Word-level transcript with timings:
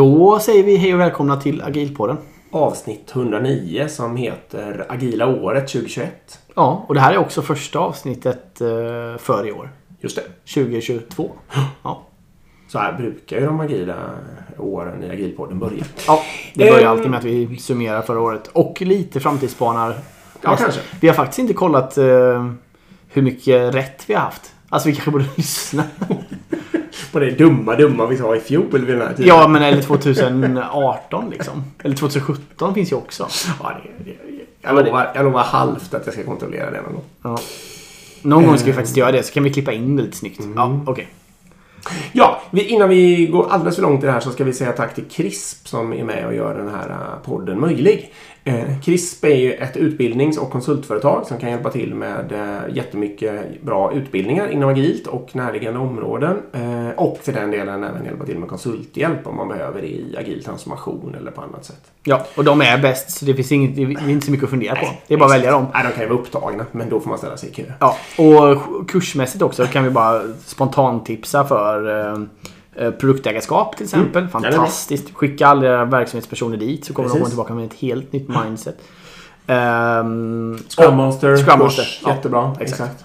Då 0.00 0.38
säger 0.38 0.64
vi 0.64 0.76
hej 0.76 0.94
och 0.94 1.00
välkomna 1.00 1.36
till 1.36 1.62
Agilpodden. 1.62 2.16
Avsnitt 2.50 3.10
109 3.14 3.88
som 3.88 4.16
heter 4.16 4.86
Agila 4.88 5.26
året 5.26 5.68
2021. 5.68 6.38
Ja, 6.54 6.84
och 6.88 6.94
det 6.94 7.00
här 7.00 7.12
är 7.12 7.18
också 7.18 7.42
första 7.42 7.78
avsnittet 7.78 8.60
eh, 8.60 8.68
för 9.18 9.46
i 9.48 9.52
år. 9.52 9.70
Just 10.00 10.16
det. 10.16 10.22
2022. 10.54 11.30
Ja. 11.82 12.02
Så 12.68 12.78
här 12.78 12.92
brukar 12.92 13.40
ju 13.40 13.46
de 13.46 13.60
agila 13.60 13.94
åren 14.58 15.04
i 15.04 15.10
agilpodden 15.10 15.58
börja. 15.58 15.84
ja 16.06 16.22
det 16.54 16.64
börjar 16.70 16.82
Ehm. 16.82 16.88
alltid 16.90 17.10
med 17.10 17.18
att 17.18 17.24
vi 17.24 17.56
summerar 17.56 18.02
förra 18.02 18.20
året. 18.20 18.48
Och 18.52 18.80
lite 18.82 19.20
framtidsspanar. 19.20 19.94
Ja, 20.42 20.56
kanske. 20.56 20.80
Vi 21.00 21.08
har 21.08 21.14
faktiskt 21.14 21.38
inte 21.38 21.54
kollat 21.54 21.98
eh, 21.98 22.04
hur 23.08 23.22
mycket 23.22 23.74
rätt 23.74 24.04
vi 24.06 24.14
har 24.14 24.20
haft. 24.22 24.54
Alltså 24.70 24.88
vi 24.88 24.94
kanske 24.94 25.10
borde 25.10 25.24
lyssna. 25.36 25.84
På 27.12 27.18
det 27.18 27.30
dumma, 27.30 27.76
dumma 27.76 28.06
vi 28.06 28.16
sa 28.16 28.36
i 28.36 28.40
fjol 28.40 28.66
vid 28.72 28.82
den 28.98 29.00
här 29.00 29.14
tiden. 29.14 29.26
Ja, 29.28 29.48
men 29.48 29.62
eller 29.62 29.82
2018 29.82 31.30
liksom. 31.30 31.64
Eller 31.84 31.96
2017 31.96 32.74
finns 32.74 32.92
ju 32.92 32.96
också. 32.96 33.28
Ja, 33.62 33.72
det, 33.98 34.04
det, 34.10 34.16
jag, 34.62 34.86
lovar, 34.86 35.12
jag 35.14 35.24
lovar 35.24 35.42
halvt 35.42 35.94
att 35.94 36.06
jag 36.06 36.14
ska 36.14 36.24
kontrollera 36.24 36.70
det 36.70 36.80
någon 36.82 36.92
gång. 36.92 37.04
Ja. 37.22 37.38
Någon 38.22 38.46
gång 38.46 38.56
ska 38.56 38.64
vi 38.64 38.70
Ehm. 38.70 38.76
faktiskt 38.76 38.96
göra 38.96 39.12
det, 39.12 39.22
så 39.22 39.32
kan 39.32 39.42
vi 39.42 39.52
klippa 39.52 39.72
in 39.72 39.96
det 39.96 40.02
lite 40.02 40.16
snyggt. 40.16 40.40
Ja, 40.56 40.80
okej. 40.86 41.08
Ja, 42.12 42.42
vi, 42.50 42.62
innan 42.64 42.88
vi 42.88 43.26
går 43.26 43.48
alldeles 43.50 43.74
för 43.76 43.82
långt 43.82 44.02
i 44.02 44.06
det 44.06 44.12
här 44.12 44.20
så 44.20 44.30
ska 44.30 44.44
vi 44.44 44.52
säga 44.52 44.72
tack 44.72 44.94
till 44.94 45.04
CRISP 45.04 45.68
som 45.68 45.92
är 45.92 46.04
med 46.04 46.26
och 46.26 46.34
gör 46.34 46.54
den 46.58 46.68
här 46.74 46.90
eh, 46.90 47.24
podden 47.24 47.60
möjlig. 47.60 48.12
Eh, 48.50 48.80
CRISP 48.80 49.24
är 49.24 49.34
ju 49.34 49.52
ett 49.52 49.76
utbildnings 49.76 50.38
och 50.38 50.50
konsultföretag 50.50 51.26
som 51.26 51.38
kan 51.38 51.50
hjälpa 51.50 51.70
till 51.70 51.94
med 51.94 52.32
eh, 52.32 52.76
jättemycket 52.76 53.62
bra 53.62 53.92
utbildningar 53.92 54.48
inom 54.48 54.70
agilt 54.70 55.06
och 55.06 55.28
närliggande 55.32 55.80
områden. 55.80 56.36
Eh, 56.52 56.88
och 56.96 57.18
för 57.22 57.32
den 57.32 57.50
delen 57.50 57.84
även 57.84 58.04
hjälpa 58.04 58.24
till 58.24 58.38
med 58.38 58.48
konsulthjälp 58.48 59.26
om 59.26 59.36
man 59.36 59.48
behöver 59.48 59.80
det 59.80 59.88
i 59.88 60.16
agil 60.18 60.44
transformation 60.44 61.14
eller 61.20 61.30
på 61.30 61.40
annat 61.40 61.64
sätt. 61.64 61.90
Ja, 62.04 62.26
och 62.36 62.44
de 62.44 62.60
är 62.60 62.78
bäst, 62.78 63.10
så 63.10 63.24
det 63.24 63.34
finns 63.34 63.52
inget, 63.52 63.76
det 63.76 63.82
är 63.82 64.08
inte 64.08 64.26
så 64.26 64.32
mycket 64.32 64.44
att 64.44 64.50
fundera 64.50 64.76
på. 64.76 64.86
Det 65.06 65.14
är 65.14 65.18
bara 65.18 65.26
att 65.26 65.34
välja 65.34 65.50
dem. 65.50 65.66
Nej, 65.74 65.84
de 65.84 65.92
kan 65.92 66.02
ju 66.02 66.08
vara 66.08 66.20
upptagna, 66.20 66.66
men 66.72 66.88
då 66.88 67.00
får 67.00 67.08
man 67.08 67.18
ställa 67.18 67.36
sig 67.36 67.48
i 67.48 67.52
kö. 67.52 67.62
Ja, 67.78 67.96
och 68.18 68.90
kursmässigt 68.90 69.42
också 69.42 69.66
kan 69.66 69.84
vi 69.84 69.90
bara 69.90 70.22
spontantipsa 70.44 71.44
för 71.44 71.86
produktägarskap 73.00 73.76
till 73.76 73.84
exempel. 73.84 74.22
Mm, 74.22 74.34
är 74.34 74.40
bra. 74.40 74.50
Fantastiskt. 74.50 75.14
Skicka 75.14 75.46
alla 75.46 75.66
era 75.66 75.84
verksamhetspersoner 75.84 76.56
dit 76.56 76.84
så 76.84 76.92
kommer 76.94 77.08
de 77.08 77.12
Precis. 77.12 77.20
komma 77.22 77.28
tillbaka 77.28 77.54
med 77.54 77.64
ett 77.66 77.74
helt 77.74 78.12
nytt 78.12 78.28
mindset. 78.28 78.76
Ehm, 79.46 80.58
Scrum 80.68 80.96
Master, 80.96 81.36
Scrum 81.36 81.58
Master, 81.58 81.82
kurs, 81.82 82.00
ja, 82.04 82.14
jättebra. 82.14 82.56
exakt. 82.60 82.80
Exakt. 82.80 83.04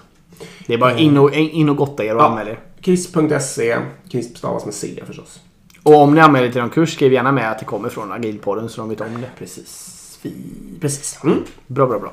Det 0.66 0.74
är 0.74 0.78
bara 0.78 0.98
in 0.98 1.18
och, 1.18 1.34
in 1.34 1.68
och 1.68 1.76
gotta 1.76 2.04
er 2.04 2.14
och 2.16 2.20
Ja. 2.22 2.26
anmäl 2.28 2.48
er. 2.48 2.58
CRISP.se, 2.80 3.76
CRISP 4.10 4.36
stavas 4.38 4.64
med 4.64 4.74
C 4.74 5.02
förstås. 5.06 5.40
Och 5.82 5.94
om 5.94 6.14
ni 6.14 6.20
anmäler 6.20 6.46
er 6.46 6.52
till 6.52 6.60
någon 6.60 6.70
kurs, 6.70 6.94
skriv 6.94 7.12
gärna 7.12 7.32
med 7.32 7.50
att 7.50 7.58
det 7.58 7.64
kommer 7.64 7.88
från 7.88 8.12
Agilpodden 8.12 8.68
så 8.68 8.80
de 8.80 8.88
vet 8.90 9.00
om 9.00 9.06
det. 9.20 9.30
Precis. 9.38 9.92
Precis. 10.80 11.18
Mm. 11.24 11.42
Bra, 11.66 11.86
bra, 11.86 11.98
bra. 11.98 12.12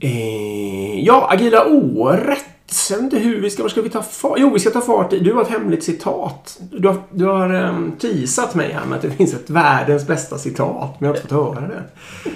Eh, 0.00 1.00
ja, 1.04 1.28
agila 1.32 1.66
året. 1.66 2.44
Vet 2.90 3.00
inte 3.00 3.18
hur 3.18 3.40
vi 3.40 3.50
ska... 3.50 3.62
Var 3.62 3.70
ska 3.70 3.82
vi 3.82 3.90
ta 3.90 4.02
fart? 4.02 4.36
Jo, 4.38 4.50
vi 4.50 4.60
ska 4.60 4.70
ta 4.70 4.80
fart 4.80 5.12
i... 5.12 5.18
Du 5.18 5.32
har 5.32 5.42
ett 5.42 5.48
hemligt 5.48 5.84
citat. 5.84 6.58
Du 6.70 6.88
har, 6.88 6.96
du 7.10 7.24
har 7.24 7.54
um, 7.54 7.92
teasat 7.98 8.54
mig 8.54 8.72
här 8.72 8.86
med 8.86 8.96
att 8.96 9.02
det 9.02 9.10
finns 9.10 9.34
ett 9.34 9.50
världens 9.50 10.06
bästa 10.06 10.38
citat. 10.38 11.00
Men 11.00 11.06
jag 11.06 11.14
har 11.14 11.16
inte 11.16 11.34
fått 11.34 11.56
höra 11.56 11.68
det. 11.68 11.82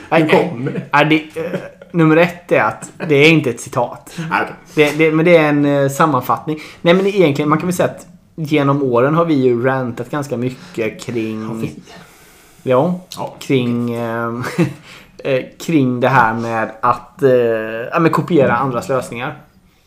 Nej, 0.09 0.29
kommer 0.29 0.71
det? 0.71 0.83
nej, 0.93 1.31
det, 1.35 1.41
eh, 1.41 1.61
nummer 1.93 2.17
ett 2.17 2.53
är 2.53 2.61
att 2.61 2.91
det 3.09 3.15
är 3.15 3.31
inte 3.31 3.51
ett 3.51 3.61
citat. 3.61 4.17
Det, 4.75 4.99
det, 4.99 5.13
men 5.13 5.25
det 5.25 5.37
är 5.37 5.49
en 5.49 5.65
eh, 5.65 5.89
sammanfattning. 5.89 6.61
Nej 6.83 6.95
men 6.95 7.07
egentligen, 7.07 7.49
man 7.49 7.59
kan 7.59 7.67
väl 7.67 7.77
säga 7.77 7.89
att 7.89 8.07
genom 8.35 8.83
åren 8.83 9.15
har 9.15 9.25
vi 9.25 9.35
ju 9.35 9.65
rantat 9.65 10.11
ganska 10.11 10.37
mycket 10.37 11.01
kring... 11.01 11.69
Ja, 12.63 13.01
Ja. 13.17 13.35
kring... 13.39 13.95
eh, 15.25 15.45
kring 15.61 16.01
det 16.01 16.09
här 16.09 16.35
med 16.35 16.71
att 16.81 17.23
eh, 17.23 17.31
ja, 17.31 18.09
kopiera 18.13 18.57
andras 18.57 18.89
lösningar. 18.89 19.37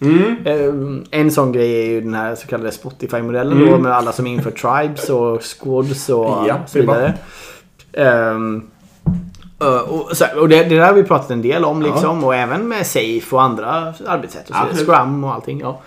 Mm. 0.03 0.35
Eh, 0.45 1.19
en 1.19 1.31
sån 1.31 1.51
grej 1.51 1.81
är 1.81 1.85
ju 1.85 2.01
den 2.01 2.13
här 2.13 2.35
så 2.35 2.47
kallade 2.47 2.71
Spotify-modellen 2.71 3.59
då 3.59 3.67
Mm. 3.67 3.81
med 3.81 3.91
alla 3.91 4.11
som 4.11 4.27
inför 4.27 4.51
tribes 4.51 5.09
och 5.09 5.41
squads 5.43 6.09
och 6.09 6.25
Ja, 6.47 6.57
så 6.67 6.79
vidare. 6.79 7.13
Ehm, 7.93 8.63
eh, 9.61 9.77
och 9.77 10.17
så, 10.17 10.25
och 10.39 10.49
det, 10.49 10.63
det 10.63 10.75
där 10.75 10.85
har 10.87 10.93
vi 10.93 11.03
pratat 11.03 11.31
en 11.31 11.41
del 11.41 11.65
om 11.65 11.81
liksom 11.81 12.23
och 12.23 12.35
även 12.35 12.67
med 12.67 12.85
Safe 12.87 13.35
och 13.35 13.41
andra 13.41 13.93
arbetssätt 14.07 14.49
och 14.49 14.55
så. 14.77 14.85
Scrum 14.85 15.23
och 15.23 15.33
allting. 15.33 15.59
Ja. 15.59 15.79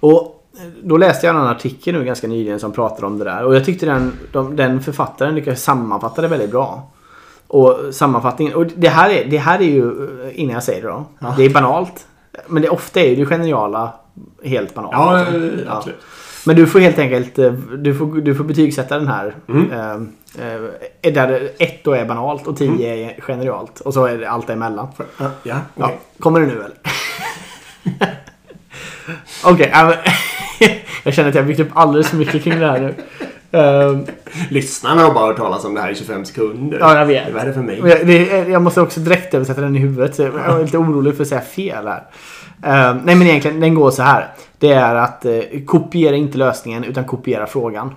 Och 0.00 0.30
då 0.82 0.96
läste 0.96 1.26
jag 1.26 1.36
en 1.36 1.42
artikel 1.42 1.94
nu 1.94 2.04
ganska 2.04 2.26
nyligen 2.26 2.60
som 2.60 2.72
pratade 2.72 3.06
om 3.06 3.18
det 3.18 3.24
där 3.24 3.44
och 3.44 3.54
jag 3.56 3.64
tyckte 3.64 3.86
den, 3.86 4.12
de, 4.32 4.56
den 4.56 4.82
författaren 4.82 5.34
lyckades 5.34 5.62
sammanfatta 5.62 6.22
det 6.22 6.28
väldigt 6.28 6.50
bra. 6.50 6.90
Och 7.46 7.78
sammanfattningen, 7.92 8.54
och 8.54 8.66
det 8.66 8.88
här 8.88 9.10
är, 9.10 9.24
det 9.24 9.38
här 9.38 9.58
är 9.58 9.64
ju, 9.64 9.88
eh, 10.26 10.40
innan 10.40 10.54
jag 10.54 10.62
säger 10.62 10.82
det 10.82 10.88
då, 10.88 11.04
det 11.36 11.44
är 11.44 11.50
banalt. 11.50 12.06
Men 12.46 12.62
det 12.62 12.68
ofta 12.68 13.00
är 13.00 13.08
ju 13.08 13.16
det 13.16 13.26
geniala 13.26 13.92
helt 14.44 14.74
banalt. 14.74 14.92
Ja, 14.92 15.18
liksom. 15.18 15.66
eh, 15.66 15.76
absolut. 15.76 16.00
Men 16.46 16.56
du 16.56 16.66
får 16.66 16.80
helt 16.80 16.98
enkelt 16.98 17.38
eh, 17.38 17.52
du 17.78 17.94
får, 17.94 18.06
du 18.20 18.34
får 18.34 18.44
betygsätta 18.44 18.98
den 18.98 19.08
här. 19.08 19.34
Mm. 19.48 19.72
Eh, 19.72 19.92
eh, 21.02 21.12
där 21.12 21.50
ett 21.58 21.84
då 21.84 21.92
är 21.92 22.04
banalt 22.04 22.46
och 22.46 22.56
tio 22.56 22.94
är 22.94 23.20
genialt. 23.20 23.80
Och 23.80 23.94
så 23.94 24.06
är 24.06 24.18
det 24.18 24.30
allt 24.30 24.46
däremellan. 24.46 24.88
Ja, 24.98 25.04
ja, 25.18 25.30
Ja, 25.42 25.84
okej. 25.84 25.98
kommer 26.20 26.40
det 26.40 26.46
nu 26.46 26.52
eller? 26.52 26.76
Okej, 29.44 29.70
ja, 29.72 29.84
men- 29.86 30.68
jag 31.04 31.14
känner 31.14 31.28
att 31.28 31.34
jag 31.34 31.46
byggt 31.46 31.60
upp 31.60 31.68
alldeles 31.74 32.08
för 32.08 32.16
mycket 32.16 32.42
kring 32.44 32.60
det 32.60 32.66
här 32.66 32.80
nu. 32.80 32.94
Ehm, 33.54 34.04
Lyssnarna 34.50 35.02
har 35.02 35.14
bara 35.14 35.26
hört 35.26 35.36
talas 35.36 35.64
om 35.64 35.74
det 35.74 35.80
här 35.80 35.90
i 35.90 35.94
25 35.94 36.24
sekunder. 36.24 36.78
Ja, 36.80 36.98
jag 36.98 37.06
vet. 37.06 37.32
Vad 37.32 37.42
är 37.42 37.46
det 37.46 37.52
för 37.52 37.62
mig? 37.62 37.78
Jag, 37.84 38.06
det, 38.06 38.48
jag 38.48 38.62
måste 38.62 38.80
också 38.80 39.00
direkt 39.00 39.34
översätta 39.34 39.60
den 39.60 39.76
i 39.76 39.78
huvudet. 39.78 40.14
Så 40.14 40.22
jag 40.22 40.34
är 40.34 40.62
lite 40.64 40.78
orolig 40.78 41.16
för 41.16 41.22
att 41.22 41.28
säga 41.28 41.40
fel 41.40 41.86
här. 41.86 42.02
Ehm, 42.62 42.96
nej 43.04 43.14
men 43.14 43.26
egentligen, 43.26 43.60
den 43.60 43.74
går 43.74 43.90
så 43.90 44.02
här. 44.02 44.28
Det 44.58 44.72
är 44.72 44.94
att 44.94 45.24
eh, 45.24 45.40
kopiera 45.66 46.16
inte 46.16 46.38
lösningen 46.38 46.84
utan 46.84 47.04
kopiera 47.04 47.46
frågan. 47.46 47.94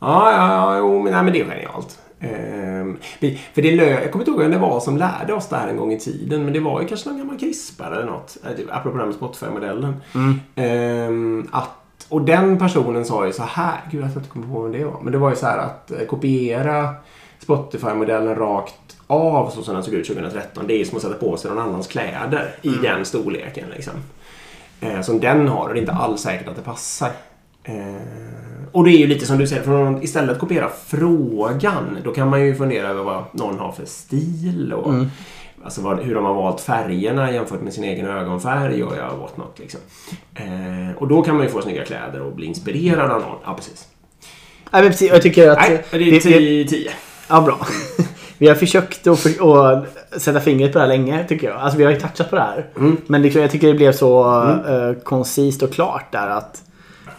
Ja, 0.00 0.32
ja, 0.32 0.52
ja, 0.54 0.78
jo, 0.78 1.02
men, 1.02 1.12
nej, 1.12 1.22
men 1.22 1.32
det 1.32 1.40
är 1.40 1.44
genialt. 1.44 1.98
Vi, 3.18 3.40
för 3.54 3.62
det 3.62 3.68
jag 3.68 4.12
kommer 4.12 4.22
inte 4.22 4.30
ihåg 4.30 4.40
vem 4.40 4.50
det 4.50 4.58
var 4.58 4.80
som 4.80 4.96
lärde 4.96 5.32
oss 5.34 5.48
det 5.48 5.56
här 5.56 5.68
en 5.68 5.76
gång 5.76 5.92
i 5.92 5.98
tiden. 6.00 6.44
Men 6.44 6.52
det 6.52 6.60
var 6.60 6.80
ju 6.80 6.86
kanske 6.86 7.08
någon 7.08 7.18
gammal 7.18 7.38
krispare 7.38 7.94
eller 7.96 8.06
något. 8.06 8.36
eh, 8.44 8.56
typ, 8.56 8.66
Apropå 8.70 8.96
det 8.96 9.02
här 9.02 9.06
med 9.06 9.14
Spotify-modellen. 9.16 9.94
Ehm, 10.56 11.48
att, 11.52 11.68
och 12.12 12.22
den 12.22 12.58
personen 12.58 13.04
sa 13.04 13.26
ju 13.26 13.32
så 13.32 13.42
här. 13.42 13.80
Gud, 13.90 14.02
jag 14.02 14.10
inte 14.10 14.28
kommer 14.28 14.46
ihåg 14.46 14.62
vem 14.62 14.72
det 14.72 14.84
var. 14.84 15.00
Men 15.02 15.12
det 15.12 15.18
var 15.18 15.30
ju 15.30 15.36
så 15.36 15.46
här 15.46 15.58
att 15.58 15.90
eh, 15.90 16.06
kopiera 16.06 16.94
Spotify-modellen 17.38 18.34
rakt 18.34 18.96
av 19.06 19.50
så 19.50 19.62
som 19.62 19.74
den 19.74 19.84
såg 19.84 19.94
ut 19.94 20.06
2013. 20.06 20.64
Det 20.66 20.80
är 20.80 20.84
som 20.84 20.96
att 20.96 21.02
sätta 21.02 21.14
på 21.14 21.36
sig 21.36 21.50
någon 21.50 21.60
annans 21.62 21.86
kläder 21.86 22.54
i 22.62 22.68
den 22.68 23.04
storleken. 23.04 23.64
Liksom. 23.76 23.92
Eh, 24.80 25.00
som 25.00 25.20
den 25.20 25.48
har 25.48 25.68
och 25.68 25.74
det 25.74 25.78
är 25.78 25.80
inte 25.80 25.92
alls 25.92 26.20
säkert 26.20 26.48
att 26.48 26.56
det 26.56 26.62
passar. 26.62 27.10
Eh, 27.64 27.74
och 28.72 28.84
det 28.84 28.90
är 28.90 28.98
ju 28.98 29.06
lite 29.06 29.26
som 29.26 29.38
du 29.38 29.46
säger, 29.46 29.62
från 29.62 29.96
att 29.96 30.04
istället 30.04 30.38
kopiera 30.38 30.68
frågan. 30.86 31.98
Då 32.04 32.12
kan 32.12 32.28
man 32.28 32.46
ju 32.46 32.54
fundera 32.54 32.88
över 32.88 33.02
vad 33.02 33.24
någon 33.32 33.58
har 33.58 33.72
för 33.72 33.86
stil 33.86 34.72
och 34.72 34.94
alltså 35.64 35.80
vad, 35.80 36.00
hur 36.00 36.14
de 36.14 36.24
har 36.24 36.34
valt 36.34 36.60
färgerna 36.60 37.32
jämfört 37.32 37.60
med 37.60 37.72
sin 37.72 37.84
egen 37.84 38.06
ögonfärg 38.06 38.84
och 38.84 38.92
ja, 38.96 39.16
what 39.16 39.36
not, 39.36 39.58
liksom. 39.58 39.80
eh, 40.34 40.96
Och 40.98 41.08
då 41.08 41.22
kan 41.22 41.34
man 41.34 41.44
ju 41.44 41.50
få 41.50 41.62
snygga 41.62 41.84
kläder 41.84 42.22
och 42.22 42.32
bli 42.32 42.46
inspirerad 42.46 43.10
av 43.10 43.20
någon. 43.20 43.38
Ja, 43.44 43.54
precis. 43.54 43.88
Nej, 44.70 44.82
men 44.82 44.90
precis, 44.90 45.10
jag 45.10 45.22
tycker 45.22 45.50
att... 45.50 45.58
Nej, 45.58 45.84
det 45.90 45.96
är 45.96 46.20
10-10. 46.20 46.88
Ja, 47.28 47.40
bra. 47.40 47.58
Vi 48.38 48.48
har 48.48 48.54
försökt 48.54 49.06
att, 49.06 49.20
för, 49.20 50.18
sätta 50.18 50.40
fingret 50.40 50.72
på 50.72 50.78
det 50.78 50.82
här 50.84 50.88
länge 50.88 51.24
tycker 51.28 51.48
jag. 51.48 51.56
Alltså 51.56 51.78
vi 51.78 51.84
har 51.84 51.92
ju 51.92 52.00
touchat 52.00 52.30
på 52.30 52.36
det 52.36 52.42
här. 52.42 52.66
Mm. 52.76 52.96
Men 53.06 53.22
liksom, 53.22 53.42
jag 53.42 53.50
tycker 53.50 53.66
det 53.66 53.74
blev 53.74 53.92
så 53.92 54.42
eh, 54.68 55.02
koncist 55.02 55.62
och 55.62 55.72
klart 55.72 56.12
där 56.12 56.28
att 56.28 56.62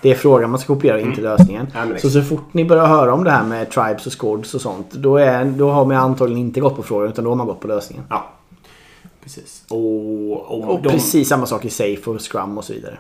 det 0.04 0.12
är 0.12 0.16
frågan 0.16 0.50
man 0.50 0.60
ska 0.60 0.74
kopiera 0.74 0.96
och 0.96 1.02
inte 1.02 1.22
lösningen. 1.22 1.68
Mm. 1.76 1.92
Ja, 1.92 2.00
så 2.00 2.10
så 2.10 2.22
fort 2.22 2.54
ni 2.54 2.66
börjar 2.66 2.86
höra 2.86 3.14
om 3.14 3.24
det 3.24 3.32
här 3.32 3.44
med 3.44 3.72
tribes 3.72 4.08
och 4.08 4.22
squads 4.22 4.54
och 4.54 4.62
sånt. 4.62 4.92
Då, 4.92 5.18
är, 5.18 5.46
då 5.46 5.72
har 5.72 5.86
man 5.86 5.98
antagligen 5.98 6.42
inte 6.46 6.60
gått 6.60 6.76
på 6.76 6.84
frågan 6.84 7.10
utan 7.10 7.24
då 7.24 7.32
har 7.32 7.36
man 7.36 7.48
gått 7.48 7.60
på 7.60 7.68
lösningen. 7.68 8.06
Ja, 8.10 8.30
precis. 9.24 9.64
Och, 9.70 10.32
och, 10.32 10.74
Och 10.74 10.82
de, 10.82 10.90
precis 10.90 11.30
samma 11.30 11.46
sak 11.46 11.66
i 11.66 11.70
safe 11.70 12.10
och 12.10 12.32
scrum 12.32 12.58
och 12.58 12.64
så 12.64 12.74
vidare. 12.74 12.98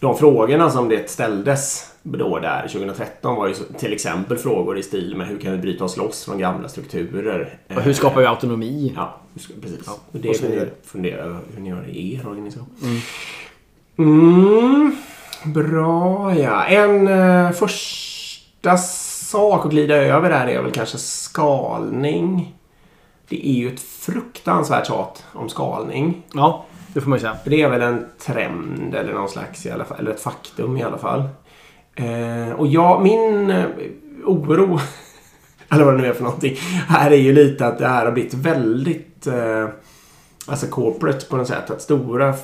de 0.00 0.16
frågorna 0.18 0.70
som 0.70 0.88
det 0.88 1.10
ställdes 1.10 1.90
då 2.02 2.38
där 2.38 2.68
2013 2.68 3.36
var 3.36 3.48
ju 3.48 3.54
till 3.54 3.92
exempel 3.92 4.38
frågor 4.38 4.78
i 4.78 4.82
stil 4.82 5.16
med 5.16 5.26
hur 5.26 5.38
kan 5.38 5.52
vi 5.52 5.58
bryta 5.58 5.84
oss 5.84 5.96
loss 5.96 6.24
från 6.24 6.38
gamla 6.38 6.68
strukturer? 6.68 7.58
Och 7.76 7.82
hur 7.82 7.92
skapar 7.92 8.20
vi 8.20 8.26
autonomi? 8.26 8.92
Ja, 8.96 9.20
precis. 9.62 9.80
Ja, 9.86 9.92
och 10.12 10.18
det 10.18 10.28
och 10.28 10.36
så 10.36 10.42
kan 10.42 10.50
ni 10.50 10.66
fundera 10.84 11.22
över 11.22 11.38
hur 11.54 11.62
ni 11.62 11.68
gör 11.68 11.82
det 11.82 11.90
i 11.90 12.14
er 12.14 12.28
organisation. 12.28 12.66
Mm. 13.96 14.96
Bra 15.44 16.34
ja. 16.34 16.64
En 16.64 17.08
eh, 17.08 17.50
första 17.50 18.76
sak 18.76 19.64
att 19.64 19.70
glida 19.70 19.94
över 19.94 20.30
där 20.30 20.46
är 20.46 20.62
väl 20.62 20.72
kanske 20.72 20.98
skalning. 20.98 22.54
Det 23.28 23.48
är 23.48 23.52
ju 23.52 23.74
ett 23.74 23.80
fruktansvärt 23.80 24.86
tjat 24.86 25.24
om 25.32 25.48
skalning. 25.48 26.22
Ja, 26.34 26.64
det 26.94 27.00
får 27.00 27.10
man 27.10 27.18
ju 27.18 27.20
säga. 27.20 27.36
Det 27.44 27.62
är 27.62 27.68
väl 27.68 27.82
en 27.82 28.06
trend 28.18 28.94
eller 28.94 29.12
någon 29.12 29.28
slags 29.28 29.66
i 29.66 29.70
alla 29.70 29.84
fall, 29.84 29.98
eller 29.98 30.10
ett 30.10 30.20
faktum 30.20 30.76
i 30.76 30.82
alla 30.82 30.98
fall. 30.98 31.22
Eh, 31.94 32.52
och 32.56 32.66
jag, 32.66 33.02
min 33.02 33.50
eh, 33.50 33.64
oro, 34.24 34.80
eller 35.70 35.84
vad 35.84 35.94
det 35.94 36.02
nu 36.02 36.08
är 36.08 36.12
för 36.12 36.24
någonting, 36.24 36.56
här 36.88 37.10
är 37.10 37.16
ju 37.16 37.32
lite 37.32 37.66
att 37.66 37.78
det 37.78 37.88
här 37.88 38.04
har 38.04 38.12
blivit 38.12 38.34
väldigt 38.34 39.26
eh, 39.26 39.68
alltså 40.46 40.66
corporate 40.66 41.26
på 41.26 41.36
något 41.36 41.48
sätt. 41.48 41.70
Att 41.70 41.82
stora 41.82 42.34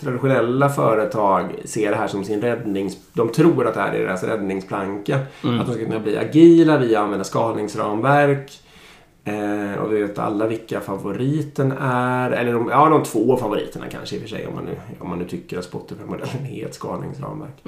traditionella 0.00 0.68
företag 0.68 1.44
ser 1.64 1.90
det 1.90 1.96
här 1.96 2.08
som 2.08 2.24
sin 2.24 2.40
räddnings... 2.40 2.96
De 3.12 3.28
tror 3.28 3.66
att 3.66 3.74
det 3.74 3.80
här 3.80 3.92
är 3.92 3.98
deras 3.98 4.22
räddningsplanka. 4.22 5.16
Att 5.16 5.66
de 5.66 5.74
ska 5.74 5.84
kunna 5.84 6.00
bli 6.00 6.16
agila 6.16 6.78
via 6.78 6.98
att 6.98 7.04
använda 7.04 7.24
skalningsramverk. 7.24 8.52
Eh, 9.24 9.82
och 9.82 9.92
vi 9.92 10.02
vet 10.02 10.18
alla 10.18 10.46
vilka 10.46 10.80
favoriten 10.80 11.72
är. 11.80 12.30
Eller 12.30 12.52
de, 12.52 12.68
ja, 12.68 12.88
de 12.88 13.02
två 13.02 13.36
favoriterna 13.36 13.86
kanske 13.90 14.16
i 14.16 14.18
och 14.18 14.22
för 14.22 14.28
sig. 14.28 14.46
Om 14.46 14.54
man 14.54 14.64
nu, 14.64 14.76
om 14.98 15.08
man 15.08 15.18
nu 15.18 15.24
tycker 15.24 15.58
att 15.58 15.64
Spotify-modellen 15.64 16.46
är 16.46 16.66
ett 16.66 16.74
skalningsramverk. 16.74 17.64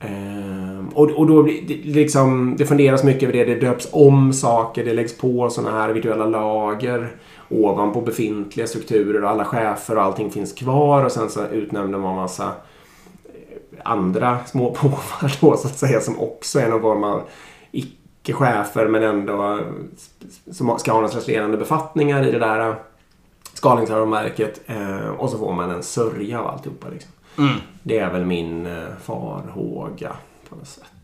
Ehm, 0.00 0.88
och, 0.88 1.10
och 1.10 1.26
då 1.26 1.42
blir 1.42 1.62
det, 1.68 1.74
liksom, 1.74 2.54
det 2.58 2.66
funderas 2.66 3.04
mycket 3.04 3.22
över 3.22 3.32
det. 3.32 3.44
Det 3.54 3.60
döps 3.60 3.88
om 3.92 4.32
saker. 4.32 4.84
Det 4.84 4.94
läggs 4.94 5.18
på 5.18 5.50
sådana 5.50 5.78
här 5.80 5.88
virtuella 5.92 6.26
lager 6.26 7.08
ovanpå 7.48 8.00
befintliga 8.00 8.66
strukturer 8.66 9.24
och 9.24 9.30
alla 9.30 9.44
chefer 9.44 9.96
och 9.96 10.02
allting 10.02 10.30
finns 10.30 10.52
kvar 10.52 11.04
och 11.04 11.12
sen 11.12 11.30
så 11.30 11.46
utnämner 11.46 11.98
man 11.98 12.16
massa 12.16 12.44
eh, 13.24 13.80
andra 13.84 14.44
små 14.46 14.70
påvar 14.74 15.40
då 15.40 15.56
så 15.56 15.68
att 15.68 15.78
säga 15.78 16.00
som 16.00 16.20
också 16.20 16.60
är 16.60 16.68
någon 16.68 16.80
form 16.80 17.04
av 17.04 17.22
icke-chefer 17.70 18.88
men 18.88 19.02
ändå 19.02 19.52
eh, 19.52 19.60
som 20.52 20.78
ska 20.78 20.92
ha 20.92 21.00
någon 21.00 21.10
slags 21.10 21.26
ledande 21.26 21.56
befattningar 21.56 22.26
i 22.26 22.32
det 22.32 22.38
där 22.38 22.74
skalningsramverket 23.52 24.60
eh, 24.66 25.08
och 25.08 25.30
så 25.30 25.38
får 25.38 25.52
man 25.52 25.70
en 25.70 25.82
sörja 25.82 26.40
av 26.40 26.46
alltihopa. 26.46 26.88
Liksom. 26.88 27.10
Det 27.82 27.98
är 27.98 28.12
väl 28.12 28.24
min 28.24 28.68
farhåga 29.02 30.12
på 30.48 30.56
något 30.56 30.68
sätt. 30.68 30.95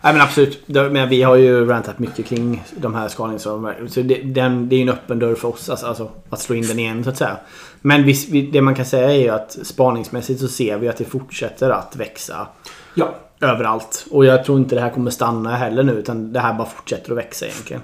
Nej 0.00 0.12
men 0.12 0.22
absolut. 0.22 0.68
Men 0.68 1.08
vi 1.08 1.22
har 1.22 1.36
ju 1.36 1.66
rantat 1.66 1.98
mycket 1.98 2.26
kring 2.26 2.62
de 2.76 2.94
här 2.94 3.08
skalningsramverken. 3.08 3.90
Så 3.90 4.02
det, 4.02 4.14
den, 4.14 4.68
det 4.68 4.74
är 4.74 4.78
ju 4.78 4.82
en 4.82 4.88
öppen 4.88 5.18
dörr 5.18 5.34
för 5.34 5.48
oss. 5.48 5.68
Alltså, 5.68 5.86
alltså 5.86 6.10
att 6.30 6.40
slå 6.40 6.56
in 6.56 6.66
den 6.66 6.78
igen 6.78 7.04
så 7.04 7.10
att 7.10 7.16
säga. 7.16 7.36
Men 7.80 8.04
vi, 8.04 8.26
vi, 8.30 8.42
det 8.42 8.60
man 8.60 8.74
kan 8.74 8.84
säga 8.84 9.10
är 9.10 9.18
ju 9.18 9.28
att 9.28 9.58
spaningsmässigt 9.62 10.40
så 10.40 10.48
ser 10.48 10.78
vi 10.78 10.88
att 10.88 10.96
det 10.96 11.04
fortsätter 11.04 11.70
att 11.70 11.96
växa 11.96 12.46
Ja, 12.94 13.14
överallt. 13.40 14.06
Och 14.10 14.24
jag 14.24 14.44
tror 14.44 14.58
inte 14.58 14.74
det 14.74 14.80
här 14.80 14.90
kommer 14.90 15.10
stanna 15.10 15.56
heller 15.56 15.82
nu. 15.82 15.92
Utan 15.92 16.32
det 16.32 16.40
här 16.40 16.54
bara 16.54 16.68
fortsätter 16.68 17.12
att 17.12 17.18
växa 17.18 17.46
egentligen. 17.46 17.82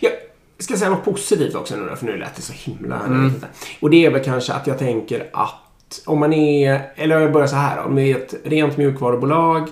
Jag 0.00 0.12
ska 0.58 0.76
säga 0.76 0.90
något 0.90 1.04
positivt 1.04 1.54
också 1.54 1.76
nu 1.76 1.96
för 1.96 2.06
nu 2.06 2.16
lät 2.16 2.36
det 2.36 2.42
så 2.42 2.52
himla... 2.52 3.00
inte. 3.06 3.46
Och 3.80 3.90
det 3.90 4.06
är 4.06 4.10
väl 4.10 4.24
kanske 4.24 4.52
att 4.52 4.66
jag 4.66 4.78
tänker 4.78 5.30
att 5.32 6.02
om 6.06 6.20
man 6.20 6.32
är... 6.32 6.92
Eller 6.94 7.20
jag 7.20 7.32
börjar 7.32 7.46
så 7.46 7.56
här. 7.56 7.84
Om 7.84 7.94
det 7.94 8.02
är 8.02 8.16
ett 8.16 8.34
rent 8.44 8.76
mjukvarubolag 8.76 9.68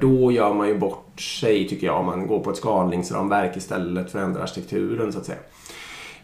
då 0.00 0.32
gör 0.32 0.54
man 0.54 0.68
ju 0.68 0.78
bort 0.78 1.20
sig, 1.20 1.68
tycker 1.68 1.86
jag, 1.86 1.96
om 2.00 2.06
man 2.06 2.26
går 2.26 2.40
på 2.40 2.50
ett 2.50 2.56
skalningsramverk 2.56 3.56
istället 3.56 4.10
för 4.10 4.18
att 4.18 4.24
ändra 4.24 4.42
arkitekturen, 4.42 5.12
så 5.12 5.18
att 5.18 5.26
säga. 5.26 5.38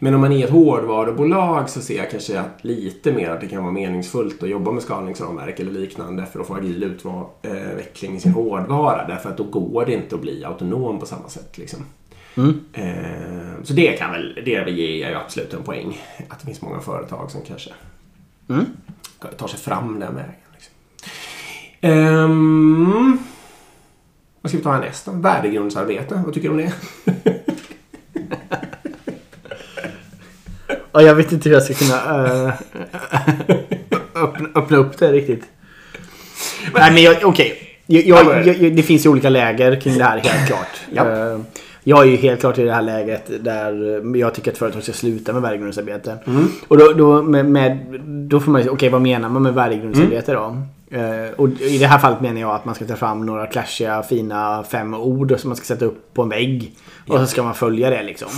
Men 0.01 0.15
om 0.15 0.21
man 0.21 0.33
är 0.33 0.45
ett 0.45 0.51
hårdvarubolag 0.51 1.71
så 1.71 1.81
ser 1.81 1.97
jag 1.97 2.11
kanske 2.11 2.41
att 2.41 2.65
lite 2.65 3.13
mer 3.13 3.31
att 3.31 3.41
det 3.41 3.47
kan 3.49 3.63
vara 3.63 3.73
meningsfullt 3.73 4.43
att 4.43 4.49
jobba 4.49 4.71
med 4.73 4.83
skalningsramverk 4.83 5.61
eller 5.61 5.73
liknande 5.73 6.27
för 6.27 6.41
att 6.41 6.47
få 6.47 6.55
agil 6.55 6.83
utveckling 6.83 8.17
i 8.17 8.21
sin 8.21 8.33
hårdvara. 8.33 9.07
Därför 9.09 9.29
att 9.31 9.37
då 9.37 9.45
går 9.45 9.87
det 9.87 9.93
inte 9.93 10.15
att 10.15 10.21
bli 10.21 10.45
autonom 10.45 11.01
på 11.01 11.07
samma 11.07 11.29
sätt. 11.29 11.59
Liksom. 11.59 11.79
Eh, 12.73 13.63
Så 13.63 13.73
det 13.73 13.93
kan 13.99 14.13
väl, 14.13 14.43
det 14.45 14.51
ger 14.51 15.01
jag 15.03 15.11
ju 15.11 15.17
absolut 15.17 15.55
en 15.55 15.63
poäng. 15.63 16.01
Att 16.29 16.41
det 16.41 16.47
finns 16.47 16.63
många 16.63 16.81
företag 16.81 17.31
som 17.31 17.41
kanske 17.47 17.71
tar 19.37 19.49
sig 19.49 19.59
fram 19.61 20.01
den 20.01 20.15
vägen. 20.15 20.35
Liksom. 20.55 20.73
Vad 24.49 24.51
ska 24.51 24.59
vi 24.59 24.65
ta 24.65 24.73
härnäst 24.73 25.05
då? 25.07 25.13
Värdegrundsarbete, 25.13 26.23
vad 26.25 26.35
tycker 26.35 26.49
du 26.49 26.55
om 26.55 26.61
det? 26.61 26.73
Och 30.93 31.03
jag 31.03 31.15
vet 31.15 31.33
inte 31.33 31.49
hur 31.49 31.57
jag 31.57 31.63
ska 31.63 31.75
kunna 31.75 32.27
eh, 32.47 32.53
öppna, 34.15 34.49
öppna 34.55 34.77
upp 34.77 34.99
det 34.99 35.13
riktigt. 35.13 35.45
Nej 36.75 36.93
men 36.93 37.03
jag, 37.03 37.17
okej. 37.23 37.59
Jag, 37.87 38.45
det 38.77 38.83
finns 38.83 39.07
ju 39.07 39.11
olika 39.11 39.29
läger 39.31 39.81
kring 39.81 39.99
det 39.99 40.05
här 40.05 40.19
helt 40.19 40.47
klart. 40.47 40.69
Ja. 40.93 41.11
Eh, 41.33 41.41
Jag 41.85 42.03
är 42.07 42.11
ju 42.11 42.17
helt 42.17 42.41
klart 42.41 42.59
i 42.59 42.65
det 42.65 42.73
här 42.75 42.83
läget 42.83 43.45
där 43.45 44.17
jag 44.17 44.35
tycker 44.35 44.51
att 44.53 44.59
företag 44.59 44.83
ska 44.83 44.93
sluta 44.93 45.33
med 45.33 45.43
värdegrundsarbete. 45.43 46.17
Och 46.69 46.79
då, 46.79 46.93
då, 46.93 47.23
med, 47.23 47.47
med, 47.47 47.79
då 48.31 48.41
får 48.41 48.53
man 48.53 48.63
ju 48.63 48.69
okej 48.69 48.89
vad 48.89 49.03
menar 49.03 49.29
man 49.29 49.43
med 49.43 49.55
värdegrundsarbete 49.55 50.33
då? 50.33 50.63
Eh, 50.91 51.33
och 51.37 51.49
i 51.49 51.79
det 51.79 51.87
här 51.87 51.99
fallet 51.99 52.21
menar 52.21 52.41
jag 52.41 52.51
att 52.51 52.65
man 52.65 52.75
ska 52.75 52.85
ta 52.85 52.97
fram 52.97 53.27
några 53.27 53.47
clashiga 53.47 54.03
fina 54.03 54.65
fem 54.65 54.95
ord 54.95 55.35
som 55.39 55.49
man 55.49 55.57
ska 55.57 55.65
sätta 55.65 55.85
upp 55.85 56.15
på 56.15 56.23
en 56.23 56.29
vägg. 56.29 56.73
Och 57.09 57.19
så 57.19 57.27
ska 57.27 57.43
man 57.43 57.55
följa 57.55 57.91
det 57.91 58.03
liksom. 58.03 58.29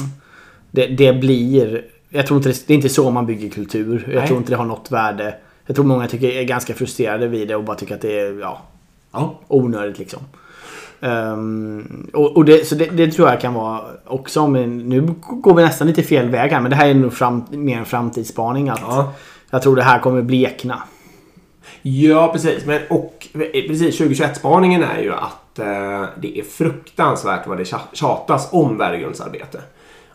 Det, 0.71 0.87
det 0.87 1.13
blir... 1.13 1.85
Jag 2.09 2.27
tror 2.27 2.37
inte 2.37 2.49
det, 2.49 2.67
det 2.67 2.73
är 2.73 2.77
inte 2.77 2.89
så 2.89 3.11
man 3.11 3.27
bygger 3.27 3.51
kultur. 3.51 4.05
Jag 4.07 4.15
Nej. 4.19 4.27
tror 4.27 4.39
inte 4.39 4.53
det 4.53 4.57
har 4.57 4.65
något 4.65 4.91
värde. 4.91 5.35
Jag 5.67 5.77
tror 5.77 5.85
många 5.85 6.09
tycker, 6.09 6.29
är 6.29 6.43
ganska 6.45 6.75
frustrerade 6.75 7.29
vid 7.29 7.49
det 7.49 7.57
och 7.57 7.65
bara 7.65 7.77
tycker 7.77 7.95
att 7.95 8.01
det 8.01 8.21
är 8.21 8.41
ja, 8.41 8.63
Ja. 9.13 9.39
onödigt 9.49 9.99
liksom. 9.99 10.21
Ehm, 11.01 12.11
och 12.13 12.37
och 12.37 12.45
det, 12.45 12.67
så 12.67 12.75
det, 12.75 12.87
det 12.87 13.11
tror 13.11 13.29
jag 13.29 13.41
kan 13.41 13.55
vara 13.55 13.81
också. 14.07 14.47
Men 14.47 14.79
nu 14.79 15.15
går 15.21 15.55
vi 15.55 15.63
nästan 15.63 15.87
lite 15.87 16.03
fel 16.03 16.29
väg 16.29 16.51
här. 16.53 16.61
Men 16.61 16.71
det 16.71 16.77
här 16.77 16.89
är 16.89 16.95
nog 16.95 17.13
fram, 17.13 17.45
mer 17.51 17.79
en 17.79 17.85
framtidsspaning. 17.85 18.69
Att 18.69 18.81
Ja. 18.81 19.13
Jag 19.51 19.63
tror 19.63 19.77
det 19.77 19.83
här 19.83 19.99
kommer 19.99 20.23
blekna. 20.23 20.83
Ja, 21.83 22.33
precis. 22.33 22.67
Men, 22.67 22.81
och 22.91 23.29
eh, 23.35 23.69
precis, 23.69 24.01
2021-spaningen 24.01 24.83
är 24.83 25.03
ju 25.03 25.13
att 25.13 25.59
eh, 25.59 26.05
det 26.21 26.39
är 26.39 26.43
fruktansvärt 26.43 27.47
vad 27.47 27.59
det 27.59 27.65
tjatas 27.93 28.49
om 28.53 28.79
värdegrundsarbete. 28.79 29.61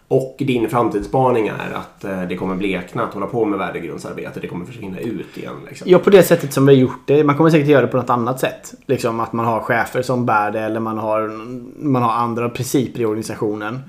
Och 0.07 0.35
din 0.39 0.69
framtidsspaning 0.69 1.47
är 1.47 1.73
att 1.73 2.03
eh, 2.03 2.23
det 2.23 2.35
kommer 2.35 2.55
blekna 2.55 3.03
att 3.03 3.13
hålla 3.13 3.27
på 3.27 3.45
med 3.45 3.59
värdegrundsarbete. 3.59 4.39
Det 4.39 4.47
kommer 4.47 4.65
försvinna 4.65 4.99
ut 4.99 5.37
igen. 5.37 5.55
Liksom. 5.69 5.89
Ja, 5.89 5.99
på 5.99 6.09
det 6.09 6.23
sättet 6.23 6.53
som 6.53 6.65
vi 6.65 6.73
har 6.73 6.81
gjort 6.81 7.01
det. 7.05 7.23
Man 7.23 7.37
kommer 7.37 7.49
säkert 7.49 7.67
göra 7.67 7.81
det 7.81 7.87
på 7.87 7.97
något 7.97 8.09
annat 8.09 8.39
sätt. 8.39 8.73
Liksom 8.85 9.19
att 9.19 9.33
man 9.33 9.45
har 9.45 9.59
chefer 9.59 10.01
som 10.01 10.25
bär 10.25 10.51
det 10.51 10.59
eller 10.59 10.79
man 10.79 10.97
har, 10.97 11.27
man 11.83 12.03
har 12.03 12.11
andra 12.11 12.49
principer 12.49 13.01
i 13.01 13.05
organisationen. 13.05 13.81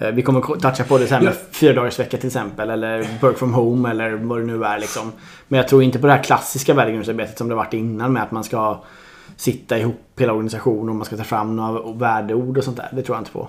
Eh, 0.00 0.08
Vi 0.10 0.22
kommer 0.22 0.40
toucha 0.40 0.84
på 0.84 0.98
det 0.98 1.06
sen 1.06 1.24
med 1.24 1.34
fyra 1.50 1.72
dagars 1.72 1.98
vecka 1.98 2.16
till 2.16 2.26
exempel. 2.26 2.70
Eller 2.70 3.06
work 3.20 3.38
from 3.38 3.54
home 3.54 3.90
eller 3.90 4.10
vad 4.10 4.38
det 4.38 4.44
nu 4.46 4.64
är. 4.64 4.78
Liksom. 4.78 5.12
Men 5.48 5.56
jag 5.58 5.68
tror 5.68 5.82
inte 5.82 5.98
på 5.98 6.06
det 6.06 6.12
här 6.12 6.22
klassiska 6.22 6.74
värdegrundsarbetet 6.74 7.38
som 7.38 7.48
det 7.48 7.54
varit 7.54 7.74
innan 7.74 8.12
med 8.12 8.22
att 8.22 8.30
man 8.30 8.44
ska 8.44 8.78
sitta 9.36 9.78
ihop 9.78 10.00
hela 10.18 10.32
organisationen 10.32 10.88
och 10.88 10.94
man 10.94 11.04
ska 11.04 11.16
ta 11.16 11.24
fram 11.24 11.56
några 11.56 11.92
värdeord 11.92 12.58
och 12.58 12.64
sånt 12.64 12.76
där. 12.76 12.88
Det 12.92 13.02
tror 13.02 13.16
jag 13.16 13.20
inte 13.20 13.30
på. 13.32 13.48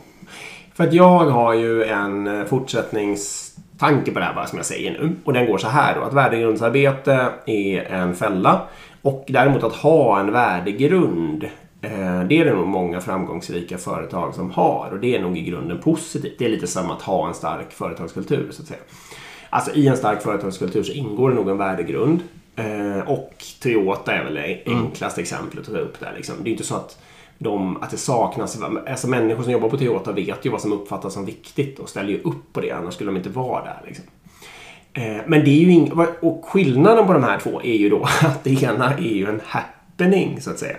För 0.73 0.83
att 0.83 0.93
jag 0.93 1.19
har 1.19 1.53
ju 1.53 1.83
en 1.83 2.27
eh, 2.27 2.45
fortsättningstanke 2.45 4.11
på 4.11 4.19
det 4.19 4.25
här 4.25 4.33
bara 4.33 4.45
som 4.47 4.57
jag 4.57 4.65
säger 4.65 4.91
nu. 4.91 5.15
Och 5.23 5.33
den 5.33 5.45
går 5.45 5.57
så 5.57 5.67
här 5.67 5.95
då. 5.95 6.01
Att 6.01 6.13
värdegrundsarbete 6.13 7.29
är 7.45 7.81
en 7.81 8.15
fälla. 8.15 8.61
Och 9.01 9.25
däremot 9.27 9.63
att 9.63 9.73
ha 9.75 10.19
en 10.19 10.31
värdegrund. 10.31 11.45
Eh, 11.81 12.23
Det 12.23 12.39
är 12.39 12.45
det 12.45 12.53
nog 12.53 12.67
många 12.67 13.01
framgångsrika 13.01 13.77
företag 13.77 14.35
som 14.35 14.51
har. 14.51 14.89
Och 14.91 14.99
det 14.99 15.15
är 15.15 15.21
nog 15.21 15.37
i 15.37 15.41
grunden 15.41 15.79
positivt. 15.81 16.35
Det 16.39 16.45
är 16.45 16.49
lite 16.49 16.67
som 16.67 16.91
att 16.91 17.01
ha 17.01 17.27
en 17.27 17.33
stark 17.33 17.71
företagskultur 17.71 18.47
så 18.51 18.61
att 18.61 18.67
säga. 18.67 18.79
Alltså 19.49 19.71
i 19.75 19.87
en 19.87 19.97
stark 19.97 20.21
företagskultur 20.21 20.83
så 20.83 20.91
ingår 20.91 21.29
det 21.29 21.35
nog 21.35 21.49
en 21.49 21.57
värdegrund. 21.57 22.19
Eh, 22.55 23.09
och 23.09 23.33
Toyota 23.61 24.11
är 24.13 24.23
väl 24.23 24.33
det 24.33 24.61
enklaste 24.65 25.21
exemplet 25.21 25.67
att 25.67 25.73
ta 25.73 25.79
upp 25.79 25.99
där. 25.99 26.13
Liksom. 26.15 26.35
Det 26.43 26.49
är 26.49 26.51
inte 26.51 26.63
så 26.63 26.75
att, 26.75 26.97
de, 27.37 27.83
att 27.83 27.91
det 27.91 27.97
saknas... 27.97 28.59
Alltså 28.89 29.07
människor 29.07 29.43
som 29.43 29.51
jobbar 29.51 29.69
på 29.69 29.77
Toyota 29.77 30.11
vet 30.11 30.45
ju 30.45 30.49
vad 30.49 30.61
som 30.61 30.73
uppfattas 30.73 31.13
som 31.13 31.25
viktigt 31.25 31.79
och 31.79 31.89
ställer 31.89 32.09
ju 32.09 32.21
upp 32.21 32.53
på 32.53 32.61
det. 32.61 32.71
Annars 32.71 32.93
skulle 32.93 33.11
de 33.11 33.17
inte 33.17 33.29
vara 33.29 33.63
där. 33.63 33.81
Liksom. 33.87 34.05
Eh, 34.93 35.17
men 35.27 35.45
det 35.45 35.49
är 35.51 35.59
ju 35.59 35.69
ing- 35.71 36.07
Och 36.21 36.45
skillnaden 36.45 37.07
på 37.07 37.13
de 37.13 37.23
här 37.23 37.39
två 37.39 37.61
är 37.63 37.75
ju 37.77 37.89
då 37.89 38.03
att 38.21 38.43
det 38.43 38.63
ena 38.63 38.93
är 38.93 39.01
ju 39.13 39.25
en 39.29 39.41
happening 39.45 40.41
så 40.41 40.49
att 40.51 40.59
säga. 40.59 40.77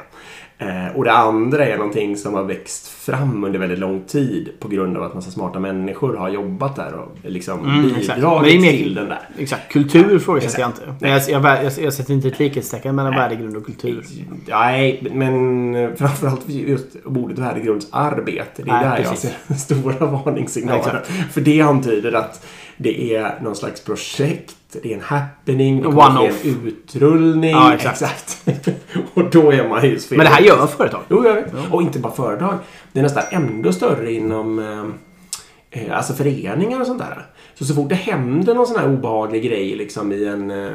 Eh, 0.62 0.96
och 0.96 1.04
det 1.04 1.12
andra 1.12 1.66
är 1.66 1.76
någonting 1.76 2.16
som 2.16 2.34
har 2.34 2.44
växt 2.44 2.88
fram 2.88 3.44
under 3.44 3.58
väldigt 3.58 3.78
lång 3.78 4.02
tid 4.06 4.48
på 4.60 4.68
grund 4.68 4.96
av 4.96 5.02
att 5.02 5.14
massa 5.14 5.30
smarta 5.30 5.58
människor 5.60 6.16
har 6.16 6.28
jobbat 6.28 6.76
där 6.76 6.92
och 6.94 7.30
liksom 7.30 7.60
Mm, 7.60 7.82
bidragit 7.94 8.60
mer- 8.60 8.70
till 8.72 8.94
den 8.94 9.08
där. 9.08 9.20
Exakt. 9.38 9.72
Kultur 9.72 10.16
ifrågasätter 10.16 10.60
jag 10.60 10.68
inte. 10.68 10.94
Men 11.00 11.10
jag, 11.10 11.22
jag, 11.30 11.44
jag, 11.64 11.72
jag 11.84 11.92
sätter 11.94 12.14
inte 12.14 12.28
ett 12.28 12.38
likhetstecken 12.38 12.94
mellan 12.96 13.14
värdegrund 13.14 13.56
och 13.56 13.66
kultur. 13.66 14.04
Nej, 14.48 15.06
men 15.12 15.96
framförallt 15.96 16.48
just 16.48 16.86
ordet 17.04 17.38
värdegrundsarbete. 17.38 18.62
Det 18.62 18.70
är 18.70 18.74
Nej, 18.74 18.84
där 18.84 18.98
jag 18.98 19.10
precis. 19.10 19.30
ser 19.30 19.38
den 19.46 19.58
stora 19.92 20.06
varningssignalen. 20.06 20.80
Exakt. 20.80 21.06
För 21.32 21.40
det 21.40 21.60
antyder 21.60 22.12
att 22.12 22.46
det 22.76 23.14
är 23.14 23.38
någon 23.42 23.56
slags 23.56 23.84
projekt, 23.84 24.54
det 24.82 24.92
är 24.92 24.96
en 24.96 25.02
happening, 25.02 25.76
det 25.76 25.82
kommer 25.82 26.02
ske 26.02 26.18
one-off. 26.18 26.44
en 26.44 26.66
utrullning. 26.66 27.50
Ja, 27.50 27.74
exakt. 27.90 28.42
och 29.14 29.30
då 29.30 29.52
är 29.52 29.68
man 29.68 29.84
ju 29.84 29.98
fel. 29.98 30.18
Men 30.18 30.26
det 30.26 30.32
här 30.32 30.42
gör 30.42 30.66
företag. 30.66 31.00
Jo, 31.08 31.26
jag 31.26 31.34
vet. 31.34 31.52
Och 31.70 31.82
inte 31.82 31.98
bara 31.98 32.12
företag. 32.12 32.58
Det 32.92 32.98
är 32.98 33.02
nästan 33.02 33.22
ändå 33.30 33.72
större 33.72 34.12
inom 34.12 34.58
eh, 34.58 35.82
eh, 35.82 35.96
alltså 35.96 36.12
föreningar 36.14 36.80
och 36.80 36.86
sånt 36.86 36.98
där. 36.98 37.26
Så 37.54 37.64
så 37.64 37.74
fort 37.74 37.88
det 37.88 37.94
händer 37.94 38.54
någon 38.54 38.66
sån 38.66 38.76
här 38.76 38.88
obehaglig 38.88 39.44
grej 39.44 39.76
liksom 39.76 40.12
i 40.12 40.24
en 40.24 40.50
eh, 40.50 40.72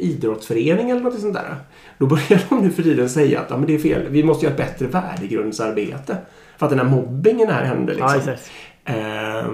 idrottsförening 0.00 0.90
eller 0.90 1.00
något 1.00 1.20
sånt 1.20 1.34
där. 1.34 1.56
Då 1.98 2.06
börjar 2.06 2.46
de 2.48 2.58
nu 2.62 2.70
för 2.70 2.82
tiden 2.82 3.10
säga 3.10 3.40
att 3.40 3.46
ja, 3.50 3.56
men 3.56 3.66
det 3.66 3.74
är 3.74 3.78
fel. 3.78 4.06
Vi 4.08 4.24
måste 4.24 4.46
göra 4.46 4.54
ett 4.54 4.60
bättre 4.60 4.86
värdegrundsarbete. 4.86 6.16
För 6.58 6.66
att 6.66 6.70
den 6.70 6.78
här 6.78 6.96
mobbingen 6.96 7.48
här 7.48 7.64
händer 7.64 7.94
liksom. 7.94 8.08
Ja, 8.08 8.16
exakt. 8.16 8.50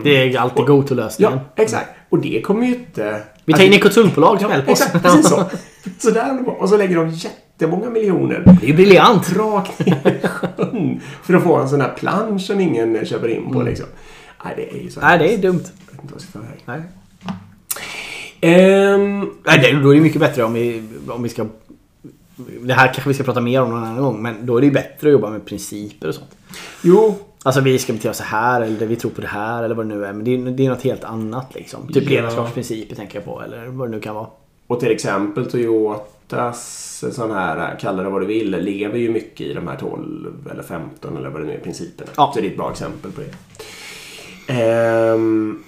Det 0.04 0.10
är 0.34 0.38
alltid 0.38 0.66
go-to-lösningen. 0.66 1.32
Ja, 1.56 1.62
exakt. 1.62 1.88
Och 2.08 2.18
det 2.18 2.42
kommer 2.42 2.66
ju 2.66 2.74
inte... 2.74 3.22
Vi 3.44 3.52
tar 3.52 3.62
in 3.64 3.72
ett 3.72 3.82
konsultbolag 3.82 4.40
som 4.40 4.50
hjälper 4.50 4.72
oss. 4.72 4.80
exakt, 4.80 5.02
precis 5.02 5.28
så. 5.28 5.44
så 5.98 6.10
där, 6.10 6.22
håller 6.24 6.36
de 6.36 6.44
på. 6.44 6.50
och 6.50 6.68
så 6.68 6.76
lägger 6.76 6.96
de 6.96 7.10
jättemånga 7.10 7.90
miljoner 7.90 8.42
Det 8.60 8.66
är 8.66 8.68
ju 8.68 8.74
briljant. 8.74 9.36
rakt 9.36 9.86
ner 9.86 10.20
i 10.24 10.26
sjön 10.28 11.00
för 11.22 11.34
att 11.34 11.42
få 11.42 11.56
en 11.56 11.68
sån 11.68 11.80
här 11.80 11.92
plansch 11.98 12.42
som 12.42 12.60
ingen 12.60 13.06
köper 13.06 13.28
in 13.28 13.52
på. 13.52 13.62
Liksom. 13.62 13.86
Nej, 14.44 14.54
det 14.56 14.70
är 14.78 14.82
ju 14.82 14.90
så. 14.90 15.00
Nej, 15.00 15.18
det 15.18 15.34
är 15.34 15.38
dumt. 15.38 15.64
Jag 15.86 15.92
vet 15.92 16.02
inte 16.02 16.14
vad 16.14 16.14
jag 16.14 16.20
ska 16.20 16.32
ta 16.32 16.38
vägen. 16.38 16.62
Nej. 16.64 16.82
Ehm, 18.40 19.30
Nej, 19.46 19.58
det, 19.62 19.80
då 19.82 19.90
är 19.90 19.94
det 19.94 20.00
mycket 20.00 20.20
bättre 20.20 20.44
om 20.44 20.52
vi, 20.54 20.82
om 21.08 21.22
vi 21.22 21.28
ska... 21.28 21.46
Det 22.60 22.74
här 22.74 22.86
kanske 22.86 23.08
vi 23.08 23.14
ska 23.14 23.24
prata 23.24 23.40
mer 23.40 23.62
om 23.62 23.70
någon 23.70 23.84
annan 23.84 24.02
gång. 24.02 24.22
Men 24.22 24.46
då 24.46 24.56
är 24.56 24.60
det 24.60 24.66
ju 24.66 24.72
bättre 24.72 25.08
att 25.08 25.12
jobba 25.12 25.30
med 25.30 25.46
principer 25.46 26.08
och 26.08 26.14
sånt. 26.14 26.36
jo, 26.82 27.18
Alltså 27.46 27.60
vi 27.60 27.78
ska 27.78 27.92
bete 27.92 28.10
oss 28.10 28.16
så 28.16 28.24
här 28.24 28.60
eller 28.60 28.86
vi 28.86 28.96
tror 28.96 29.10
på 29.10 29.20
det 29.20 29.26
här 29.26 29.62
eller 29.62 29.74
vad 29.74 29.88
det 29.88 29.94
nu 29.94 30.04
är. 30.04 30.12
Men 30.12 30.24
det 30.24 30.34
är, 30.34 30.38
det 30.38 30.66
är 30.66 30.70
något 30.70 30.82
helt 30.82 31.04
annat 31.04 31.54
liksom. 31.54 31.88
Typ 31.92 32.04
Ja. 32.04 32.10
ledarskapsprinciper 32.10 32.96
tänker 32.96 33.14
jag 33.18 33.24
på. 33.24 33.42
Eller 33.42 33.66
vad 33.66 33.88
det 33.88 33.90
nu 33.92 34.00
kan 34.00 34.14
vara. 34.14 34.26
och 34.66 34.80
till 34.80 34.90
exempel 34.90 35.50
Toyotas 35.50 37.04
sån 37.12 37.30
här, 37.30 37.76
kalla 37.80 38.02
det 38.02 38.08
vad 38.08 38.22
du 38.22 38.26
vill, 38.26 38.50
lever 38.50 38.98
ju 38.98 39.10
mycket 39.10 39.46
i 39.46 39.52
de 39.54 39.68
här 39.68 39.76
12 39.76 40.32
eller 40.52 40.62
15 40.62 41.16
eller 41.16 41.28
vad 41.28 41.40
det 41.40 41.46
nu 41.46 41.52
är 41.52 41.58
principerna. 41.60 42.10
Ja. 42.16 42.32
Så 42.34 42.40
det 42.40 42.46
är 42.46 42.50
ett 42.50 42.56
bra 42.56 42.70
exempel 42.70 43.10
på 43.12 43.20
det. 43.20 43.32
Ehm, 44.52 45.62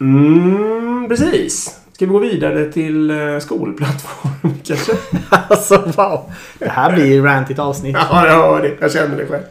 mm, 0.00 1.08
precis. 1.08 1.78
Ska 1.92 2.06
vi 2.06 2.12
gå 2.12 2.18
vidare 2.18 2.72
till 2.72 3.10
eh, 3.10 3.38
skolplattform 3.38 4.54
kanske? 4.64 4.92
alltså 5.30 5.76
wow. 5.96 6.30
Det 6.58 6.68
här 6.68 6.92
blir 6.92 7.06
ju 7.06 7.22
rantigt 7.24 7.58
avsnitt. 7.58 7.96
Ja, 8.10 8.26
jag 8.26 8.34
hör 8.34 8.62
det. 8.62 8.76
Jag 8.80 8.92
känner 8.92 9.16
det 9.16 9.26
själv. 9.26 9.42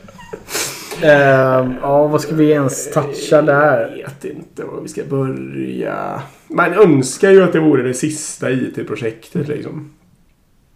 Ehm, 1.03 1.73
ja, 1.81 2.07
vad 2.07 2.21
ska 2.21 2.35
vi 2.35 2.51
ens 2.51 2.91
toucha 2.93 3.41
där? 3.41 3.95
Jag 3.97 4.07
vet 4.07 4.25
inte 4.25 4.63
var 4.63 4.81
vi 4.81 4.87
ska 4.87 5.03
börja. 5.03 6.21
Man 6.47 6.73
önskar 6.73 7.31
ju 7.31 7.43
att 7.43 7.53
det 7.53 7.59
vore 7.59 7.83
det 7.83 7.93
sista 7.93 8.51
IT-projektet 8.51 9.47
liksom. 9.47 9.91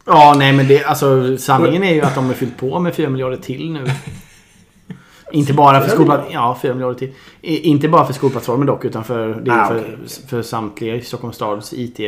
Ja, 0.06 0.36
nej 0.38 0.54
men 0.54 0.68
det, 0.68 0.84
alltså 0.84 1.38
sanningen 1.38 1.84
är 1.84 1.94
ju 1.94 2.02
att 2.02 2.16
de 2.16 2.26
har 2.26 2.34
fyllt 2.34 2.58
på 2.58 2.80
med 2.80 2.96
4 2.96 3.10
miljarder 3.10 3.38
till 3.38 3.72
nu. 3.72 3.86
Inte 5.32 5.54
bara 5.54 5.82
för 5.82 5.90
skolplattformen. 5.90 6.34
Ja, 6.34 6.58
4 6.62 6.74
miljarder 6.74 7.00
till. 7.00 7.14
I, 7.42 7.60
inte 7.60 7.88
bara 7.88 8.06
för 8.06 8.14
skolplattformen 8.14 8.68
dock, 8.68 8.86
utan 8.86 9.04
för, 9.04 9.28
det 9.42 9.52
är 9.52 9.60
Ah, 9.64 9.68
för, 9.68 9.78
okej. 9.80 9.98
för 10.28 10.42
samtliga 10.42 10.96
i 10.96 11.02
Stockholms 11.02 11.36
stads 11.36 11.74
IT. 11.74 12.00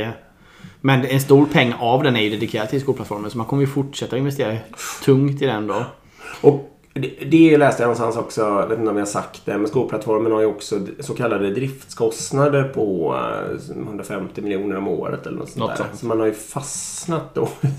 Men 0.82 1.06
en 1.06 1.22
stor 1.22 1.46
peng 1.46 1.74
av 1.80 2.04
den 2.04 2.16
är 2.16 2.22
ju 2.22 2.30
dedikerad 2.30 2.70
till 2.70 2.82
skolplattformen. 2.82 3.32
Så 3.32 3.38
man 3.38 3.48
kommer 3.48 3.62
ju 3.62 3.68
fortsätta 3.68 4.18
investera 4.18 4.58
tungt 5.06 5.42
i 5.42 5.46
den 5.46 5.68
då. 5.68 5.86
Och 6.42 6.76
det, 6.98 7.25
det 7.32 7.58
läste 7.58 7.84
jag 7.84 7.88
någonstans 7.88 8.18
också, 8.18 8.42
jag 8.42 8.68
vet 8.68 8.80
inte 8.80 8.89
om 8.89 8.98
jag 8.98 9.06
har 9.06 9.12
sagt 9.12 9.42
det, 9.46 9.58
men 9.58 9.68
skolplattformen 9.68 10.32
har 10.32 10.39
ju 10.39 10.46
också 10.46 10.80
så 11.00 11.13
kallade 11.13 11.50
driftskostnader 11.50 12.63
på 12.63 13.16
eh, 13.72 13.77
150 13.77 14.42
miljoner 14.42 14.77
om 14.77 14.88
året 14.88 15.25
eller 15.27 15.38
något 15.38 15.50
sånt 15.50 15.60
Något 15.60 15.70
där. 15.70 15.84
sånt. 15.84 16.00
Så 16.00 16.06
man 16.06 16.20
har 16.20 16.27
ju 16.27 16.34
fastnat 16.34 17.34
då 17.34 17.42
i 17.62 17.68
en 17.68 17.72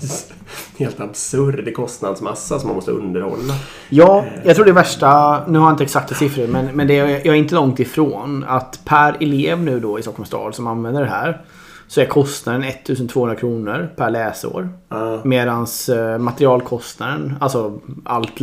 helt 0.77 0.99
absurd 0.99 1.73
kostnadsmassa 1.75 2.59
som 2.59 2.67
man 2.67 2.75
måste 2.75 2.91
underhålla. 2.91 3.53
Ja, 3.89 4.25
jag 4.43 4.55
tror 4.55 4.65
det 4.65 4.71
värsta, 4.71 5.41
nu 5.47 5.59
har 5.59 5.65
jag 5.65 5.73
inte 5.73 5.83
exakta 5.83 6.15
siffror, 6.15 6.47
men, 6.47 6.65
men 6.65 6.87
det 6.87 6.99
är, 6.99 7.07
jag 7.07 7.25
är 7.27 7.33
inte 7.33 7.55
långt 7.55 7.79
ifrån 7.79 8.45
att 8.47 8.79
per 8.85 9.17
elev 9.19 9.59
nu 9.59 9.79
då 9.79 9.99
i 9.99 10.01
Stockholms 10.01 10.27
stad 10.27 10.55
som 10.55 10.67
använder 10.67 11.01
det 11.01 11.09
här 11.09 11.41
så 11.87 12.01
är 12.01 12.05
kostnaden 12.05 12.63
1200 12.63 13.35
kronor 13.35 13.89
per 13.95 14.09
läsår. 14.09 14.69
Ja. 14.89 15.21
Medans 15.23 15.89
eh, 15.89 16.17
materialkostnaden, 16.17 17.35
alltså 17.39 17.79
allt 18.05 18.39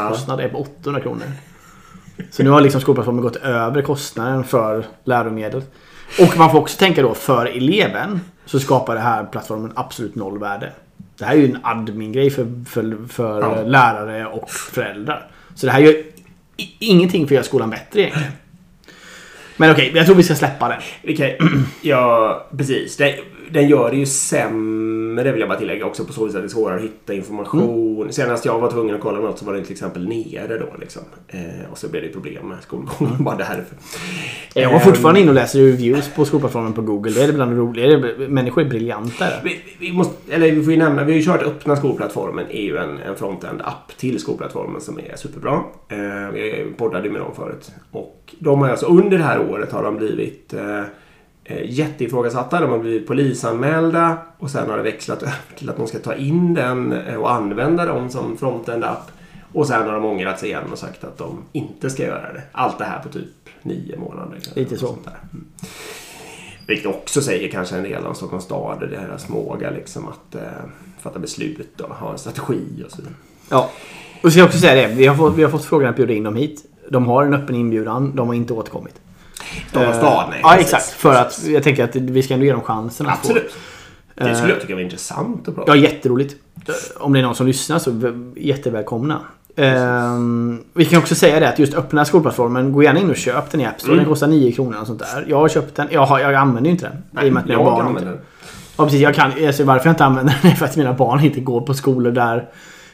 läromedelskostnad 0.00 0.40
är 0.40 0.48
på 0.48 0.58
800 0.58 1.00
kronor. 1.00 1.22
Så 2.30 2.42
nu 2.42 2.50
har 2.50 2.60
liksom 2.60 2.80
skolplattformen 2.80 3.22
gått 3.22 3.36
över 3.36 3.82
kostnaden 3.82 4.44
för 4.44 4.84
läromedel. 5.04 5.62
Och 6.20 6.36
man 6.38 6.50
får 6.50 6.58
också 6.58 6.78
tänka 6.78 7.02
då 7.02 7.14
för 7.14 7.46
eleven 7.46 8.20
så 8.46 8.60
skapar 8.60 8.94
det 8.94 9.00
här 9.00 9.24
plattformen 9.24 9.72
absolut 9.74 10.14
noll 10.14 10.38
värde. 10.38 10.72
Det 11.18 11.24
här 11.24 11.34
är 11.34 11.38
ju 11.38 11.44
en 11.50 11.58
admin-grej 11.62 12.30
för, 12.30 12.64
för, 12.68 13.08
för 13.08 13.40
Ja. 13.40 13.62
lärare 13.62 14.26
och 14.26 14.50
föräldrar. 14.50 15.30
Så 15.54 15.66
det 15.66 15.72
här 15.72 15.80
gör 15.80 15.94
ingenting 16.78 17.20
för 17.28 17.34
att 17.34 17.36
göra 17.36 17.44
skolan 17.44 17.70
bättre 17.70 18.00
egentligen. 18.00 18.32
Men 19.56 19.70
okej, 19.70 19.92
jag 19.94 20.06
tror 20.06 20.16
vi 20.16 20.22
ska 20.22 20.34
släppa 20.34 20.68
den. 20.68 20.78
Okej, 21.08 21.38
ja 21.82 22.46
precis. 22.58 22.96
Den, 22.96 23.12
den 23.52 23.68
gör 23.68 23.90
det 23.90 23.96
ju 23.96 24.06
sämre 24.06 25.32
vill 25.32 25.40
jag 25.40 25.48
bara 25.48 25.58
tillägga 25.58 25.86
också 25.86 26.04
på 26.04 26.12
så 26.12 26.24
vis 26.24 26.34
att 26.34 26.42
det 26.42 26.46
är 26.46 26.48
svårare 26.48 26.76
att 26.76 26.82
hitta 26.82 27.14
information. 27.14 28.12
Senast 28.12 28.44
jag 28.44 28.58
var 28.58 28.70
tvungen 28.70 28.94
att 28.94 29.00
kolla 29.00 29.18
något 29.18 29.38
så 29.38 29.44
var 29.44 29.52
det 29.52 29.62
till 29.62 29.72
exempel 29.72 30.08
nere 30.08 30.58
då 30.58 30.66
liksom. 30.80 31.02
Eh, 31.28 31.70
och 31.70 31.78
så 31.78 31.88
blev 31.88 32.02
det 32.02 32.08
problem 32.08 32.48
med 32.48 32.58
skolgången 32.62 33.16
bara 33.24 33.36
därför. 33.36 33.76
Jag 34.54 34.72
var 34.72 34.78
fortfarande 34.78 35.20
inne 35.20 35.30
och 35.30 35.34
läser 35.34 35.58
reviews 35.58 36.08
på 36.08 36.24
skolplattformen 36.24 36.72
på 36.72 36.82
Google. 36.82 37.10
Det 37.10 37.22
är 37.22 37.32
bland 37.32 37.52
det 37.52 37.56
roliga. 37.56 38.28
Människor 38.28 38.62
är 38.62 38.68
briljanta 38.68 39.24
där. 39.24 39.40
Vi, 39.44 39.60
vi, 39.78 39.92
måste, 39.92 40.34
eller 40.34 40.52
vi 40.52 40.62
får 40.62 40.72
ju 40.72 40.78
nämna, 40.78 41.04
vi 41.04 41.12
har 41.12 41.18
ju 41.18 41.24
kört 41.24 41.42
öppna 41.42 41.76
skolplattformen. 41.76 42.46
är 42.50 42.62
ju 42.62 42.76
en, 42.76 42.98
en 42.98 43.16
frontend-app 43.16 43.96
till 43.96 44.18
skolplattformen 44.18 44.80
som 44.80 44.98
är 44.98 45.16
superbra. 45.16 45.60
Eh, 45.88 46.32
vi 46.32 46.72
poddade 46.76 47.10
med 47.10 47.20
dem 47.20 47.34
förut. 47.36 47.72
Och 47.90 48.34
de 48.38 48.60
har 48.60 48.68
alltså 48.68 48.86
under 48.86 49.18
det 49.18 49.24
här 49.24 49.50
året 49.50 49.72
har 49.72 49.82
de 49.82 49.96
blivit 49.96 50.54
eh, 50.54 50.60
eh, 50.60 50.84
jätteifrågasatta. 51.64 52.60
De 52.60 52.70
har 52.70 52.78
blivit 52.78 53.06
polisanmälda 53.06 54.18
och 54.38 54.50
sen 54.50 54.70
har 54.70 54.76
det 54.76 54.82
växlat 54.82 55.22
över 55.22 55.34
till 55.58 55.70
att 55.70 55.76
de 55.76 55.86
ska 55.86 55.98
ta 55.98 56.14
in 56.14 56.54
den 56.54 56.92
eh, 56.92 57.14
och 57.14 57.32
använda 57.32 57.84
dem 57.84 58.10
som 58.10 58.36
frontend-app. 58.36 59.10
Och 59.52 59.66
sen 59.66 59.82
har 59.82 59.92
de 59.92 60.04
ångrat 60.04 60.38
sig 60.38 60.48
igen 60.48 60.64
och 60.72 60.78
sagt 60.78 61.04
att 61.04 61.18
de 61.18 61.38
inte 61.52 61.90
ska 61.90 62.02
göra 62.02 62.32
det. 62.32 62.42
Allt 62.52 62.78
det 62.78 62.84
här 62.84 63.02
på 63.02 63.08
typ 63.08 63.48
nio 63.62 63.98
månader. 63.98 64.38
Lite 64.54 64.76
så. 64.76 64.86
Sånt 64.86 65.04
där. 65.04 65.18
Mm. 65.32 65.46
Vilket 66.66 66.86
också 66.86 67.22
säger 67.22 67.48
kanske 67.48 67.76
en 67.76 67.82
del 67.82 68.06
om 68.06 68.14
Stockholms 68.14 68.44
stad 68.44 68.82
och 68.82 68.88
deras 68.88 69.24
förmåga 69.24 69.70
liksom 69.70 70.08
att 70.08 70.34
eh, 70.34 70.42
fatta 71.00 71.18
beslut 71.18 71.80
och 71.80 71.94
ha 71.94 72.12
en 72.12 72.18
strategi 72.18 72.64
och 72.84 72.90
så 72.90 72.96
vidare. 72.96 73.14
Ja. 73.50 73.70
Och 74.22 74.32
ska 74.32 74.40
jag 74.40 74.46
också 74.46 74.58
säga 74.58 74.88
det. 74.88 74.94
Vi 74.94 75.06
har 75.06 75.16
fått, 75.16 75.36
vi 75.36 75.42
har 75.42 75.50
fått 75.50 75.64
frågan 75.64 75.90
att 75.90 75.96
bjuda 75.96 76.12
in 76.12 76.22
dem 76.22 76.36
hit. 76.36 76.64
De 76.90 77.06
har 77.06 77.24
en 77.24 77.34
öppen 77.34 77.56
inbjudan. 77.56 78.16
De 78.16 78.28
har 78.28 78.34
inte 78.34 78.52
återkommit. 78.52 79.00
Stockholms 79.68 79.96
Eh, 79.96 79.98
stad, 79.98 80.26
nej. 80.30 80.40
Ja, 80.42 80.56
exakt. 80.56 80.90
För 80.90 81.14
att 81.14 81.44
jag 81.46 81.62
tänker 81.62 81.84
att 81.84 81.96
vi 81.96 82.22
ska 82.22 82.34
ändå 82.34 82.46
ge 82.46 82.52
dem 82.52 82.62
chansen 82.62 83.06
att 83.06 83.12
få. 83.12 83.18
Absolut. 83.20 83.52
Det 84.14 84.28
Eh, 84.28 84.34
skulle 84.36 84.52
jag 84.52 84.60
tycka 84.60 84.74
var 84.74 84.82
intressant 84.82 85.48
att 85.48 85.54
prata 85.54 85.76
Ja, 85.76 85.82
jätteroligt. 85.82 86.34
Om 86.96 87.12
det 87.12 87.18
är 87.18 87.22
någon 87.22 87.34
som 87.34 87.46
lyssnar 87.46 87.78
så 87.78 88.12
jättevälkomna. 88.36 89.20
Ehm, 89.56 90.62
vi 90.74 90.84
kan 90.84 90.98
också 90.98 91.14
säga 91.14 91.40
det 91.40 91.48
att 91.48 91.58
just 91.58 91.74
öppna 91.74 92.04
skolplattformen, 92.04 92.72
gå 92.72 92.82
gärna 92.82 93.00
in 93.00 93.10
och 93.10 93.16
köp 93.16 93.50
den 93.50 93.60
i 93.60 93.66
App 93.66 93.80
Store. 93.80 93.96
Den 93.96 94.04
kostar 94.04 94.26
9 94.26 94.52
kronor 94.52 94.80
och 94.80 94.86
sånt 94.86 94.98
där. 94.98 95.24
Jag 95.28 95.36
har 95.36 95.48
köpt 95.48 95.76
den. 95.76 95.88
Jag, 95.90 96.06
har, 96.06 96.20
jag 96.20 96.34
använder 96.34 96.68
ju 96.68 96.70
inte 96.70 96.90
den. 97.12 97.26
I 97.26 97.28
och 97.28 97.32
med 97.32 97.40
att 97.40 97.48
mina 97.48 97.64
barn 97.64 97.88
inte... 97.88 98.04
den. 98.04 98.18
Ja, 98.76 98.84
precis. 98.84 99.00
Jag 99.00 99.14
kan, 99.14 99.32
alltså, 99.46 99.64
varför 99.64 99.86
jag 99.86 99.92
inte 99.92 100.04
använder 100.04 100.38
den 100.42 100.50
är 100.52 100.54
för 100.56 100.64
att 100.64 100.76
mina 100.76 100.92
barn 100.92 101.24
inte 101.24 101.40
går 101.40 101.60
på 101.60 101.74
skolor 101.74 102.12
där, 102.12 102.36
eh, 102.36 102.42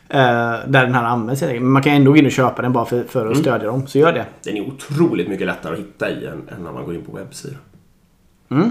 där 0.09 0.67
den 0.67 0.95
här 0.95 1.05
används. 1.05 1.43
Men 1.43 1.71
man 1.71 1.83
kan 1.83 1.93
ändå 1.93 2.11
gå 2.11 2.17
in 2.17 2.27
och 2.27 2.33
köpa 2.33 2.63
den 2.63 2.73
bara 2.73 2.85
för, 2.85 3.05
för 3.05 3.31
att 3.31 3.37
stödja 3.37 3.67
dem. 3.67 3.87
Så 3.87 3.99
gör 3.99 4.13
det. 4.13 4.27
Den 4.45 4.57
är 4.57 4.69
otroligt 4.69 5.29
mycket 5.29 5.47
lättare 5.47 5.73
att 5.73 5.79
hitta 5.79 6.11
i 6.11 6.27
än, 6.27 6.49
än 6.57 6.65
när 6.65 6.73
man 6.73 6.85
går 6.85 6.95
in 6.95 7.05
på 7.05 7.13
webbsidan. 7.13 7.59
Mm. 8.51 8.71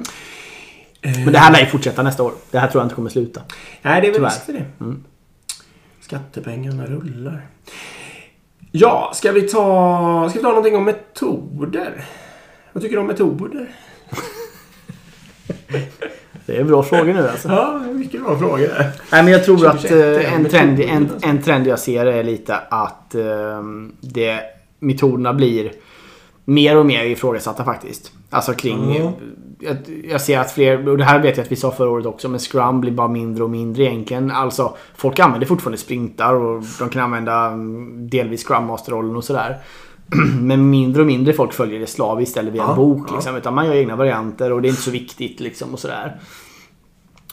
Men 1.01 1.33
det 1.33 1.39
här 1.39 1.51
lär 1.51 1.59
ju 1.59 1.65
fortsätta 1.65 2.03
nästa 2.03 2.23
år. 2.23 2.33
Det 2.51 2.59
här 2.59 2.67
tror 2.67 2.81
jag 2.81 2.85
inte 2.85 2.95
kommer 2.95 3.09
sluta. 3.09 3.41
Nej, 3.81 4.01
det 4.01 4.07
är 4.07 4.19
väl 4.19 4.29
för 4.29 4.53
det. 4.53 4.65
Skattepengarna 6.01 6.85
rullar. 6.85 7.47
Ja, 8.71 9.11
ska 9.15 9.31
vi 9.31 9.41
ta, 9.41 10.29
ska 10.29 10.39
vi 10.39 10.43
ta 10.43 10.49
någonting 10.49 10.75
om 10.75 10.85
metoder? 10.85 12.05
Vad 12.73 12.83
tycker 12.83 12.95
du 12.95 13.01
om 13.01 13.07
metoder? 13.07 13.69
Det 16.45 16.57
är 16.57 16.63
bra 16.63 16.83
frågor 16.83 17.13
nu 17.13 17.29
alltså. 17.29 17.49
Ja, 17.49 17.79
mycket 17.93 18.23
bra 18.23 18.39
fråga. 18.39 18.67
Nej 19.11 19.23
men 19.23 19.27
jag 19.27 19.43
tror 19.43 19.67
att 19.67 19.81
2021 19.81 19.91
är 19.91 20.19
eh, 20.19 20.33
en, 20.33 20.45
trend, 20.45 20.79
en, 20.79 21.09
en 21.21 21.41
trend 21.41 21.67
jag 21.67 21.79
ser 21.79 22.05
är 22.05 22.23
lite 22.23 22.55
att 22.69 23.15
eh, 23.15 23.23
det, 24.01 24.39
metoderna 24.79 25.33
blir 25.33 25.71
mer 26.45 26.77
och 26.77 26.85
mer 26.85 27.03
ifrågasatta 27.03 27.63
faktiskt. 27.63 28.11
Alltså 28.29 28.53
kring... 28.53 28.95
Mm. 28.95 29.13
Jag, 29.59 29.77
jag 30.09 30.21
ser 30.21 30.39
att 30.39 30.51
fler, 30.51 30.89
och 30.89 30.97
det 30.97 31.03
här 31.03 31.19
vet 31.19 31.37
jag 31.37 31.43
att 31.43 31.51
vi 31.51 31.55
sa 31.55 31.71
förra 31.71 31.89
året 31.89 32.05
också, 32.05 32.29
men 32.29 32.39
Scrum 32.39 32.81
blir 32.81 32.91
bara 32.91 33.07
mindre 33.07 33.43
och 33.43 33.49
mindre 33.49 33.83
egentligen. 33.83 34.31
Alltså 34.31 34.75
folk 34.95 35.19
använder 35.19 35.47
fortfarande 35.47 35.77
sprintar 35.77 36.33
och 36.33 36.63
de 36.79 36.89
kan 36.89 37.01
använda 37.01 37.45
mm, 37.45 38.09
delvis 38.09 38.43
Scrum 38.43 38.65
Master-rollen 38.65 39.15
och 39.15 39.23
sådär. 39.23 39.57
Men 40.41 40.69
mindre 40.69 41.01
och 41.01 41.07
mindre 41.07 41.33
folk 41.33 41.53
följer 41.53 41.79
det 41.79 41.87
slaviskt 41.87 42.37
eller 42.37 42.51
via 42.51 42.63
en 42.63 42.75
bok. 42.75 43.05
ja. 43.09 43.15
Liksom, 43.15 43.35
utan 43.35 43.53
man 43.53 43.65
gör 43.65 43.73
egna 43.75 43.95
varianter 43.95 44.51
och 44.51 44.61
det 44.61 44.67
är 44.67 44.69
inte 44.69 44.81
så 44.81 44.91
viktigt 44.91 45.39
liksom 45.39 45.73
och 45.73 45.79
sådär. 45.79 46.19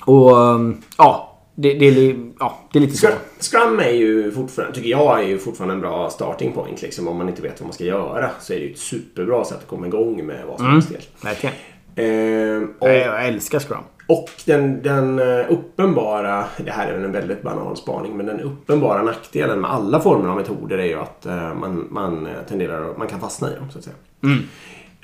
Och 0.05 0.37
um, 0.37 0.83
ja, 0.99 1.39
det, 1.55 1.75
det, 1.75 1.87
är, 1.87 2.17
ja, 2.39 2.59
det 2.73 2.79
är 2.79 2.81
lite 2.81 2.97
så. 2.97 3.07
Scrum, 3.07 3.19
Scrum 3.41 3.79
är 3.81 3.91
ju 3.93 4.33
fortfarande, 4.33 4.75
tycker 4.75 4.91
jag, 4.91 5.21
är 5.23 5.27
ju 5.29 5.39
fortfarande 5.39 5.75
en 5.75 5.81
bra 5.81 6.11
starting 6.11 6.53
point. 6.53 6.83
Liksom. 6.83 7.09
Om 7.09 7.17
man 7.17 7.29
inte 7.29 7.43
vet 7.43 7.61
vad 7.61 7.67
man 7.67 7.73
ska 7.75 7.85
göra 7.85 8.31
så 8.41 8.53
är 8.53 8.57
det 8.57 8.65
ju 8.65 8.73
ett 8.73 8.79
superbra 8.79 9.45
sätt 9.45 9.59
att 9.59 9.67
komma 9.69 9.87
igång 9.87 10.27
med 10.27 10.45
vad 10.47 10.57
som 10.57 10.67
Mm. 10.67 10.75
helst. 10.75 10.91
helt. 10.91 11.25
Verkligen. 11.25 11.55
Eh, 11.95 12.69
och, 12.79 12.87
Nej, 12.89 12.99
Jag 12.99 13.27
älskar 13.29 13.59
Scrum. 13.61 13.79
Och 14.07 14.31
den, 14.47 14.83
den 14.83 15.19
eh, 15.19 15.47
uppenbara, 15.49 16.45
det 16.57 16.71
här 16.71 16.89
är 16.89 16.95
väl 16.95 17.05
en 17.05 17.13
väldigt 17.13 17.43
banal 17.43 17.77
spaning, 17.77 18.17
men 18.17 18.27
den 18.27 18.41
uppenbara 18.41 19.03
nackdelen 19.03 19.61
med 19.61 19.71
alla 19.71 20.01
former 20.01 20.29
av 20.29 20.37
metoder 20.37 20.79
är 20.79 20.87
ju 20.87 20.99
att 20.99 21.27
eh, 21.27 21.55
man, 21.55 21.87
man 21.91 22.27
eh, 22.27 22.33
tenderar 22.49 22.91
att, 22.91 22.99
man 22.99 23.09
kan 23.09 23.21
fastna 23.21 23.53
i 23.53 23.55
dem 23.55 23.71
så 23.71 23.79
att 23.79 23.85
säga. 23.85 23.97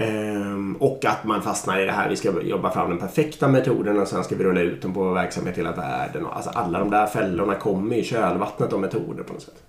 Ehm, 0.01 0.77
och 0.81 1.05
att 1.05 1.25
man 1.25 1.43
fastnar 1.43 1.81
i 1.81 1.85
det 1.85 1.93
här, 1.93 2.09
vi 2.09 2.17
ska 2.17 2.43
jobba 2.43 2.71
fram 2.71 2.91
den 2.91 2.99
perfekta 2.99 3.49
metoden 3.49 4.01
och 4.01 4.09
sen 4.09 4.25
ska 4.25 4.37
vi 4.37 4.45
rulla 4.45 4.61
ut 4.61 4.83
den 4.83 4.95
på 4.95 5.13
verksamhet 5.13 5.59
i 5.59 5.61
hela 5.61 5.73
världen. 5.73 6.27
Och, 6.27 6.37
alltså 6.37 6.51
alla 6.51 6.79
de 6.79 6.91
där 6.91 7.07
fällorna 7.07 7.55
kommer 7.55 7.97
i 7.97 8.05
kölvattnet 8.05 8.73
av 8.73 8.81
metoder 8.81 9.23
på 9.23 9.33
något 9.33 9.43
sätt. 9.43 9.63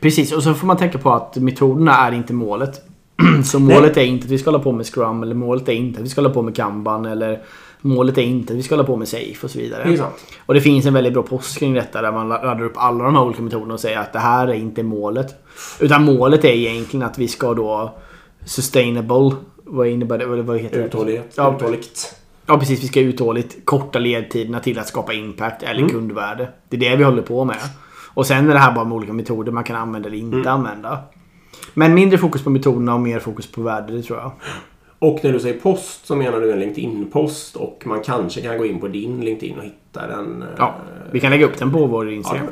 Precis, 0.00 0.32
och 0.32 0.42
så 0.42 0.54
får 0.54 0.66
man 0.66 0.76
tänka 0.76 0.98
på 0.98 1.12
att 1.12 1.36
metoderna 1.36 1.96
är 1.96 2.12
inte 2.12 2.32
målet. 2.32 2.82
Så 3.44 3.58
målet 3.58 3.96
är 3.96 4.04
inte 4.04 4.24
att 4.24 4.30
vi 4.30 4.38
ska 4.38 4.50
hålla 4.50 4.64
på 4.64 4.72
med 4.72 4.86
Scrum 4.86 5.22
eller 5.22 5.34
målet 5.34 5.68
är 5.68 5.72
inte 5.72 5.98
att 5.98 6.04
vi 6.04 6.08
ska 6.08 6.20
hålla 6.20 6.34
på 6.34 6.42
med 6.42 6.56
Kanban 6.56 7.06
eller 7.06 7.42
målet 7.84 8.18
är 8.18 8.22
inte 8.22 8.52
att 8.52 8.58
vi 8.58 8.62
ska 8.62 8.74
hålla 8.74 8.86
på 8.86 8.96
med 8.96 9.08
Safe 9.08 9.38
och 9.42 9.50
så 9.50 9.58
vidare. 9.58 9.90
Det. 9.90 10.04
Och 10.46 10.54
det 10.54 10.60
finns 10.60 10.86
en 10.86 10.94
väldigt 10.94 11.12
bra 11.12 11.22
post 11.22 11.58
kring 11.58 11.74
detta 11.74 12.02
där 12.02 12.12
man 12.12 12.28
laddar 12.28 12.62
upp 12.62 12.76
alla 12.76 13.04
de 13.04 13.14
här 13.14 13.22
olika 13.22 13.42
metoderna 13.42 13.74
och 13.74 13.80
säger 13.80 13.98
att 13.98 14.12
det 14.12 14.18
här 14.18 14.48
är 14.48 14.54
inte 14.54 14.82
målet. 14.82 15.34
Utan 15.80 16.04
målet 16.04 16.44
är 16.44 16.48
egentligen 16.48 17.06
att 17.06 17.18
vi 17.18 17.28
ska 17.28 17.54
då 17.54 17.94
sustainable. 18.44 19.36
Vad 19.64 19.86
innebär 19.86 20.18
det? 20.18 20.26
Vad 20.26 20.58
heter? 20.58 20.84
Uthållighet. 20.84 21.34
Ja, 21.36 21.54
Uthålligt. 21.56 22.14
Ja 22.46 22.58
precis, 22.58 22.82
vi 22.82 22.86
ska 22.86 23.00
uthålligt 23.00 23.56
korta 23.64 23.98
ledtiderna 23.98 24.60
till 24.60 24.78
att 24.78 24.88
skapa 24.88 25.12
impact 25.12 25.62
eller 25.62 25.88
kundvärde. 25.88 26.48
Det 26.68 26.76
är 26.76 26.90
det 26.90 26.96
vi 26.96 27.04
håller 27.04 27.22
på 27.22 27.44
med. 27.44 27.56
Och 28.14 28.26
sen 28.26 28.50
är 28.50 28.54
det 28.54 28.60
här 28.60 28.72
bara 28.72 28.84
med 28.84 28.96
olika 28.96 29.12
metoder 29.12 29.52
man 29.52 29.64
kan 29.64 29.76
använda 29.76 30.08
eller 30.08 30.18
inte 30.18 30.50
använda. 30.50 30.98
Men 31.74 31.94
mindre 31.94 32.18
fokus 32.18 32.44
på 32.44 32.50
metoderna 32.50 32.94
och 32.94 33.00
mer 33.00 33.18
fokus 33.18 33.46
på 33.46 33.62
värde, 33.62 33.96
det 33.96 34.02
tror 34.02 34.18
jag. 34.18 34.32
Och 35.04 35.20
när 35.24 35.32
du 35.32 35.40
säger 35.40 35.60
post 35.60 36.06
så 36.06 36.16
menar 36.16 36.40
du 36.40 36.52
en 36.52 36.58
LinkedIn-post 36.60 37.56
och 37.56 37.82
man 37.86 38.02
kanske 38.02 38.40
kan 38.40 38.58
gå 38.58 38.66
in 38.66 38.80
på 38.80 38.88
din 38.88 39.20
LinkedIn 39.24 39.58
och 39.58 39.64
hitta 39.64 40.06
den. 40.06 40.42
eh, 40.42 40.48
Ja, 40.58 40.74
vi 41.12 41.20
kan 41.20 41.30
lägga 41.30 41.46
upp 41.46 41.58
den 41.58 41.72
på 41.72 41.86
vår 41.86 42.10
Instagram. 42.12 42.46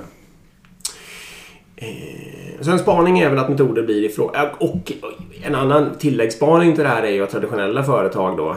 Eh, 1.77 1.87
Så 2.61 2.71
en 2.71 2.79
spaning 2.79 3.19
är 3.19 3.31
väl 3.31 3.39
att 3.39 3.49
metoder 3.49 3.83
blir 3.83 4.05
ifrån... 4.05 4.35
eh, 4.35 4.43
Och 4.59 4.93
en 5.43 5.55
annan 5.55 5.91
tilläggsspaning 5.99 6.75
till 6.75 6.85
det 6.85 6.91
här 6.91 7.03
är 7.03 7.11
ju 7.11 7.23
att 7.23 7.31
traditionella 7.31 7.83
företag 7.85 8.37
då 8.37 8.57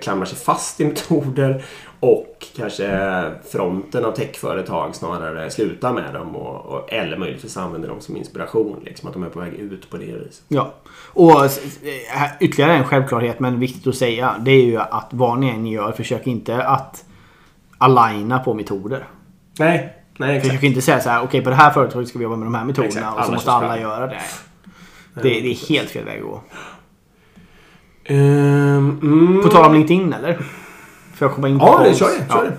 klamrar 0.00 0.24
sig 0.26 0.38
fast 0.38 0.80
i 0.80 0.84
metoder 0.84 1.64
och 2.02 2.46
kanske 2.56 3.30
fronten 3.52 4.04
av 4.04 4.12
techföretag 4.12 4.94
snarare 4.94 5.50
slutar 5.50 5.92
med 5.92 6.14
dem 6.14 6.36
och, 6.36 6.66
och, 6.66 6.92
eller 6.92 7.16
möjligtvis 7.16 7.56
använder 7.56 7.88
dem 7.88 8.00
som 8.00 8.16
inspiration. 8.16 8.82
Liksom 8.84 9.08
att 9.08 9.14
de 9.14 9.22
är 9.22 9.28
på 9.28 9.40
väg 9.40 9.52
ut 9.52 9.90
på 9.90 9.96
det 9.96 10.04
viset. 10.04 10.44
Ja. 10.48 10.74
Och 10.94 11.44
ytterligare 12.40 12.76
en 12.76 12.84
självklarhet 12.84 13.40
men 13.40 13.60
viktigt 13.60 13.86
att 13.86 13.96
säga. 13.96 14.34
Det 14.40 14.50
är 14.50 14.64
ju 14.64 14.78
att 14.78 15.08
vad 15.10 15.38
ni 15.38 15.48
än 15.48 15.66
gör, 15.66 15.92
försök 15.92 16.26
inte 16.26 16.64
att 16.64 17.04
aligna 17.78 18.38
på 18.38 18.54
metoder. 18.54 19.04
Nej, 19.58 19.96
nej 20.16 20.36
exakt. 20.36 20.48
Försök 20.48 20.62
inte 20.62 20.82
säga 20.82 21.00
så 21.00 21.10
här, 21.10 21.22
okej 21.22 21.42
på 21.42 21.50
det 21.50 21.56
här 21.56 21.70
företaget 21.70 22.08
ska 22.08 22.18
vi 22.18 22.22
jobba 22.22 22.36
med 22.36 22.46
de 22.46 22.54
här 22.54 22.64
metoderna 22.64 22.90
Exakt, 22.90 23.18
och 23.18 23.24
så 23.24 23.32
måste 23.32 23.50
alla 23.50 23.80
göra 23.80 24.06
det. 24.06 24.20
Det, 25.14 25.22
det 25.22 25.50
är 25.50 25.68
helt 25.68 25.90
fel 25.90 26.04
väg 26.04 26.18
att 26.18 26.26
gå. 26.26 26.40
Ehm, 28.04 28.98
mm. 29.02 29.42
På 29.42 29.48
tal 29.48 29.64
om 29.64 29.74
LinkedIn 29.74 30.12
eller? 30.12 30.38
Får 31.22 31.28
jag 31.28 31.34
komma 31.34 31.48
in 31.48 31.58
på 31.58 31.66
Ja, 31.66 31.78
polls? 31.84 31.98
kör 31.98 32.06
det. 32.18 32.32
Kör 32.32 32.44
det. 32.44 32.52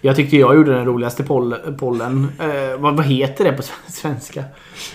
Jag 0.00 0.16
tyckte 0.16 0.36
jag 0.36 0.54
gjorde 0.56 0.74
den 0.74 0.84
roligaste 0.84 1.22
poll, 1.22 1.54
pollen. 1.78 2.28
Eh, 2.40 2.80
vad, 2.80 2.96
vad 2.96 3.06
heter 3.06 3.44
det 3.44 3.52
på 3.52 3.62
svenska? 3.92 4.40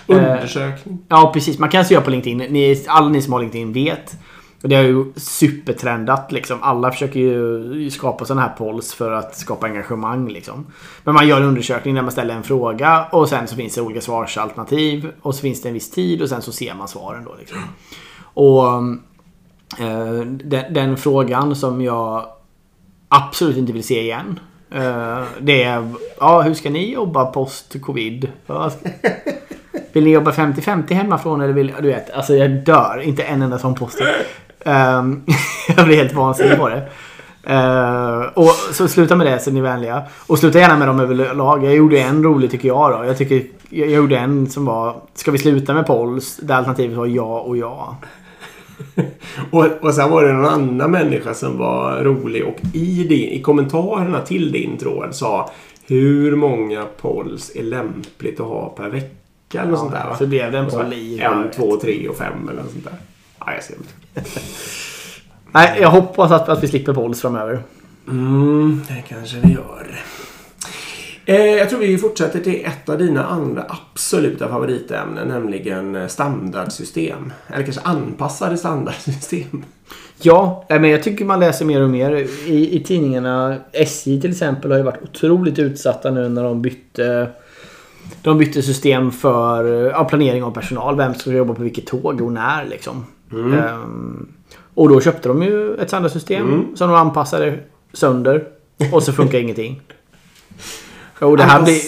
Eh, 0.07 0.15
Undersökning. 0.17 0.99
ja, 1.07 1.31
precis. 1.33 1.59
Man 1.59 1.69
kan 1.69 1.85
se 1.85 2.01
på 2.01 2.09
LinkedIn. 2.09 2.37
Ni, 2.37 2.83
alla 2.87 3.09
ni 3.09 3.21
som 3.21 3.33
har 3.33 3.39
LinkedIn 3.39 3.73
vet. 3.73 4.15
Det 4.61 4.75
har 4.75 4.83
ju 4.83 5.05
supertrendat 5.15 6.31
liksom. 6.31 6.57
Alla 6.63 6.91
försöker 6.91 7.19
ju 7.19 7.89
skapa 7.89 8.25
sådana 8.25 8.41
här 8.41 8.55
polls 8.57 8.93
för 8.93 9.11
att 9.11 9.35
skapa 9.37 9.65
engagemang 9.67 10.29
liksom. 10.29 10.65
Men 11.03 11.13
man 11.13 11.27
gör 11.27 11.37
en 11.41 11.47
undersökning 11.47 11.95
där 11.95 12.01
man 12.01 12.11
ställer 12.11 12.33
en 12.35 12.43
fråga 12.43 13.05
och 13.11 13.29
sen 13.29 13.47
så 13.47 13.55
finns 13.55 13.75
det 13.75 13.81
olika 13.81 14.01
svarsalternativ. 14.01 15.11
Och 15.21 15.35
så 15.35 15.41
finns 15.41 15.61
det 15.61 15.69
en 15.69 15.73
viss 15.73 15.91
tid 15.91 16.21
och 16.21 16.29
sen 16.29 16.41
så 16.41 16.51
ser 16.51 16.73
man 16.73 16.87
svaren 16.87 17.23
då 17.25 17.35
liksom. 17.39 17.57
Och 18.21 18.63
eh, 19.85 20.21
den, 20.25 20.73
den 20.73 20.97
frågan 20.97 21.55
som 21.55 21.81
jag 21.81 22.25
absolut 23.09 23.57
inte 23.57 23.73
vill 23.73 23.83
se 23.83 24.01
igen. 24.01 24.39
eh, 24.71 25.23
det 25.39 25.63
är, 25.63 25.93
ja 26.19 26.41
hur 26.41 26.53
ska 26.53 26.69
ni 26.69 26.93
jobba 26.93 27.25
post-covid? 27.25 28.31
Ja, 28.47 28.71
Vill 29.93 30.03
ni 30.03 30.11
jobba 30.11 30.31
50-50 30.31 30.93
hemifrån 30.93 31.41
eller 31.41 31.53
vill... 31.53 31.73
Du 31.81 31.87
vet, 31.87 32.11
alltså 32.11 32.35
jag 32.35 32.51
dör. 32.51 33.01
Inte 33.03 33.23
en 33.23 33.41
enda 33.41 33.59
sån 33.59 33.75
post. 33.75 34.01
Ehm, 34.65 35.23
jag 35.77 35.85
blir 35.85 35.97
helt 35.97 36.13
vansinnig 36.13 36.57
på 36.57 36.69
det. 36.69 36.89
Eh, 37.43 38.21
och 38.33 38.49
så 38.71 38.87
sluta 38.87 39.15
med 39.15 39.27
det 39.27 39.39
så 39.39 39.49
är 39.49 39.53
ni 39.53 39.61
vänliga. 39.61 40.03
Och 40.27 40.39
sluta 40.39 40.59
gärna 40.59 40.77
med 40.77 40.87
dem 40.87 40.99
överlag. 40.99 41.63
Jag 41.63 41.75
gjorde 41.75 41.99
en 41.99 42.23
rolig 42.23 42.51
tycker 42.51 42.67
jag 42.67 42.91
då. 42.91 43.05
Jag 43.05 43.17
tycker 43.17 43.43
jag 43.69 43.89
gjorde 43.89 44.17
en 44.17 44.49
som 44.49 44.65
var 44.65 44.95
Ska 45.13 45.31
vi 45.31 45.37
sluta 45.37 45.73
med 45.73 45.87
polls? 45.87 46.37
Där 46.37 46.55
alternativet 46.55 46.97
var 46.97 47.05
ja 47.05 47.39
och 47.39 47.57
ja. 47.57 47.97
Och, 49.51 49.65
och 49.81 49.93
sen 49.93 50.09
var 50.09 50.23
det 50.23 50.33
någon 50.33 50.45
annan 50.45 50.91
människa 50.91 51.33
som 51.33 51.57
var 51.57 52.03
rolig 52.03 52.45
och 52.45 52.57
i, 52.73 53.03
din, 53.03 53.29
i 53.29 53.41
kommentarerna 53.41 54.21
till 54.21 54.51
din 54.51 54.77
tråd 54.77 55.15
sa 55.15 55.51
hur 55.87 56.35
många 56.35 56.85
polls 57.01 57.51
är 57.55 57.63
lämpligt 57.63 58.39
att 58.39 58.47
ha 58.47 58.69
per 58.69 58.89
vecka 58.89 59.61
eller 59.61 59.71
något 59.71 59.79
sånt 59.79 59.91
där 59.91 60.05
va? 60.09 60.15
Så 60.17 60.27
blev 60.27 60.51
det 60.51 60.57
en 60.57 60.69
poll 60.69 60.93
i. 60.93 61.19
En, 61.19 61.51
två, 61.51 61.77
tre 61.77 62.07
och 62.07 62.17
fem 62.17 62.49
eller 62.49 62.61
något 62.61 62.71
sånt 62.71 62.83
där. 62.83 62.93
Ja, 63.39 63.53
jag 63.53 63.63
ser 63.63 63.75
det. 64.13 64.21
Nej, 65.51 65.77
jag 65.81 65.89
hoppas 65.89 66.31
att, 66.31 66.49
att 66.49 66.63
vi 66.63 66.67
slipper 66.67 66.93
polls 66.93 67.21
framöver. 67.21 67.63
Mm, 68.07 68.81
det 68.87 69.03
kanske 69.07 69.37
vi 69.39 69.53
gör. 69.53 69.99
Eh, 71.29 71.45
jag 71.45 71.69
tror 71.69 71.79
vi 71.79 71.97
fortsätter 71.97 72.39
till 72.39 72.65
ett 72.65 72.89
av 72.89 72.97
dina 72.97 73.25
andra 73.25 73.65
absoluta 73.67 74.49
favoritämnen, 74.49 75.27
nämligen 75.27 75.95
eh, 75.95 76.07
standardsystem. 76.07 77.33
Eller 77.47 77.63
kanske 77.63 77.81
anpassade 77.81 78.57
standardsystem. 78.57 79.65
Ja, 80.21 80.65
men 80.69 80.89
jag 80.89 81.03
tycker 81.03 81.25
man 81.25 81.39
läser 81.39 81.65
mer 81.65 81.81
och 81.81 81.89
mer 81.89 82.11
i, 82.47 82.75
i 82.75 82.83
tidningarna. 82.83 83.55
SJ 83.71 84.21
till 84.21 84.31
exempel 84.31 84.71
har 84.71 84.77
ju 84.77 84.83
varit 84.83 85.03
otroligt 85.03 85.59
utsatta 85.59 86.11
nu 86.11 86.29
när 86.29 86.43
de 86.43 86.61
bytte 86.61 87.31
de 88.21 88.37
bytte 88.37 88.61
system 88.61 89.11
för 89.11 89.89
ja, 89.89 90.03
planering 90.03 90.43
av 90.43 90.51
personal. 90.51 90.97
Vem 90.97 91.13
ska 91.13 91.31
jobba 91.31 91.53
på 91.53 91.63
vilket 91.63 91.87
tåg 91.87 92.21
och 92.21 92.31
när 92.31 92.65
liksom. 92.65 93.05
Ehm, 93.31 94.27
och 94.73 94.89
då 94.89 95.01
köpte 95.01 95.27
de 95.27 95.43
ju 95.43 95.75
ett 95.75 95.87
standardsystem 95.87 96.75
som 96.75 96.89
de 96.89 96.97
anpassade 96.97 97.59
sönder. 97.93 98.47
Och 98.93 99.03
så 99.03 99.13
funkar 99.13 99.37
ingenting. 99.39 99.81
Och 101.19 101.37
det 101.37 101.43
här 101.43 101.63
blir... 101.63 101.79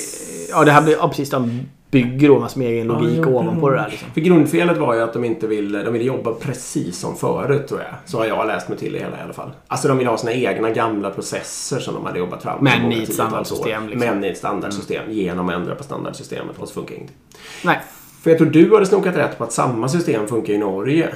Ja, 0.49 0.63
det 0.63 0.71
här 0.71 0.81
blir... 0.81 0.95
Ja, 0.95 1.07
precis. 1.07 1.29
De 1.29 1.61
bygger 1.91 2.27
då 2.27 2.39
massor 2.39 2.59
med 2.59 2.67
egen 2.67 2.87
logik 2.87 3.19
Ja, 3.19 3.23
jo, 3.25 3.37
ovanpå 3.37 3.69
det 3.69 3.75
där 3.75 3.87
liksom. 3.89 4.09
För 4.13 4.21
grundfelet 4.21 4.77
var 4.77 4.93
ju 4.93 5.01
att 5.01 5.13
de 5.13 5.23
inte 5.23 5.47
ville, 5.47 5.83
de 5.83 5.93
ville 5.93 6.05
jobba 6.05 6.33
precis 6.33 6.99
som 6.99 7.15
förut 7.15 7.67
tror 7.67 7.79
jag. 7.79 7.89
Så 8.05 8.17
har 8.17 8.25
jag 8.25 8.47
läst 8.47 8.69
mig 8.69 8.77
till 8.77 8.93
det 8.93 8.99
hela 8.99 9.17
i 9.17 9.21
alla 9.23 9.33
fall. 9.33 9.51
Alltså 9.67 9.87
de 9.87 9.97
ville 9.97 10.09
ha 10.09 10.17
sina 10.17 10.33
egna 10.33 10.69
gamla 10.69 11.09
processer 11.09 11.79
som 11.79 11.93
de 11.93 12.05
hade 12.05 12.19
jobbat 12.19 12.43
fram. 12.43 12.63
Men 12.63 12.91
i 12.91 13.03
ett 13.03 13.13
standardsystem, 13.13 13.87
liksom. 13.87 13.99
Men 13.99 14.23
i 14.23 14.27
ett 14.27 14.37
standardsystem. 14.37 15.11
Genom 15.11 15.49
att 15.49 15.55
ändra 15.55 15.75
på 15.75 15.83
standardsystemet 15.83 16.57
och 16.57 16.67
så 16.67 16.73
funkar 16.73 16.95
ingenting. 16.95 17.17
Nej. 17.63 17.79
För 18.23 18.29
jag 18.29 18.39
tror 18.39 18.49
du 18.49 18.73
hade 18.73 18.85
snokat 18.85 19.15
rätt 19.15 19.37
på 19.37 19.43
att 19.43 19.51
samma 19.51 19.89
system 19.89 20.27
funkar 20.27 20.53
i 20.53 20.57
Norge. 20.57 21.15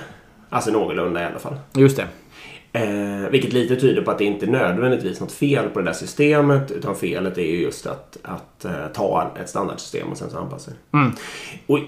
Alltså 0.50 0.72
någorlunda 0.72 1.22
i 1.22 1.26
alla 1.26 1.40
fall. 1.40 1.56
Just 1.74 1.98
det. 1.98 2.08
Eh, 2.76 3.30
vilket 3.30 3.54
lite 3.54 3.76
tyder 3.76 4.02
på 4.02 4.12
att 4.12 4.18
det 4.18 4.26
inte 4.26 4.46
är 4.46 4.50
nödvändigtvis 4.50 5.20
något 5.20 5.32
fel 5.32 5.70
på 5.70 5.80
det 5.80 5.86
där 5.86 5.94
systemet. 5.94 6.72
Utan 6.72 6.96
felet 6.96 7.38
är 7.38 7.42
ju 7.42 7.62
just 7.62 7.88
att, 7.88 8.18
att 8.22 8.66
eh, 8.66 8.88
ta 8.94 9.32
ett 9.42 9.50
standardsystem 9.50 10.08
och 10.08 10.18
sen 10.18 10.30
så 10.30 10.38
anpassa 10.38 10.72
det. 10.72 10.98
Mm. 10.98 11.12
Och, 11.68 11.80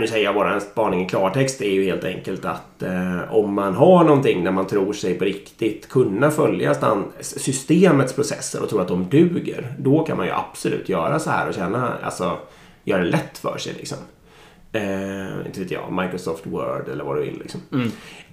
nu 0.00 0.06
säger 0.06 0.24
jag 0.24 0.34
bara 0.34 0.54
en 0.54 0.60
spaning 0.60 1.04
i 1.04 1.08
klartext. 1.08 1.58
Det 1.58 1.66
är 1.66 1.72
ju 1.72 1.84
helt 1.84 2.04
enkelt 2.04 2.44
att 2.44 2.82
eh, 2.82 3.34
om 3.34 3.54
man 3.54 3.74
har 3.74 4.04
någonting 4.04 4.44
där 4.44 4.50
man 4.50 4.66
tror 4.66 4.92
sig 4.92 5.14
på 5.14 5.24
riktigt 5.24 5.88
kunna 5.88 6.30
följa 6.30 6.74
systemets 7.20 8.12
processer 8.12 8.62
och 8.62 8.68
tror 8.68 8.82
att 8.82 8.88
de 8.88 9.08
duger. 9.08 9.74
Då 9.78 10.04
kan 10.04 10.16
man 10.16 10.26
ju 10.26 10.32
absolut 10.32 10.88
göra 10.88 11.18
så 11.18 11.30
här 11.30 11.48
och 11.48 11.54
känna, 11.54 11.92
alltså 12.02 12.38
göra 12.84 13.02
det 13.02 13.10
lätt 13.10 13.38
för 13.38 13.58
sig 13.58 13.74
liksom. 13.76 13.98
Eh, 14.76 15.46
inte 15.46 15.60
vet 15.60 15.70
jag, 15.70 15.92
Microsoft 15.92 16.46
Word 16.46 16.88
eller 16.92 17.04
vad 17.04 17.16
du 17.16 17.22
vill. 17.22 17.38
Liksom. 17.38 17.60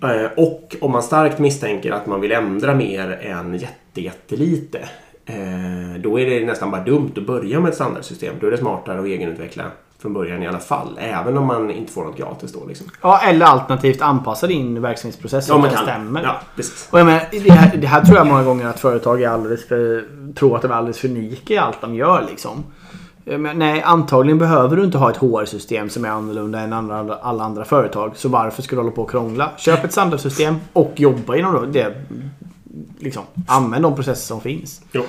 Eh, 0.01 0.31
och 0.37 0.75
om 0.81 0.91
man 0.91 1.03
starkt 1.03 1.39
misstänker 1.39 1.91
att 1.91 2.07
man 2.07 2.21
vill 2.21 2.31
ändra 2.31 2.75
mer 2.75 3.11
än 3.21 3.53
jätte, 3.57 4.01
jättelite. 4.01 4.79
Eh, 5.25 5.99
då 5.99 6.19
är 6.19 6.25
det 6.25 6.45
nästan 6.45 6.71
bara 6.71 6.83
dumt 6.83 7.11
att 7.17 7.27
börja 7.27 7.59
med 7.59 7.69
ett 7.69 7.75
standardsystem. 7.75 8.35
Då 8.41 8.47
är 8.47 8.51
det 8.51 8.57
smartare 8.57 8.99
att 8.99 9.05
egenutveckla 9.05 9.63
från 10.03 10.13
början 10.13 10.43
i 10.43 10.47
alla 10.47 10.59
fall. 10.59 10.99
Även 11.01 11.37
om 11.37 11.45
man 11.45 11.71
inte 11.71 11.91
får 11.91 12.03
något 12.03 12.17
gratis 12.17 12.53
då. 12.53 12.65
Liksom. 12.65 12.87
Ja, 13.01 13.21
eller 13.23 13.45
alternativt 13.45 14.01
anpassa 14.01 14.47
din 14.47 14.81
verksamhetsprocess 14.81 15.47
så 15.47 15.53
Ja, 15.53 15.65
att 15.65 15.71
den 15.71 15.83
stämmer. 15.83 16.23
Ja, 16.23 16.41
precis. 16.55 16.87
Och 16.91 16.99
jag 16.99 17.05
menar, 17.05 17.21
det, 17.31 17.51
här, 17.51 17.77
det 17.77 17.87
här 17.87 18.01
tror 18.01 18.17
jag 18.17 18.27
många 18.27 18.43
gånger 18.43 18.67
att 18.67 18.79
företag 18.79 19.21
är 19.21 19.29
alldeles 19.29 19.67
för, 19.67 20.05
tror 20.35 20.55
att 20.55 20.61
de 20.61 20.71
är 20.71 20.75
alldeles 20.75 20.99
för 20.99 21.07
unika 21.07 21.53
i 21.53 21.57
allt 21.57 21.81
de 21.81 21.95
gör. 21.95 22.25
Liksom. 22.29 22.63
Menar, 23.25 23.53
nej, 23.53 23.81
antagligen 23.81 24.37
behöver 24.37 24.75
du 24.77 24.83
inte 24.83 24.97
ha 24.97 25.09
ett 25.11 25.17
HR-system 25.17 25.89
som 25.89 26.05
är 26.05 26.09
annorlunda 26.09 26.59
än 26.59 26.73
andra, 26.73 27.15
alla 27.21 27.43
andra 27.43 27.65
företag. 27.65 28.11
Så 28.15 28.29
varför 28.29 28.61
ska 28.61 28.75
du 28.75 28.81
hålla 28.81 28.91
på 28.95 29.01
och 29.01 29.09
krångla? 29.11 29.51
Köp 29.57 29.83
ett 29.83 29.91
standardsystem 29.91 30.55
och 30.73 30.91
jobba 30.95 31.35
inom 31.35 31.71
det 31.71 31.93
liksom, 32.99 33.23
använd 33.47 33.83
de 33.85 33.95
processer 33.95 34.27
som 34.27 34.41
finns. 34.41 34.81
Jo. 34.91 35.03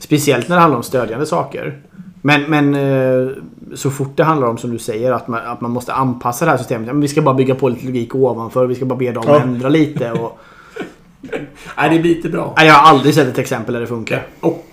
Speciellt 0.00 0.48
när 0.48 0.56
det 0.56 0.62
handlar 0.62 0.76
om 0.76 0.82
stödjande 0.82 1.26
saker. 1.26 1.78
Men, 2.22 2.42
men 2.42 2.74
eh, 2.74 3.28
så 3.74 3.90
fort 3.90 4.16
det 4.16 4.24
handlar 4.24 4.48
om 4.48 4.58
som 4.58 4.70
du 4.70 4.78
säger 4.78 5.12
att 5.12 5.28
man, 5.28 5.40
att 5.46 5.60
man 5.60 5.70
måste 5.70 5.92
anpassa 5.92 6.44
det 6.44 6.50
här 6.50 6.58
systemet. 6.58 6.86
Men 6.86 7.00
Vi 7.00 7.08
ska 7.08 7.22
bara 7.22 7.34
bygga 7.34 7.54
på 7.54 7.68
lite 7.68 7.86
logik 7.86 8.14
ovanför. 8.14 8.66
Vi 8.66 8.74
ska 8.74 8.84
bara 8.84 8.98
be 8.98 9.12
dem 9.12 9.24
Ja. 9.26 9.40
ändra 9.40 9.68
lite. 9.68 10.12
Och, 10.12 10.38
Nej, 11.76 11.90
det 11.96 11.98
biter 11.98 12.28
bra. 12.28 12.54
Nej, 12.56 12.66
jag 12.66 12.74
har 12.74 12.88
aldrig 12.90 13.14
sett 13.14 13.28
ett 13.28 13.38
exempel 13.38 13.74
där 13.74 13.80
det 13.80 13.86
funkar. 13.86 14.26
Och 14.40 14.64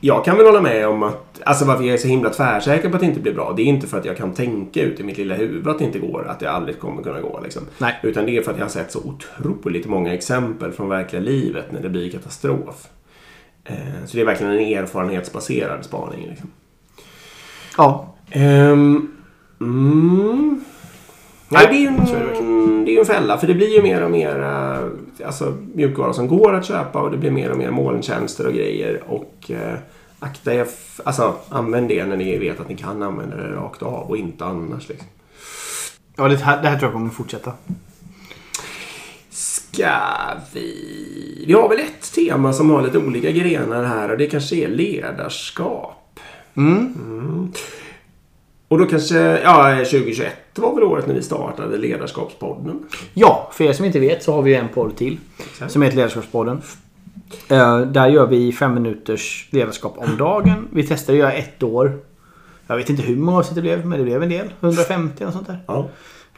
jag 0.00 0.24
kan 0.24 0.36
väl 0.36 0.46
hålla 0.46 0.60
med 0.60 0.88
om 0.88 1.02
att, 1.02 1.40
alltså 1.44 1.64
varför 1.64 1.84
jag 1.84 1.94
är 1.94 1.98
så 1.98 2.08
himla 2.08 2.30
tvärsäker 2.30 2.88
på 2.88 2.94
att 2.94 3.00
det 3.00 3.06
inte 3.06 3.20
blir 3.20 3.34
bra. 3.34 3.52
Det 3.56 3.62
är 3.62 3.66
inte 3.66 3.86
för 3.86 3.98
att 3.98 4.04
jag 4.04 4.16
kan 4.16 4.34
tänka 4.34 4.82
ut 4.82 5.00
i 5.00 5.02
mitt 5.02 5.18
lilla 5.18 5.34
huvud 5.34 5.68
att 5.68 5.78
det 5.78 5.84
inte 5.84 5.98
går, 5.98 6.26
att 6.28 6.40
det 6.40 6.50
aldrig 6.50 6.78
kommer 6.80 7.02
kunna 7.02 7.20
gå. 7.20 7.40
Liksom. 7.44 7.62
Nej. 7.78 8.00
Utan 8.02 8.26
det 8.26 8.36
är 8.36 8.42
för 8.42 8.50
att 8.50 8.58
jag 8.58 8.64
har 8.64 8.70
sett 8.70 8.92
så 8.92 9.00
otroligt 9.04 9.86
många 9.86 10.14
exempel 10.14 10.72
från 10.72 10.88
verkliga 10.88 11.22
livet 11.22 11.72
när 11.72 11.80
det 11.80 11.88
blir 11.88 12.10
katastrof. 12.10 12.86
Eh, 13.64 13.74
Så 14.06 14.16
det 14.16 14.20
är 14.20 14.26
verkligen 14.26 14.52
en 14.52 14.78
erfarenhetsbaserad 14.78 15.84
spaning. 15.84 16.26
Liksom. 16.28 16.50
Ja. 17.76 18.14
Ehm, 18.30 19.10
mm. 19.60 20.57
Nej, 21.48 21.66
det 21.66 21.74
är 21.74 21.80
ju 21.80 21.86
en, 21.86 22.84
det 22.84 22.96
är 22.96 23.00
en 23.00 23.06
fälla. 23.06 23.38
För 23.38 23.46
det 23.46 23.54
blir 23.54 23.74
ju 23.76 23.82
mer 23.82 24.02
och 24.02 24.10
mer 24.10 24.42
eh, 24.42 25.26
alltså, 25.26 25.56
mjukvara 25.74 26.12
som 26.12 26.28
går 26.28 26.54
att 26.54 26.64
köpa 26.64 27.00
och 27.00 27.10
det 27.10 27.16
blir 27.16 27.30
mer 27.30 27.50
och 27.50 27.58
mer 27.58 27.70
molntjänster 27.70 28.46
och 28.46 28.52
grejer. 28.52 29.02
Och 29.06 29.50
eh, 29.50 29.78
akta 30.18 30.54
er, 30.54 30.66
alltså 31.04 31.34
använd 31.48 31.88
det 31.88 32.06
när 32.06 32.16
ni 32.16 32.38
vet 32.38 32.60
att 32.60 32.68
ni 32.68 32.76
kan 32.76 33.02
använda 33.02 33.36
det 33.36 33.52
rakt 33.52 33.82
av 33.82 34.10
och 34.10 34.16
inte 34.16 34.44
annars. 34.44 34.88
Liksom. 34.88 35.08
Ja, 36.16 36.28
det 36.28 36.36
här, 36.36 36.62
det 36.62 36.68
här 36.68 36.78
tror 36.78 36.86
jag 36.86 36.92
kommer 36.92 37.10
fortsätta. 37.10 37.52
Ska 39.30 39.92
vi... 40.52 41.44
Vi 41.46 41.52
har 41.52 41.68
väl 41.68 41.78
ett 41.78 42.12
tema 42.14 42.52
som 42.52 42.70
har 42.70 42.82
lite 42.82 42.98
olika 42.98 43.30
grenar 43.30 43.84
här 43.84 44.10
och 44.10 44.18
det 44.18 44.26
kanske 44.26 44.56
är 44.56 44.68
ledarskap. 44.68 46.20
Mm. 46.56 47.52
Och 48.68 48.78
då 48.78 48.86
kanske, 48.86 49.18
ja 49.40 49.76
2021 49.76 50.32
var 50.54 50.74
väl 50.74 50.84
året 50.84 51.06
när 51.06 51.14
vi 51.14 51.22
startade 51.22 51.76
Ledarskapspodden. 51.78 52.80
Ja, 53.14 53.50
för 53.52 53.64
er 53.64 53.72
som 53.72 53.84
inte 53.84 54.00
vet 54.00 54.22
så 54.22 54.32
har 54.32 54.42
vi 54.42 54.54
en 54.54 54.68
podd 54.68 54.96
till. 54.96 55.18
Exakt. 55.38 55.72
Som 55.72 55.82
heter 55.82 55.96
Ledarskapspodden. 55.96 56.62
Eh, 57.48 57.80
där 57.80 58.08
gör 58.08 58.26
vi 58.26 58.52
fem 58.52 58.74
minuters 58.74 59.48
ledarskap 59.50 59.94
om 59.98 60.16
dagen. 60.16 60.68
Vi 60.72 60.86
testade 60.86 61.18
att 61.18 61.20
göra 61.20 61.32
ett 61.32 61.62
år. 61.62 61.98
Jag 62.66 62.76
vet 62.76 62.90
inte 62.90 63.02
hur 63.02 63.16
många 63.16 63.38
avsnitt 63.38 63.54
det 63.54 63.60
blev, 63.60 63.86
men 63.86 63.98
det 63.98 64.04
blev 64.04 64.22
en 64.22 64.28
del. 64.28 64.52
150 64.60 65.22
eller 65.22 65.32
sånt 65.32 65.46
där. 65.46 65.58
Ja, 65.66 65.88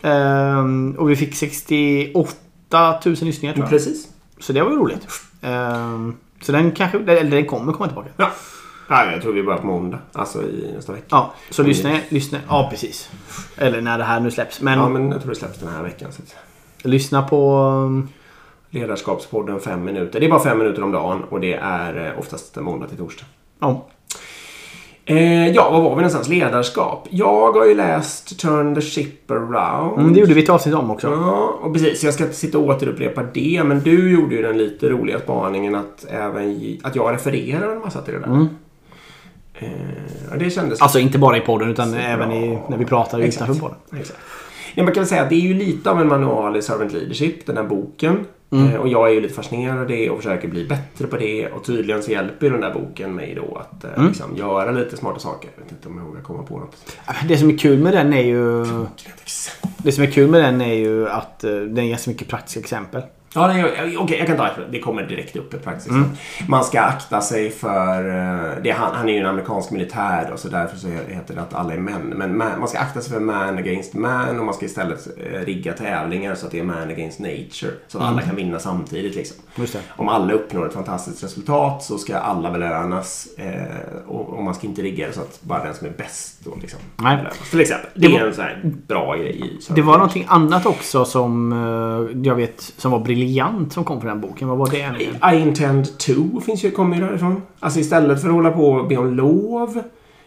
Ehm, 0.02 0.94
och 0.98 1.10
vi 1.10 1.16
fick 1.16 1.34
68 1.34 3.00
000 3.06 3.16
lyssningar 3.20 3.54
tror 3.54 3.64
jag. 3.64 3.70
precis. 3.70 4.08
Så 4.38 4.52
det 4.52 4.62
var 4.62 4.70
ju 4.70 4.76
roligt. 4.76 5.06
Ehm, 5.42 6.16
så 6.42 6.52
den 6.52 6.70
kanske, 6.72 6.98
eller 6.98 7.30
den 7.30 7.46
kommer 7.46 7.72
komma 7.72 7.86
tillbaka. 7.86 8.08
Ja. 8.16 8.30
Ja, 8.90 9.12
jag 9.12 9.22
tror 9.22 9.32
vi 9.32 9.42
börjar 9.42 9.58
på 9.58 9.66
måndag. 9.66 9.98
Alltså 10.12 10.42
i 10.42 10.72
nästa 10.76 10.92
vecka. 10.92 11.06
Ja, 11.10 11.32
så 11.50 11.62
lyssna, 11.62 11.98
lyssna. 12.08 12.38
Ja, 12.48 12.66
precis. 12.70 13.10
Eller 13.56 13.80
när 13.80 13.98
det 13.98 14.04
här 14.04 14.20
nu 14.20 14.30
släpps. 14.30 14.60
Men, 14.60 14.78
Ja, 14.78 14.88
men 14.88 15.10
jag 15.10 15.20
tror 15.20 15.30
det 15.30 15.36
släpps 15.38 15.58
den 15.58 15.68
här 15.68 15.82
veckan. 15.82 16.08
Så 16.82 16.88
lyssna 16.88 17.22
på... 17.22 17.58
um, 17.86 18.08
Ledarskapspodden 18.70 19.60
fem 19.60 19.84
minuter. 19.84 20.20
Det 20.20 20.26
är 20.26 20.30
bara 20.30 20.42
fem 20.42 20.58
minuter 20.58 20.82
om 20.82 20.92
dagen 20.92 21.24
och 21.30 21.40
det 21.40 21.54
är 21.54 22.06
eh, 22.06 22.18
oftast 22.18 22.56
måndag 22.56 22.86
till 22.86 22.96
torsdag. 22.98 23.24
Ja. 23.60 23.86
Eh, 25.04 25.48
ja, 25.48 25.70
var 25.70 25.80
var 25.80 25.90
vi 25.90 25.96
någonstans? 25.96 26.28
Ledarskap. 26.28 27.06
Jag 27.10 27.52
har 27.52 27.66
ju 27.66 27.74
läst 27.74 28.40
Turn 28.40 28.74
the 28.74 28.80
Ship 28.80 29.30
Around. 29.30 30.00
Mm, 30.00 30.12
det 30.12 30.20
gjorde 30.20 30.34
vi 30.34 30.42
ett 30.42 30.48
avsnitt 30.50 30.74
om 30.74 30.90
också. 30.90 31.06
Ja, 31.10 31.58
och 31.62 31.72
precis. 31.72 32.04
Jag 32.04 32.14
ska 32.14 32.24
inte 32.24 32.36
sitta 32.36 32.58
och 32.58 32.64
återupprepa 32.64 33.22
det. 33.34 33.62
Men 33.64 33.80
du 33.80 34.12
gjorde 34.12 34.34
ju 34.34 34.42
den 34.42 34.58
lite 34.58 34.88
roliga 34.88 35.18
spaningen 35.20 35.74
att, 35.74 36.06
även, 36.10 36.78
att 36.82 36.96
jag 36.96 37.12
refererar 37.14 37.72
en 37.72 37.80
massa 37.80 38.00
till 38.00 38.14
det 38.14 38.20
där. 38.20 38.26
Mm. 38.26 38.48
Eh, 39.60 40.38
det 40.38 40.50
kändes... 40.50 40.80
Alltså 40.80 40.98
inte 40.98 41.18
bara 41.18 41.36
i 41.36 41.40
podden 41.40 41.70
utan 41.70 41.94
även 41.94 42.32
i, 42.32 42.58
när 42.68 42.76
vi 42.76 42.84
pratar 42.84 43.20
Exakt. 43.20 43.42
utanför 43.50 43.60
podden. 43.60 44.00
Exakt. 44.00 44.18
Ja, 44.74 44.84
man 44.84 44.92
kan 44.94 45.06
säga 45.06 45.22
att 45.22 45.28
det 45.28 45.34
är 45.34 45.40
ju 45.40 45.54
lite 45.54 45.90
av 45.90 46.00
en 46.00 46.08
manual 46.08 46.56
i 46.56 46.62
Servant 46.62 46.92
Leadership, 46.92 47.46
den 47.46 47.56
här 47.56 47.64
boken. 47.64 48.26
Mm. 48.52 48.68
Eh, 48.70 48.74
och 48.80 48.88
jag 48.88 49.08
är 49.08 49.12
ju 49.14 49.20
lite 49.20 49.34
fascinerad 49.34 49.78
av 49.78 49.86
det 49.86 50.10
och 50.10 50.16
försöker 50.16 50.48
bli 50.48 50.64
bättre 50.68 51.06
på 51.06 51.16
det. 51.16 51.46
Och 51.48 51.64
tydligen 51.64 52.02
så 52.02 52.10
hjälper 52.10 52.50
den 52.50 52.60
där 52.60 52.74
boken 52.74 53.14
mig 53.14 53.34
då 53.34 53.56
att 53.56 53.84
eh, 53.84 53.90
Mm. 53.96 54.08
liksom, 54.08 54.36
göra 54.36 54.70
lite 54.70 54.96
smarta 54.96 55.18
saker. 55.18 55.50
Jag 55.56 55.62
vet 55.64 55.72
inte 55.72 55.88
om 55.88 55.98
jag 55.98 56.04
vågar 56.04 56.20
komma 56.22 56.42
på 56.42 56.58
något. 56.58 56.76
Det 57.28 57.36
som 57.36 57.50
är 57.50 57.58
kul 57.58 57.78
med 57.78 57.92
den 57.92 58.12
är 58.12 58.22
ju... 58.22 58.64
Det 59.78 59.92
som 59.92 60.04
är 60.04 60.10
kul 60.10 60.30
med 60.30 60.40
den 60.40 60.60
är 60.60 60.74
ju 60.74 61.08
att 61.08 61.44
eh, 61.44 61.50
den 61.54 61.86
ger 61.86 61.96
så 61.96 62.10
mycket 62.10 62.28
praktiska 62.28 62.60
exempel. 62.60 63.02
Ja, 63.34 63.52
är- 63.52 63.96
okej, 64.00 64.18
jag 64.18 64.26
kan 64.26 64.36
ta 64.36 64.46
ett. 64.46 64.52
Det 64.70 64.80
kommer 64.80 65.02
direkt 65.02 65.36
upp 65.36 65.64
praktiskt 65.64 65.88
Mm. 65.90 66.10
Man 66.48 66.64
ska 66.64 66.80
akta 66.80 67.20
sig 67.20 67.50
för... 67.50 68.08
eh, 68.08 68.62
Det 68.62 68.70
är, 68.70 68.74
han, 68.74 68.94
han 68.94 69.08
är 69.08 69.12
ju 69.12 69.18
en 69.18 69.26
amerikansk 69.26 69.70
militär 69.70 70.30
och 70.32 70.38
så 70.38 70.48
därför 70.48 70.76
så 70.76 70.88
heter 70.88 71.34
det 71.34 71.40
att 71.40 71.54
alla 71.54 71.72
är 71.74 71.78
män. 71.78 72.02
Men 72.16 72.36
man, 72.36 72.58
man 72.58 72.68
ska 72.68 72.78
akta 72.78 73.00
sig 73.00 73.12
för 73.12 73.20
man 73.20 73.58
against 73.58 73.94
man 73.94 74.38
och 74.38 74.44
man 74.44 74.54
ska 74.54 74.64
istället 74.66 75.06
eh, 75.32 75.40
rigga 75.40 75.72
tävlingar 75.72 76.34
så 76.34 76.46
att 76.46 76.52
det 76.52 76.58
är 76.58 76.62
man 76.64 76.90
against 76.90 77.18
nature. 77.18 77.72
Så 77.88 77.98
att 77.98 78.04
Mm. 78.04 78.06
alla 78.14 78.22
kan 78.22 78.36
vinna 78.36 78.58
samtidigt 78.58 79.14
liksom. 79.16 79.36
Om 79.96 80.08
alla 80.08 80.32
uppnår 80.32 80.66
ett 80.66 80.74
fantastiskt 80.74 81.24
resultat 81.24 81.82
så 81.82 81.98
ska 81.98 82.18
alla 82.18 82.50
belönas. 82.50 83.28
Eh, 83.38 84.06
och, 84.08 84.28
och 84.28 84.42
man 84.44 84.54
ska 84.54 84.66
inte 84.66 84.82
rigga 84.82 85.06
det 85.06 85.12
så 85.12 85.20
att 85.20 85.42
bara 85.42 85.64
den 85.64 85.74
som 85.74 85.86
är 85.86 85.90
bäst 85.90 86.36
då 86.44 86.50
liksom 86.60 86.80
Nej. 86.96 87.16
belönas. 87.16 87.50
Till 87.50 87.60
exempel. 87.60 87.90
Det, 87.94 88.08
Det 88.08 88.14
är 88.16 88.20
var- 88.20 88.28
en 88.28 88.34
sån 88.34 88.44
här 88.44 88.60
bra 88.64 89.16
grej 89.16 89.40
i 89.44 89.58
Det 89.74 89.82
var 89.82 89.92
någonting 89.94 90.26
annat 90.28 90.66
också 90.66 91.04
som 91.04 91.52
eh, 91.52 92.20
jag 92.26 92.34
vet 92.34 92.60
som 92.60 92.90
var 92.90 92.98
briljant 92.98 93.19
som 93.72 93.84
kom 93.84 94.00
från 94.00 94.08
den 94.08 94.20
boken. 94.20 94.48
Vad 94.48 94.58
var 94.58 94.70
det? 94.70 95.02
I, 95.02 95.36
I 95.36 95.40
intend 95.40 95.98
to 95.98 96.40
finns 96.40 96.64
ju, 96.64 96.70
kommer 96.70 96.96
ju 96.96 97.02
därifrån. 97.02 97.42
Alltså 97.60 97.80
istället 97.80 98.20
för 98.20 98.28
att 98.28 98.34
hålla 98.34 98.50
på 98.50 98.70
och 98.70 98.88
be 98.88 98.96
om 98.96 99.14
lov. 99.14 99.82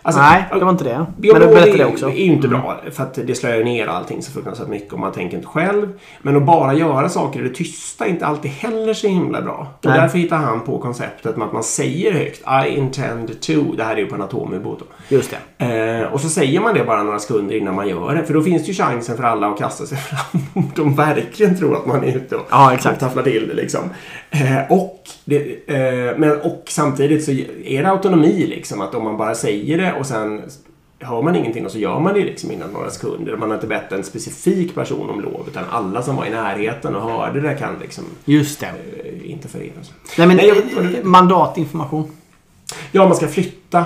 Alltså, 0.06 0.22
Nej, 0.22 0.46
det 0.52 0.60
var 0.66 0.72
inte 0.72 0.84
det. 0.84 1.06
Men 1.18 1.42
du 1.42 1.48
berättade 1.48 1.78
det 1.78 1.86
också. 1.86 2.06
Mm. 2.06 2.18
är 2.18 2.22
ju 2.22 2.32
inte 2.32 2.48
bra. 2.48 2.82
För 2.92 3.04
att 3.04 3.13
det 3.13 3.36
ju 3.58 3.63
ner 3.63 3.88
allting 3.88 4.22
så 4.22 4.32
fruktansvärt 4.32 4.68
mycket 4.68 4.94
och 4.94 5.00
man 5.00 5.12
tänker 5.12 5.38
inte 5.38 5.48
själv. 5.48 6.00
Men 6.22 6.38
att 6.38 6.44
bara 6.44 6.74
göra 6.74 7.10
saker 7.10 7.39
i 7.39 7.44
det 7.44 7.56
tysta 7.56 8.06
är 8.06 8.10
inte 8.10 8.26
alltid 8.26 8.52
heller 8.52 8.94
så 8.94 9.08
himla 9.08 9.42
bra. 9.42 9.68
Och 9.78 9.86
Nej. 9.86 10.00
därför 10.00 10.18
hittar 10.18 10.38
han 10.38 10.62
på 10.62 10.80
konceptet 10.80 11.38
med 11.38 11.48
att 11.48 11.54
man 11.54 11.63
säger 11.63 12.12
högt 12.12 12.42
I 12.68 12.70
intend 12.78 13.42
to. 13.42 13.76
Det 13.78 13.84
här 13.84 13.94
är 13.96 14.00
ju 14.00 14.06
på 14.06 14.16
anatomibot 14.16 14.80
då. 14.80 14.86
Just 15.16 15.36
det. 15.58 16.02
Eh, 16.02 16.13
och 16.13 16.22
så 16.22 16.30
säger 16.30 16.60
man 16.60 16.74
det 16.74 16.84
bara 16.84 17.04
några 17.04 17.20
sekunder 17.20 17.56
innan 17.56 17.76
man 17.76 17.88
gör 17.88 18.16
det. 18.16 18.26
För 18.26 18.34
då 18.34 18.42
finns 18.42 18.62
det 18.62 18.68
ju 18.68 18.74
chansen 18.74 19.18
för 19.18 19.24
alla 19.24 19.48
att 19.48 19.58
kasta 19.58 19.86
sig 19.86 19.98
fram 20.10 20.42
om 20.54 20.72
de 20.76 20.96
verkligen 20.96 21.58
tror 21.58 21.76
att 21.76 21.86
man 21.86 22.04
är 22.04 22.16
ute 22.18 22.36
och, 22.36 22.48
Ja, 22.50 22.74
exakt. 22.74 22.96
och 22.96 23.00
tafflar 23.00 23.24
till 23.24 23.48
det. 23.48 23.54
Liksom. 23.54 23.89
Eh, 24.32 24.72
och, 24.72 25.00
det, 25.25 25.55
eh, 25.67 26.17
men, 26.17 26.41
och 26.41 26.63
samtidigt 26.67 27.23
så 27.25 27.31
är 27.65 27.83
det 27.83 27.89
autonomi 27.89 28.47
liksom. 28.47 28.81
Att 28.81 28.95
om 28.95 29.03
man 29.03 29.17
bara 29.17 29.36
säger 29.36 29.77
det 29.77 29.93
och 29.93 30.05
sen 30.05 30.41
hör 30.99 31.21
man 31.21 31.36
ingenting 31.36 31.65
och 31.65 31.71
så 31.71 31.77
gör 31.79 31.99
man 31.99 32.13
det 32.13 32.19
liksom 32.19 32.51
innan 32.51 32.69
några 32.69 32.89
sekunder. 32.89 33.38
Man 33.38 33.49
har 33.49 33.55
inte 33.55 33.67
bett 33.67 33.91
en 33.91 34.03
specifik 34.03 34.75
person 34.75 35.09
om 35.09 35.21
lov 35.21 35.45
utan 35.47 35.63
alla 35.69 36.01
som 36.03 36.15
var 36.15 36.25
i 36.25 36.29
närheten 36.29 36.95
och 36.95 37.01
hörde 37.12 37.41
det 37.41 37.55
kan 37.55 37.75
liksom 37.81 38.03
Just 38.25 38.59
det. 38.59 38.65
eh, 38.65 39.31
interferera. 39.31 39.71
Nej, 40.17 40.27
men 40.27 40.38
Nej, 40.38 40.47
jag 40.47 41.05
mandatinformation. 41.05 42.12
Ja, 42.91 43.07
man 43.07 43.15
ska 43.17 43.27
flytta. 43.27 43.86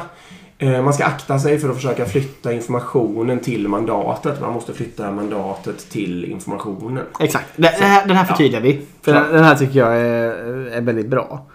Eh, 0.60 0.84
Man 0.84 0.94
ska 0.94 1.06
akta 1.06 1.40
sig 1.40 1.60
för 1.60 1.70
att 1.70 1.76
försöka 1.76 2.06
flytta 2.06 2.54
informationen 2.54 3.40
till 3.40 3.68
mandatet. 3.68 4.42
Man 4.42 4.54
måste 4.54 4.74
flytta 4.74 5.12
mandatet 5.12 5.90
till 5.90 6.26
informationen. 6.26 7.04
Exakt. 7.20 7.46
Det 7.56 7.68
här, 7.68 8.08
den 8.08 8.18
här 8.18 8.26
förtydligar 8.26 8.62
vi. 8.62 8.82
För 9.02 9.14
Ja. 9.14 9.20
den, 9.20 9.34
den 9.34 9.44
här 9.44 9.56
tycker 9.56 9.80
jag 9.80 9.98
är, 9.98 10.32
är 10.72 10.82
väldigt 10.82 11.08
bra. 11.08 11.46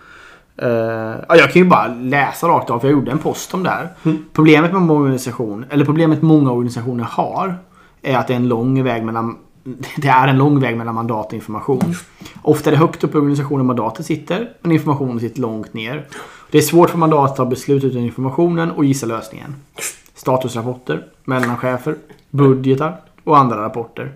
Ja, 1.29 1.37
jag 1.37 1.53
kan 1.53 1.63
ju 1.63 1.69
bara 1.69 1.87
läsa 1.89 2.49
rakt 2.49 2.71
av 2.71 2.79
för 2.79 2.89
jag 2.89 2.93
gjorde 2.93 3.11
en 3.11 3.19
post 3.19 3.55
om 3.55 3.63
det 3.63 3.71
här. 3.71 3.89
Mm. 4.03 4.25
Problemet 4.33 4.73
med 4.73 4.83
många 4.83 5.01
organisationer, 5.01 5.67
eller 5.71 5.85
problemet 5.85 6.23
många 6.23 6.51
organisationer 6.51 7.05
har, 7.05 7.59
är 8.03 8.17
att 8.17 8.27
det 8.27 8.33
är 8.35 8.37
en 8.37 8.49
lång 8.49 8.83
väg 8.85 9.05
mellan 9.05 9.37
det 9.97 10.09
är 10.09 10.29
en 10.29 10.39
lång 10.39 10.61
väg 10.61 10.77
mellan 10.77 10.95
mandat 10.95 11.27
och 11.27 11.35
information. 11.35 11.95
Ofta 12.43 12.71
är 12.71 12.73
det 12.73 12.79
högt 12.79 13.05
upp 13.05 13.15
i 13.15 13.19
organisationen 13.19 13.67
mandatet 13.67 14.07
sitter, 14.07 14.51
men 14.61 14.73
informationen 14.73 15.21
sitter 15.21 15.41
långt 15.41 15.75
ner. 15.75 16.07
Det 16.53 16.59
är 16.59 16.63
svårt 16.63 16.91
för 16.91 16.99
mandatet 16.99 17.31
att 17.31 17.37
ta 17.37 17.45
beslut 17.45 17.85
utan 17.85 18.01
informationen 18.01 18.71
och 18.71 18.85
gissa 18.85 19.07
lösningen. 19.07 19.55
Statusrapporter, 20.15 21.07
mellanchefer, 21.25 21.97
budgetar 22.31 23.01
och 23.25 23.39
andra 23.39 23.63
rapporter. 23.63 24.13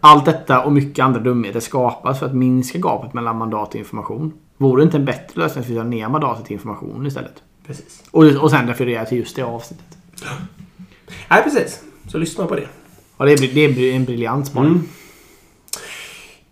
Allt 0.00 0.24
detta 0.24 0.64
och 0.64 0.72
mycket 0.72 1.04
andra 1.04 1.20
dumheter 1.20 1.60
skapas 1.60 2.18
för 2.18 2.26
att 2.26 2.34
minska 2.34 2.78
gapet 2.78 3.14
mellan 3.14 3.38
mandat 3.38 3.68
och 3.68 3.76
information. 3.76 4.32
Vore 4.56 4.82
det 4.82 4.84
inte 4.84 4.96
en 4.96 5.04
bättre 5.04 5.40
lösning 5.40 5.60
att 5.60 5.66
flytta 5.66 5.82
ner 5.82 6.08
mandatet 6.08 6.44
till 6.44 6.52
information 6.52 7.06
istället? 7.06 7.42
Precis. 7.66 8.02
Och, 8.10 8.24
och 8.24 8.50
sen 8.50 8.68
referera 8.68 9.04
till 9.04 9.18
just 9.18 9.36
det 9.36 9.42
avsnittet. 9.42 9.98
Nej, 11.30 11.42
precis. 11.42 11.82
Så 12.08 12.18
lyssna 12.18 12.46
på 12.46 12.54
det. 12.54 12.68
Ja, 13.18 13.24
det, 13.24 13.32
är, 13.32 13.74
det 13.74 13.90
är 13.90 13.96
en 13.96 14.04
briljant 14.04 14.46
spaning. 14.46 14.82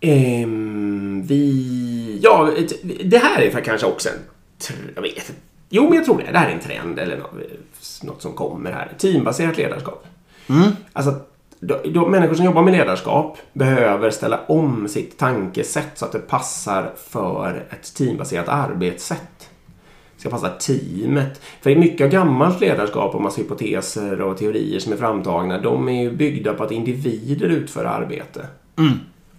Mm. 0.00 0.42
Ehm, 0.42 1.22
vi... 1.26 2.20
Ja, 2.22 2.50
det 3.04 3.18
här 3.18 3.42
är 3.42 3.50
för 3.50 3.60
kanske 3.60 3.86
också 3.86 4.08
en... 4.08 4.14
Jag 4.94 5.02
vet. 5.02 5.32
Jo, 5.68 5.84
men 5.84 5.92
jag 5.92 6.04
tror 6.04 6.18
det. 6.18 6.32
Det 6.32 6.38
här 6.38 6.48
är 6.48 6.54
en 6.54 6.60
trend 6.60 6.98
eller 6.98 7.22
något, 8.02 8.22
som 8.22 8.32
kommer 8.32 8.72
här. 8.72 8.92
Teambaserat 8.98 9.56
ledarskap. 9.56 10.06
Mm. 10.48 10.70
Alltså, 10.92 11.14
då, 11.60 11.80
då, 11.84 12.08
människor 12.08 12.34
som 12.34 12.44
jobbar 12.44 12.62
med 12.62 12.72
ledarskap 12.72 13.38
behöver 13.52 14.10
ställa 14.10 14.40
om 14.46 14.88
sitt 14.88 15.18
tankesätt 15.18 15.90
så 15.94 16.04
att 16.04 16.12
det 16.12 16.18
passar 16.18 16.92
för 16.96 17.66
ett 17.70 17.94
teambaserat 17.94 18.48
arbetssätt. 18.48 19.50
Det 20.14 20.20
ska 20.20 20.30
passa 20.30 20.48
teamet. 20.48 21.40
För 21.60 21.76
mycket 21.76 22.04
av 22.04 22.10
gammalt 22.10 22.60
ledarskap 22.60 23.14
och 23.14 23.22
massa 23.22 23.40
hypoteser 23.40 24.20
och 24.20 24.38
teorier 24.38 24.80
som 24.80 24.92
är 24.92 24.96
framtagna, 24.96 25.58
de 25.58 25.88
är 25.88 26.02
ju 26.02 26.12
byggda 26.12 26.54
på 26.54 26.64
att 26.64 26.70
individer 26.70 27.48
utför 27.48 27.84
arbete. 27.84 28.46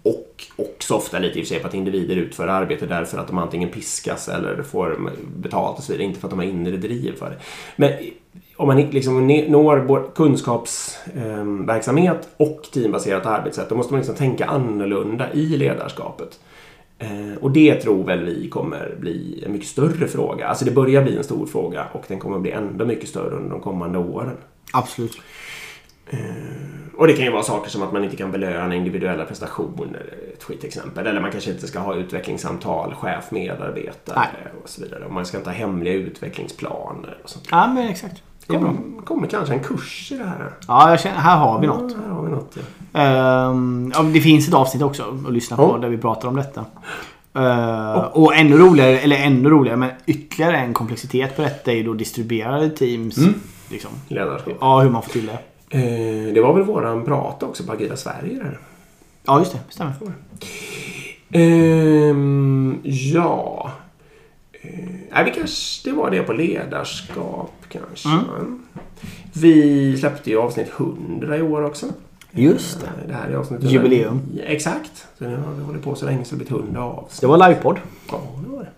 Och 0.03 0.45
också 0.55 0.95
ofta 0.95 1.19
lite 1.19 1.39
i 1.39 1.41
och 1.41 1.47
för 1.47 1.53
sig 1.53 1.61
på 1.61 1.67
att 1.67 1.73
individer 1.73 2.15
utför 2.15 2.47
arbete 2.47 2.85
därför 2.85 3.17
att 3.17 3.27
de 3.27 3.37
antingen 3.37 3.69
piskas 3.69 4.27
eller 4.27 4.63
får 4.63 5.11
betalt 5.35 5.77
och 5.77 5.83
så 5.83 5.91
vidare. 5.91 6.05
Inte 6.05 6.19
för 6.19 6.27
att 6.27 6.31
de 6.31 6.39
har 6.39 6.45
inre 6.45 6.77
driv 6.77 7.15
för 7.15 7.29
det. 7.29 7.37
Men 7.75 7.91
om 8.55 8.67
man 8.67 8.81
liksom 8.81 9.27
når 9.27 9.79
både 9.79 10.07
kunskapsverksamhet 10.15 12.23
ehm, 12.23 12.29
och 12.37 12.67
teambaserat 12.73 13.25
arbetssätt 13.25 13.69
då 13.69 13.75
måste 13.75 13.93
man 13.93 13.99
liksom 13.99 14.15
tänka 14.15 14.45
annorlunda 14.45 15.33
i 15.33 15.45
ledarskapet. 15.45 16.39
Eh, 16.99 17.33
och 17.41 17.51
det 17.51 17.75
tror 17.75 18.03
väl 18.03 18.25
vi 18.25 18.49
kommer 18.49 18.95
bli 18.99 19.43
en 19.45 19.51
mycket 19.51 19.67
större 19.67 20.07
fråga. 20.07 20.47
Alltså 20.47 20.65
det 20.65 20.71
börjar 20.71 21.03
bli 21.03 21.17
en 21.17 21.23
stor 21.23 21.45
fråga 21.45 21.85
och 21.93 22.03
den 22.07 22.19
kommer 22.19 22.39
bli 22.39 22.51
ändå 22.51 22.85
mycket 22.85 23.09
större 23.09 23.35
under 23.35 23.49
de 23.49 23.61
kommande 23.61 23.99
åren. 23.99 24.37
Absolut. 24.73 25.17
Och 26.97 27.07
det 27.07 27.13
kan 27.13 27.25
ju 27.25 27.31
vara 27.31 27.43
saker 27.43 27.69
som 27.69 27.83
att 27.83 27.93
man 27.93 28.03
inte 28.03 28.15
kan 28.15 28.31
belöna 28.31 28.75
individuella 28.75 29.25
prestationer, 29.25 30.13
ett 30.33 30.43
skitexempel. 30.43 31.07
Eller 31.07 31.21
man 31.21 31.31
kanske 31.31 31.51
inte 31.51 31.67
ska 31.67 31.79
ha 31.79 31.95
utvecklingssamtal, 31.95 32.95
chef, 32.95 33.31
medarbetare 33.31 34.15
Nej. 34.19 34.51
och 34.63 34.69
så 34.69 34.81
vidare. 34.81 35.05
Och 35.05 35.13
man 35.13 35.25
ska 35.25 35.37
inte 35.37 35.49
ha 35.49 35.55
hemliga 35.55 35.93
utvecklingsplaner 35.93 37.17
och 37.23 37.29
sånt. 37.29 37.47
Ja, 37.51 37.67
men 37.67 37.87
exakt. 37.87 38.23
Det 38.47 38.53
kommer, 38.53 39.01
kommer 39.05 39.27
kanske 39.27 39.53
en 39.53 39.59
kurs 39.59 40.11
i 40.11 40.17
det 40.17 40.23
här. 40.23 40.51
Ja, 40.67 40.89
jag 40.89 40.99
känner, 40.99 41.17
här 41.17 41.37
har 41.37 41.59
vi 41.59 41.67
något. 41.67 41.91
Ja, 41.91 41.97
här 42.07 42.13
har 42.13 42.23
vi 42.23 42.31
något. 42.31 42.57
ja. 42.93 44.01
Ja, 44.03 44.03
det 44.13 44.21
finns 44.21 44.47
ett 44.47 44.53
avsnitt 44.53 44.83
också 44.83 45.03
att 45.27 45.33
lyssna 45.33 45.57
på 45.57 45.63
Ja. 45.63 45.77
där 45.77 45.89
vi 45.89 45.97
pratar 45.97 46.27
om 46.27 46.35
detta. 46.35 46.65
Ehm, 47.33 47.99
och 48.11 48.35
ännu 48.35 48.57
roligare, 48.57 48.99
eller 48.99 49.15
ännu 49.17 49.49
roligare, 49.49 49.77
men 49.77 49.89
ytterligare 50.05 50.57
en 50.57 50.73
komplexitet 50.73 51.35
på 51.35 51.41
detta 51.41 51.71
är 51.71 51.75
ju 51.75 51.83
då 51.83 51.93
distribuerade 51.93 52.69
teams. 52.69 53.17
Liksom. 53.69 53.91
Ledarskap. 54.07 54.53
Ja, 54.61 54.79
hur 54.79 54.89
man 54.89 55.01
får 55.03 55.11
till 55.11 55.25
det. 55.25 55.37
Eh, 55.73 56.33
det 56.33 56.41
var 56.41 56.53
väl 56.53 56.63
våran 56.63 57.05
prata 57.05 57.45
också 57.45 57.63
på 57.63 57.71
Agila 57.71 57.95
Sverige 57.95 58.37
där. 58.37 58.59
Ja, 59.25 59.39
just 59.39 59.51
det. 59.51 59.59
Stämmer. 59.69 59.93
Ehm, 61.31 62.79
ja. 62.83 63.71
Eh, 65.13 65.23
vi 65.25 65.31
kanske, 65.31 65.89
det 65.89 65.95
var 65.95 66.11
det 66.11 66.23
på 66.23 66.33
ledarskap 66.33 67.53
kanske. 67.69 68.09
Vi 69.33 69.97
släppte 69.97 70.29
ju 70.29 70.37
avsnitt 70.37 70.67
100 70.77 71.37
i 71.37 71.41
år 71.41 71.65
också. 71.65 71.85
Just 72.31 72.81
det. 72.81 72.87
Eh, 72.87 72.91
Det 73.07 73.13
här 73.13 73.29
är 73.29 73.35
avsnitt 73.35 73.63
Jubileum. 73.63 74.17
109. 74.17 74.43
Exakt. 74.45 75.07
Så 75.17 75.23
nu 75.23 75.35
har 75.37 75.53
vi 75.57 75.63
hållit 75.63 75.83
på 75.83 75.95
så 75.95 76.05
länge 76.05 76.25
så 76.25 76.35
det 76.35 76.45
blivit 76.45 76.51
100 76.65 76.83
avsnitt. 76.83 77.21
Det 77.21 77.27
var 77.27 77.47
livepodd. 77.49 77.79
Ja, 78.11 78.21
det 78.45 78.49
var 78.55 78.59
det. 78.63 78.69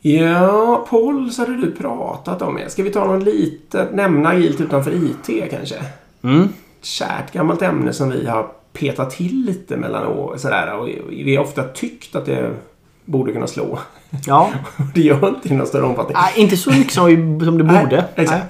Ja, 0.00 0.86
Paul 0.90 1.30
så 1.30 1.42
hade 1.42 1.56
du 1.56 1.70
pratat 1.72 2.42
om 2.42 2.56
det. 2.56 2.70
Ska 2.70 2.82
vi 2.82 2.90
ta 2.90 3.04
något 3.04 3.22
litet, 3.24 3.94
nämna 3.94 4.28
agilt 4.28 4.60
utanför 4.60 4.90
IT 4.92 5.50
kanske? 5.50 5.76
Mm. 6.22 6.42
Ett 6.80 6.86
kärt 6.86 7.32
gammalt 7.32 7.62
ämne 7.62 7.92
som 7.92 8.10
vi 8.10 8.26
har 8.26 8.46
petat 8.72 9.10
till 9.10 9.44
lite 9.46 9.76
mellan 9.76 10.06
år. 10.06 10.36
Sådär, 10.36 10.74
och 10.78 10.88
vi 11.10 11.36
har 11.36 11.44
ofta 11.44 11.62
tyckt 11.64 12.16
att 12.16 12.26
det 12.26 12.50
borde 13.04 13.32
kunna 13.32 13.46
slå. 13.46 13.78
Ja. 14.26 14.50
det 14.94 15.00
gör 15.00 15.28
inte 15.28 15.48
i 15.48 15.52
någon 15.56 15.66
större 15.66 15.84
omfattning. 15.84 16.16
Nej, 16.20 16.32
inte 16.36 16.56
så 16.56 16.70
mycket 16.70 16.92
som, 16.92 17.40
som 17.44 17.58
det 17.58 17.64
Nej, 17.64 17.84
borde. 17.84 18.04
exakt. 18.14 18.44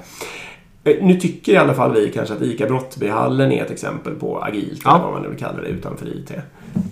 Eh, 0.84 0.96
Nu 1.02 1.14
tycker 1.20 1.52
i 1.52 1.56
alla 1.56 1.74
fall 1.74 1.94
vi 1.94 2.10
kanske 2.14 2.34
att 2.34 2.42
ICA 2.42 2.66
Brottbyhallen 2.66 3.52
är 3.52 3.64
ett 3.64 3.70
exempel 3.70 4.14
på 4.14 4.42
agilt, 4.42 4.80
Ja. 4.84 4.90
eller 4.94 5.04
vad 5.04 5.12
man 5.12 5.22
nu 5.22 5.28
vill 5.28 5.38
kalla 5.38 5.60
det, 5.62 5.68
utanför 5.68 6.06
IT. 6.08 6.30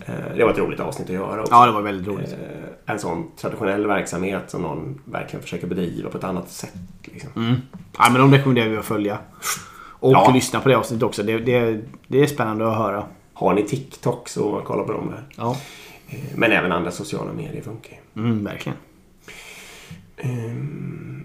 Eh, 0.07 0.13
Det 0.37 0.45
var 0.45 0.51
ett 0.51 0.59
roligt 0.59 0.81
avsnitt 0.81 1.09
att 1.09 1.15
göra 1.15 1.41
också. 1.41 1.53
Ja, 1.55 1.67
det 1.67 1.73
var 1.73 1.83
väldigt 1.83 2.09
roligt. 2.09 2.37
En 2.87 2.99
sån 2.99 3.31
traditionell 3.37 3.87
verksamhet 3.87 4.43
som 4.51 4.63
någon 4.63 5.01
verkligen 5.05 5.43
försöker 5.43 5.67
bedriva 5.67 6.11
på 6.11 6.19
ett 6.19 6.25
annat 6.25 6.51
sätt. 6.51 6.73
Liksom. 7.05 7.31
Mm. 7.37 7.55
Ja, 7.99 8.09
men 8.13 8.21
de 8.21 8.33
rekommenderar 8.33 8.69
vi 8.69 8.77
att 8.77 8.85
följa. 8.85 9.19
Och 9.99 10.13
Ja. 10.13 10.31
lyssna 10.35 10.61
på 10.61 10.69
det 10.69 10.75
avsnittet 10.75 11.03
också. 11.03 11.23
Det, 11.23 11.39
det, 11.39 11.81
det 12.07 12.23
är 12.23 12.27
spännande 12.27 12.69
att 12.71 12.77
höra. 12.77 13.05
Har 13.35 13.55
ni 13.55 13.63
TikTok 13.63 14.29
så 14.29 14.63
kolla 14.67 14.83
på 14.85 14.93
dem 14.93 15.11
där. 15.11 15.25
Ja. 15.37 15.57
Eh, 16.09 16.19
Men 16.35 16.53
även 16.53 16.73
andra 16.73 16.91
sociala 16.91 17.33
medier 17.33 17.63
funkar 17.63 17.91
ju. 18.15 18.23
Mm, 18.23 18.45
verkligen. 18.45 18.79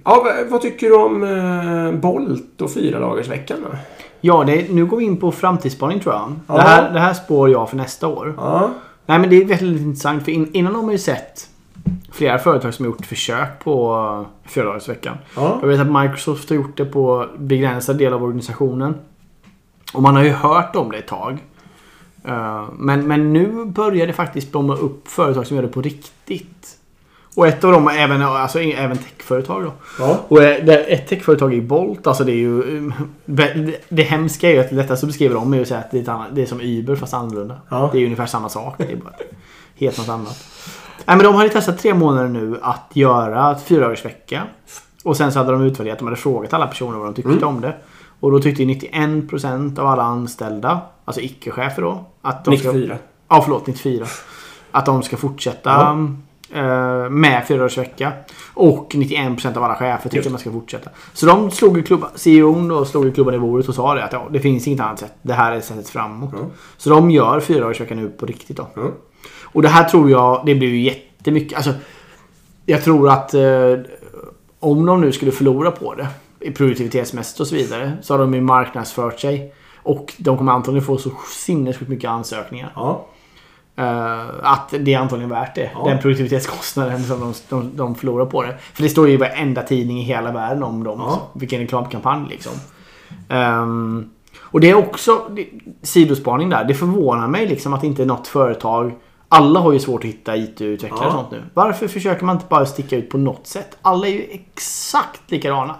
Ja, 0.06 0.28
vad- 0.50 0.62
tycker 0.62 0.88
du 0.88 0.96
om 0.96 1.24
eh, 1.24 2.00
Bolt 2.00 2.62
och 2.62 2.72
fyra 2.74 3.00
dagars 3.00 3.28
veckan 3.28 3.58
då? 3.64 3.78
Ja, 4.22 4.44
det, 4.44 4.70
nu 4.74 4.86
går 4.86 4.98
vi 4.98 5.04
in 5.04 5.18
på 5.18 5.32
framtidsspaning 5.32 6.00
tror 6.00 6.14
jag. 6.16 6.34
Ja. 6.48 6.56
Det, 6.56 6.62
här, 6.62 6.94
det 6.94 7.00
här 7.00 7.14
spår 7.14 7.50
jag 7.50 7.70
för 7.70 7.78
nästa 7.78 8.08
år. 8.08 8.34
Ja, 8.38 8.70
Nej, 9.06 9.20
men 9.20 9.30
det 9.30 9.36
är 9.36 9.46
väldigt 9.46 9.82
intressant. 9.82 10.24
För 10.24 10.32
in, 10.32 10.50
innan 10.54 10.76
har 10.76 10.82
man 10.82 10.92
ju 10.92 10.98
sett 10.98 11.50
flera 12.12 12.40
företag 12.40 12.74
som 12.74 12.86
har 12.86 12.92
gjort 12.92 13.06
försök 13.06 13.60
på 13.64 14.26
fyradagarsveckan. 14.46 15.18
Ja. 15.36 15.58
Jag 15.62 15.68
vet 15.68 15.80
att 15.80 16.02
Microsoft 16.02 16.50
har 16.50 16.56
gjort 16.56 16.78
det 16.78 16.86
på 16.86 17.28
begränsad 17.38 17.98
del 17.98 18.14
av 18.14 18.24
organisationen. 18.24 18.96
Och 19.94 20.02
man 20.02 20.16
har 20.16 20.24
ju 20.24 20.32
hört 20.32 20.76
om 20.76 20.92
det 20.92 20.98
ett 20.98 21.08
tag. 21.08 21.38
Uh, 22.28 22.70
men, 22.74 23.08
men 23.08 23.34
nu 23.34 23.66
börjar 23.66 24.08
det 24.08 24.14
faktiskt 24.14 24.52
blomma 24.52 24.76
upp 24.76 25.08
företag 25.08 25.48
som 25.48 25.56
gör 25.56 25.64
det 25.64 25.70
på 25.70 25.82
riktigt. 25.82 26.78
Och 27.36 27.48
ett 27.48 27.64
av 27.64 27.72
dem 27.72 27.88
är 27.88 27.98
även, 27.98 28.22
alltså, 28.22 28.60
även 28.60 28.98
techföretag 28.98 29.64
då. 29.64 29.74
ja. 30.00 30.20
Och 30.28 30.44
eh, 30.44 30.76
ett 30.88 31.08
techföretag 31.08 31.54
är 31.54 31.62
Bolt. 31.62 32.08
Alltså 32.08 32.24
det 32.24 32.32
är 32.32 32.36
ju... 32.36 32.88
eh, 32.88 32.94
Det, 33.90 34.04
hemska 34.04 34.50
är 34.50 34.54
ju 34.54 34.60
att 34.60 34.70
det 34.70 34.76
lättaste 34.76 35.06
att 35.06 35.10
beskriva 35.10 35.34
dem 35.34 35.54
är 35.54 35.62
att 35.62 35.68
säga 35.68 35.80
att 35.80 35.92
det 35.92 35.98
är, 35.98 36.02
ett 36.02 36.08
annat, 36.08 36.28
det 36.32 36.42
är 36.42 36.46
som 36.46 36.62
Uber 36.62 36.96
fast 36.96 37.14
annorlunda. 37.14 37.58
Ja. 37.70 37.90
Det 37.94 38.00
är 38.00 38.04
ungefär 38.04 38.26
samma 38.26 38.50
sak. 38.50 38.76
Det 38.78 38.92
är 38.92 38.96
bara 38.96 39.14
helt 39.76 39.98
något 39.98 40.10
annat. 40.10 40.46
Nej, 41.06 41.18
men 41.18 41.26
de 41.26 41.36
hade 41.36 41.50
testat 41.50 41.80
tre 41.80 41.94
månader 41.94 42.28
nu 42.30 42.60
att 42.62 42.90
göra 42.94 43.58
fyra 43.66 43.82
dagars 43.82 44.06
vecka. 44.06 44.44
Och 45.04 45.18
sen 45.18 45.32
så 45.32 45.40
hade 45.40 45.52
de 45.52 45.62
utvärderat. 45.62 46.00
De 46.00 46.06
hade 46.06 46.18
frågat 46.18 46.54
alla 46.54 46.68
personer 46.68 46.98
vad 46.98 47.08
de 47.08 47.14
tyckte 47.14 47.32
Mm. 47.32 47.44
om 47.44 47.62
det. 47.62 47.76
Och 48.20 48.32
då 48.32 48.40
tyckte 48.40 48.64
91% 48.64 49.80
av 49.80 49.88
alla 49.88 50.04
anställda, 50.04 50.80
alltså 51.06 51.22
icke-chefer 51.22 51.82
då. 51.82 52.06
Att 52.22 52.46
de 52.46 52.58
ska, 52.58 52.68
94. 52.72 52.98
Ja, 53.28 53.42
förlåt. 53.42 53.68
94. 53.68 54.06
Att 54.72 54.86
de 54.86 55.04
ska 55.04 55.18
fortsätta 55.18 55.70
Ja. 55.70 55.92
eh, 56.60 57.10
med 57.10 57.44
fyra 57.48 57.58
dagars 57.58 57.78
vecka. 57.78 58.12
Och 58.54 58.92
91% 58.96 59.58
av 59.58 59.64
alla 59.64 59.76
chefer 59.76 60.04
tycker 60.04 60.16
Just. 60.18 60.28
att 60.28 60.32
man 60.32 60.40
ska 60.40 60.52
fortsätta. 60.52 60.90
Så 61.14 61.26
de 61.26 61.52
slog 61.52 61.78
i 61.78 61.84
klubban, 61.84 62.10
CEOn 62.16 62.68
då 62.68 62.86
slog 62.86 63.08
i 63.08 63.12
klubban 63.12 63.34
i 63.34 63.40
bordet 63.40 63.70
och 63.70 63.76
sa 63.76 63.94
det 63.96 64.04
att 64.04 64.14
ja, 64.14 64.28
det 64.32 64.40
finns 64.40 64.68
inget 64.68 64.80
annat 64.80 65.00
sätt. 65.00 65.14
Det 65.22 65.34
här 65.34 65.52
är 65.52 65.62
sättet 65.62 65.90
framåt. 65.90 66.30
Ja. 66.34 66.40
Så 66.78 66.90
de 66.90 67.12
gör 67.12 67.40
fyra 67.40 67.60
dagars 67.60 67.82
vecka 67.82 67.96
nu 67.96 68.10
på 68.10 68.26
riktigt 68.26 68.58
då. 68.58 68.68
Och 69.52 69.62
det 69.62 69.70
här 69.70 69.84
tror 69.84 70.12
jag, 70.12 70.44
det 70.46 70.56
blir 70.56 70.70
ju 70.70 70.82
jättemycket. 70.82 71.58
Alltså, 71.58 71.74
jag 72.66 72.84
tror 72.84 73.10
att 73.10 73.34
eh, 73.34 73.76
om 74.60 74.86
de 74.86 75.02
nu 75.02 75.12
skulle 75.12 75.32
förlora 75.32 75.72
på 75.72 75.96
det, 75.96 76.08
i 76.40 76.52
produktivitetsmässigt 76.52 77.40
och 77.40 77.48
så 77.48 77.56
vidare, 77.56 77.92
så 78.02 78.14
har 78.14 78.20
de 78.20 78.34
ju 78.34 78.42
marknadsfört 78.42 79.20
sig. 79.20 79.54
Och 79.84 80.14
de 80.18 80.38
kommer 80.38 80.52
antagligen 80.52 80.86
få 80.86 80.98
så 80.98 81.12
sinnessjukt 81.46 81.90
mycket 81.90 82.10
ansökningar. 82.10 82.72
Ja. 82.76 83.08
Eh, 83.76 84.22
att 84.44 84.74
det 84.80 84.94
är 84.94 85.00
antagligen 85.00 85.30
värt 85.30 85.56
det. 85.56 85.72
Ja. 85.74 85.84
Den 85.86 86.00
produktivitetskostnaden 86.00 87.04
som 87.04 87.20
de, 87.20 87.34
de, 87.50 87.72
de 87.76 87.96
förlorar 87.96 88.26
på 88.26 88.44
det. 88.44 88.58
För 88.74 88.84
det 88.84 88.90
står 88.90 89.08
ju 89.08 89.14
i 89.14 89.18
varenda 89.18 89.64
tidning 89.64 90.00
i 90.00 90.04
hela 90.04 90.32
världen 90.32 90.64
om 90.64 90.84
dem. 90.84 91.00
Ja. 91.00 91.30
Vilken 91.34 91.60
reklamkampanj 91.60 92.26
liksom. 92.30 92.54
Ehm, 93.30 94.10
och 94.40 94.60
det 94.60 94.70
är 94.70 94.76
också 94.76 95.26
det, 95.30 95.48
sidospaning 95.82 96.50
där. 96.50 96.64
Det 96.64 96.74
förvånar 96.74 97.28
mig 97.28 97.48
liksom 97.48 97.74
att 97.74 97.84
inte 97.84 98.06
något 98.06 98.28
företag 98.28 98.94
alla 99.32 99.60
har 99.60 99.72
ju 99.72 99.80
svårt 99.80 100.04
att 100.04 100.10
hitta 100.10 100.36
IT-utvecklare 100.38 101.00
och 101.02 101.06
Ja. 101.08 101.12
sånt 101.12 101.32
nu. 101.32 101.44
Varför 101.54 101.88
försöker 101.88 102.26
man 102.26 102.36
inte 102.36 102.48
bara 102.50 102.66
sticka 102.66 102.98
ut 102.98 103.10
på 103.10 103.18
något 103.18 103.48
sätt? 103.48 103.78
Alla 103.82 104.08
är 104.08 104.12
ju 104.12 104.26
exakt 104.32 105.32
likadana. 105.32 105.76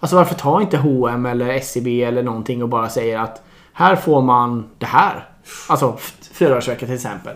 Alltså 0.00 0.16
varför 0.16 0.34
tar 0.34 0.60
inte 0.60 0.76
H&M 0.76 1.26
eller 1.26 1.48
SCB 1.48 2.02
eller 2.04 2.22
någonting 2.22 2.62
och 2.62 2.68
bara 2.68 2.88
säger 2.88 3.18
att 3.18 3.42
här 3.72 3.96
får 3.96 4.22
man 4.22 4.64
det 4.78 4.86
här. 4.86 5.28
Alltså 5.68 5.94
f- 5.98 6.14
fyradagarsvecka 6.32 6.86
till 6.86 6.94
exempel. 6.94 7.34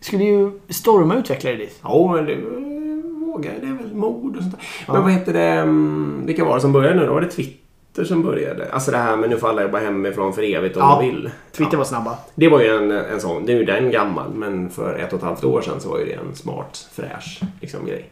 Skulle 0.00 0.24
ju 0.24 0.60
storma 0.68 1.14
utvecklare 1.14 1.54
dit. 1.56 1.80
Ja, 1.82 2.12
men 2.14 2.24
det 2.26 2.32
eh, 2.32 2.38
vågar 3.26 3.52
Det 3.60 3.66
är 3.66 3.72
väl 3.72 3.94
mod 3.94 4.36
och 4.36 4.42
sånt 4.42 4.54
där. 4.86 4.92
Men 4.92 5.02
vad 5.02 5.10
hette 5.12 5.32
det? 5.32 5.40
mm, 5.48 6.22
Vilka 6.26 6.44
var 6.44 6.54
det 6.54 6.60
som 6.60 6.72
började 6.72 7.00
nu 7.00 7.06
då? 7.06 7.14
Var 7.14 7.20
det 7.20 7.30
Twitter 7.30 7.63
som 8.04 8.22
började? 8.22 8.72
Alltså 8.72 8.90
det 8.90 8.96
här 8.96 9.16
med 9.16 9.30
nu 9.30 9.36
får 9.38 9.48
alla 9.48 9.62
jobba 9.62 9.78
hemifrån 9.78 10.32
för 10.32 10.42
evigt 10.54 10.76
om 10.76 10.82
Ja, 10.82 10.98
de 11.00 11.06
vill. 11.10 11.30
Twitter 11.52 11.72
Ja. 11.72 11.78
var 11.78 11.84
snabba. 11.84 12.18
Det 12.34 12.48
var 12.48 12.60
ju 12.60 12.68
en, 12.68 12.90
en 12.90 13.20
sån. 13.20 13.42
Nu 13.42 13.62
är 13.62 13.66
den 13.66 13.90
gammal, 13.90 14.30
men 14.34 14.70
för 14.70 14.94
ett 14.98 15.12
och 15.12 15.18
ett 15.18 15.24
halvt 15.24 15.44
år 15.44 15.60
sedan 15.60 15.80
så 15.80 15.88
var 15.90 15.98
ju 15.98 16.04
det 16.04 16.12
en 16.12 16.34
smart, 16.34 16.88
fräsch 16.92 17.40
liksom, 17.60 17.86
grej. 17.86 18.10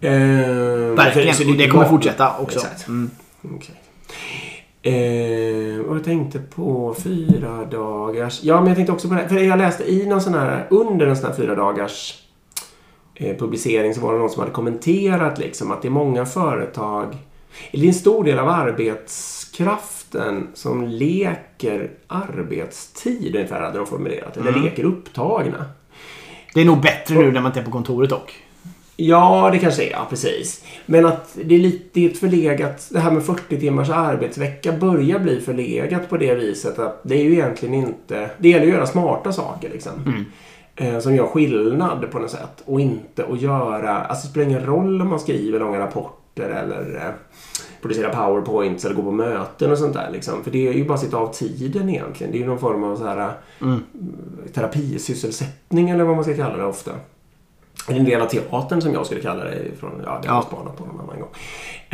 Eh, 0.00 0.10
Verkligen. 0.96 1.34
så 1.34 1.50
Och 1.50 1.56
det 1.56 1.68
kommer 1.68 1.84
var- 1.84 1.90
fortsätta 1.90 2.38
också. 2.38 2.58
Exakt. 2.58 2.88
Mm. 2.88 3.10
Exakt. 3.58 3.78
Eh, 4.82 5.86
och 5.90 5.96
jag 5.96 6.04
tänkte 6.04 6.38
på 6.38 6.94
fyra 6.98 7.64
dagars... 7.70 8.40
Ja, 8.42 8.56
men 8.58 8.66
jag 8.66 8.76
tänkte 8.76 8.92
också 8.92 9.08
på 9.08 9.14
det. 9.14 9.28
För 9.28 9.36
jag 9.38 9.58
läste 9.58 9.92
i 9.92 10.06
någon 10.06 10.20
sån 10.20 10.34
här... 10.34 10.66
Under 10.70 11.06
en 11.06 11.16
sån 11.16 11.26
här 11.30 11.36
fyra 11.36 11.54
dagars 11.54 12.22
eh, 13.14 13.36
publicering 13.36 13.94
så 13.94 14.00
var 14.00 14.12
det 14.12 14.18
någon 14.18 14.30
som 14.30 14.40
hade 14.40 14.52
kommenterat 14.52 15.38
liksom 15.38 15.70
att 15.72 15.82
det 15.82 15.88
är 15.88 15.92
många 15.92 16.26
företag 16.26 17.16
Det 17.72 17.80
är 17.82 17.86
en 17.86 17.94
stor 17.94 18.24
del 18.24 18.38
av 18.38 18.48
arbetskraften 18.48 20.48
som 20.54 20.88
leker 20.88 21.90
arbetstid, 22.06 23.36
ungefär 23.36 23.60
hade 23.60 23.78
de 23.78 23.86
formulerat 23.86 24.36
Eller 24.36 24.50
Mm. 24.50 24.62
leker 24.62 24.84
upptagna. 24.84 25.64
Det 26.54 26.60
är 26.60 26.64
nog 26.64 26.80
bättre 26.80 27.14
nu 27.14 27.32
när 27.32 27.40
man 27.40 27.50
inte 27.50 27.60
är 27.60 27.64
på 27.64 27.70
kontoret 27.70 28.10
dock. 28.10 28.34
Ja, 28.96 29.48
det 29.52 29.58
kanske 29.58 29.84
är. 29.84 29.90
Ja, 29.90 30.06
precis. 30.10 30.64
Men 30.86 31.06
att 31.06 31.38
det 31.44 31.54
är 31.54 31.58
lite 31.58 32.04
ett 32.04 32.18
förlegat... 32.18 32.88
Det 32.90 33.00
här 33.00 33.10
med 33.10 33.22
40 33.22 33.60
timmars 33.60 33.90
arbetsvecka 33.90 34.72
börjar 34.72 35.18
bli 35.18 35.40
förlegat 35.40 36.08
på 36.08 36.16
det 36.16 36.34
viset 36.34 36.78
att 36.78 37.00
det 37.02 37.14
är 37.14 37.24
ju 37.24 37.32
egentligen 37.32 37.74
inte... 37.74 38.30
Det 38.38 38.48
gäller 38.48 38.66
att 38.66 38.72
göra 38.72 38.86
smarta 38.86 39.32
saker 39.32 39.70
liksom. 39.70 40.24
Eh, 40.76 40.98
som 40.98 41.14
gör 41.16 41.26
skillnad 41.26 42.10
på 42.10 42.18
något 42.18 42.30
sätt. 42.30 42.62
Och 42.64 42.80
inte 42.80 43.24
att 43.24 43.40
göra... 43.40 43.98
Alltså 44.00 44.26
det 44.26 44.30
spelar 44.30 44.46
ingen 44.46 44.66
roll 44.66 45.00
om 45.00 45.08
man 45.08 45.20
skriver 45.20 45.58
långa 45.58 45.78
rapporter 45.78 46.19
eller 46.38 46.96
eh, 46.96 47.12
producerar 47.82 48.10
powerpoints 48.14 48.84
eller 48.84 48.94
går 48.94 49.02
på 49.02 49.10
möten 49.10 49.72
och 49.72 49.78
sånt 49.78 49.94
där. 49.94 50.10
Liksom. 50.12 50.44
För 50.44 50.50
det 50.50 50.68
är 50.68 50.72
ju 50.72 50.84
bara 50.84 50.94
att 50.94 51.00
sitta 51.00 51.16
av 51.16 51.32
tiden 51.32 51.88
egentligen. 51.88 52.32
Det 52.32 52.38
är 52.38 52.40
ju 52.40 52.46
någon 52.46 52.58
form 52.58 52.84
av 52.84 52.96
så 52.96 53.04
här, 53.06 53.32
Mm. 53.60 53.82
terapisysselsättning 54.54 55.90
eller 55.90 56.04
vad 56.04 56.14
man 56.14 56.24
ska 56.24 56.34
kalla 56.36 56.56
det 56.56 56.64
ofta. 56.64 56.90
Det 57.88 57.92
är 57.94 57.98
en 57.98 58.04
del 58.04 58.20
av 58.20 58.26
teatern 58.26 58.80
som 58.82 58.92
jag 58.92 59.06
skulle 59.06 59.20
kalla 59.20 59.44
det. 59.44 59.56
Från, 59.80 59.90
ja, 60.04 60.18
det 60.22 60.28
har 60.28 60.36
jag 60.36 60.44
Ja. 60.44 60.46
spanat 60.46 60.76
på 60.76 60.84
någon 60.86 61.00
annan 61.00 61.20
gång. 61.20 61.30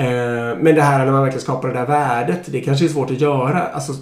Eh, 0.06 0.56
men 0.60 0.74
det 0.74 0.82
här 0.82 1.04
när 1.04 1.12
man 1.12 1.22
verkligen 1.22 1.42
skapar 1.42 1.68
det 1.68 1.74
där 1.74 1.86
värdet. 1.86 2.40
Det 2.46 2.60
kanske 2.60 2.84
är 2.84 2.88
svårt 2.88 3.10
att 3.10 3.20
göra. 3.20 3.62
Alltså, 3.62 3.92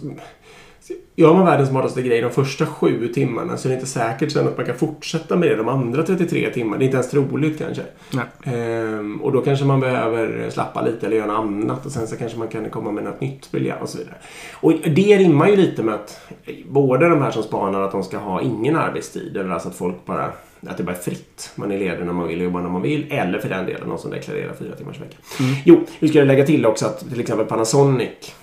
gör 1.16 1.34
man 1.34 1.44
världens 1.44 1.68
smartaste 1.68 2.02
grej 2.02 2.20
de 2.20 2.30
första 2.30 2.66
sju 2.66 3.08
timmarna 3.08 3.56
så 3.56 3.68
är 3.68 3.70
det 3.70 3.74
inte 3.74 3.86
säkert 3.86 4.32
sen 4.32 4.48
att 4.48 4.56
man 4.56 4.66
kan 4.66 4.74
fortsätta 4.74 5.36
med 5.36 5.48
det 5.48 5.56
de 5.56 5.68
andra 5.68 6.02
33 6.02 6.50
timmarna. 6.50 6.78
Det 6.78 6.84
är 6.84 6.86
inte 6.86 6.96
ens 6.96 7.10
troligt 7.10 7.58
kanske. 7.58 7.82
Ehm, 8.44 9.22
och 9.22 9.32
då 9.32 9.40
kanske 9.40 9.64
man 9.64 9.80
behöver 9.80 10.50
slappa 10.50 10.82
lite 10.82 11.06
eller 11.06 11.16
göra 11.16 11.26
något 11.26 11.38
annat 11.38 11.86
och 11.86 11.92
sen 11.92 12.06
så 12.06 12.16
kanske 12.16 12.38
man 12.38 12.48
kan 12.48 12.70
komma 12.70 12.92
med 12.92 13.04
något 13.04 13.20
nytt 13.20 13.50
briljant 13.50 13.82
och 13.82 13.88
så 13.88 13.98
vidare. 13.98 14.14
Och 14.54 14.72
det 14.72 15.18
rimmar 15.18 15.48
ju 15.48 15.56
lite 15.56 15.82
med 15.82 15.94
att 15.94 16.20
både 16.68 17.08
de 17.08 17.22
här 17.22 17.30
som 17.30 17.42
spanar 17.42 17.82
att 17.82 17.92
de 17.92 18.02
ska 18.02 18.18
ha 18.18 18.40
ingen 18.42 18.76
arbetstid 18.76 19.36
eller 19.36 19.50
alltså 19.50 19.68
att 19.68 19.74
folk 19.74 20.06
bara 20.06 20.32
att 20.66 20.76
det 20.76 20.82
bara 20.82 20.96
är 20.96 21.00
fritt. 21.00 21.50
Man 21.54 21.72
är 21.72 21.78
ledig 21.78 22.06
när 22.06 22.12
man 22.12 22.28
vill 22.28 22.38
och 22.38 22.44
jobbar 22.44 22.60
när 22.60 22.70
man 22.70 22.82
vill. 22.82 23.06
Eller 23.10 23.38
för 23.38 23.48
den 23.48 23.66
delen 23.66 23.88
någon 23.88 23.98
som 23.98 24.10
deklarerar 24.10 24.54
fyra 24.54 24.76
timmars 24.76 25.00
vecka. 25.00 25.16
Jo, 25.64 25.80
vi 25.98 26.08
ska 26.08 26.22
lägga 26.22 26.46
till 26.46 26.66
också 26.66 26.86
att 26.86 27.10
till 27.10 27.20
exempel 27.20 27.46
Panasonic 27.46 28.34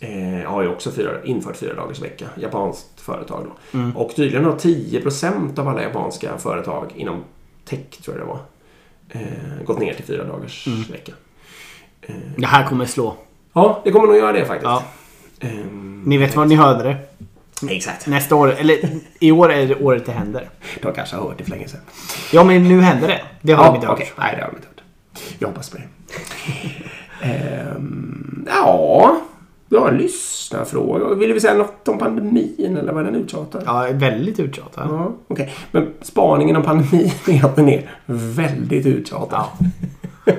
eh, 0.00 0.50
har 0.50 0.62
ju 0.62 0.68
också 0.68 0.90
fyra, 0.90 1.10
infört 1.24 1.56
fyra 1.56 1.74
dagars 1.74 2.00
vecka. 2.02 2.26
Japanskt 2.36 3.00
företag 3.00 3.46
då. 3.72 3.78
Och 3.94 4.14
tydligen 4.16 4.44
har 4.44 4.52
10% 4.52 5.58
av 5.58 5.68
alla 5.68 5.82
japanska 5.82 6.38
företag 6.38 6.92
inom 6.96 7.24
tech, 7.64 7.80
tror 8.04 8.16
jag 8.18 8.26
det 8.26 8.30
var, 8.30 8.40
eh, 9.08 9.64
gått 9.64 9.78
ner 9.80 9.94
till 9.94 10.04
fyra 10.04 10.24
dagars 10.24 10.66
vecka. 10.90 11.12
Det 12.36 12.46
här 12.46 12.66
kommer 12.66 12.86
slå. 12.86 13.16
Ja, 13.52 13.80
det 13.84 13.90
kommer 13.92 14.06
nog 14.06 14.16
göra 14.16 14.32
det 14.32 14.44
faktiskt. 14.44 14.64
Ja. 14.64 14.82
Ehm, 15.40 16.02
Ni 16.06 16.18
vet 16.18 16.36
var 16.36 16.44
ni 16.44 16.54
hörde 16.54 16.84
det. 16.84 16.96
exakt. 17.74 18.06
Nästa 18.06 18.34
år, 18.34 18.52
eller 18.58 18.78
i 19.20 19.32
år 19.32 19.52
är 19.52 19.66
det 19.66 19.74
året 19.74 20.06
det 20.06 20.12
händer. 20.12 20.48
De 20.82 20.92
kanske 20.94 21.16
har 21.16 21.22
hört 21.22 21.38
det 21.38 21.44
för 21.44 21.50
länge 21.50 21.68
sedan. 21.68 21.80
Ja, 22.32 22.44
men 22.44 22.68
nu 22.68 22.80
händer 22.80 23.08
det. 23.08 23.20
Det 23.42 23.52
har 23.52 23.64
de 23.66 23.74
inte 23.74 23.86
hört. 23.86 23.98
Nej, 24.18 24.34
det 24.36 24.42
har 24.42 24.50
de 24.50 24.56
inte 24.56 24.68
hört. 24.68 24.82
Jag 25.38 25.48
hoppas 25.48 25.70
på 25.70 25.76
det. 25.76 25.84
Ehm, 27.22 28.46
ja, 28.50 29.20
vi 29.68 29.76
har 29.76 29.88
en 29.88 29.98
lyssnarfråga. 29.98 31.14
Vill 31.14 31.32
vi 31.32 31.40
säga 31.40 31.54
något 31.54 31.88
om 31.88 31.98
pandemin 31.98 32.76
eller 32.80 32.92
vad 32.92 33.04
den 33.04 33.14
uttjatar? 33.14 33.62
Ja, 33.66 33.88
väldigt 33.92 34.40
uttjatad. 34.40 34.88
Ja, 34.90 35.12
okej. 35.28 35.54
Men 35.70 35.92
spaningen 36.02 36.56
om 36.56 36.62
pandemin 36.62 37.10
är 37.28 37.44
att 37.44 37.56
den 37.56 37.68
är 37.68 37.90
väldigt 38.06 38.86
uttjatad. 38.86 39.44
Ja. 40.26 40.34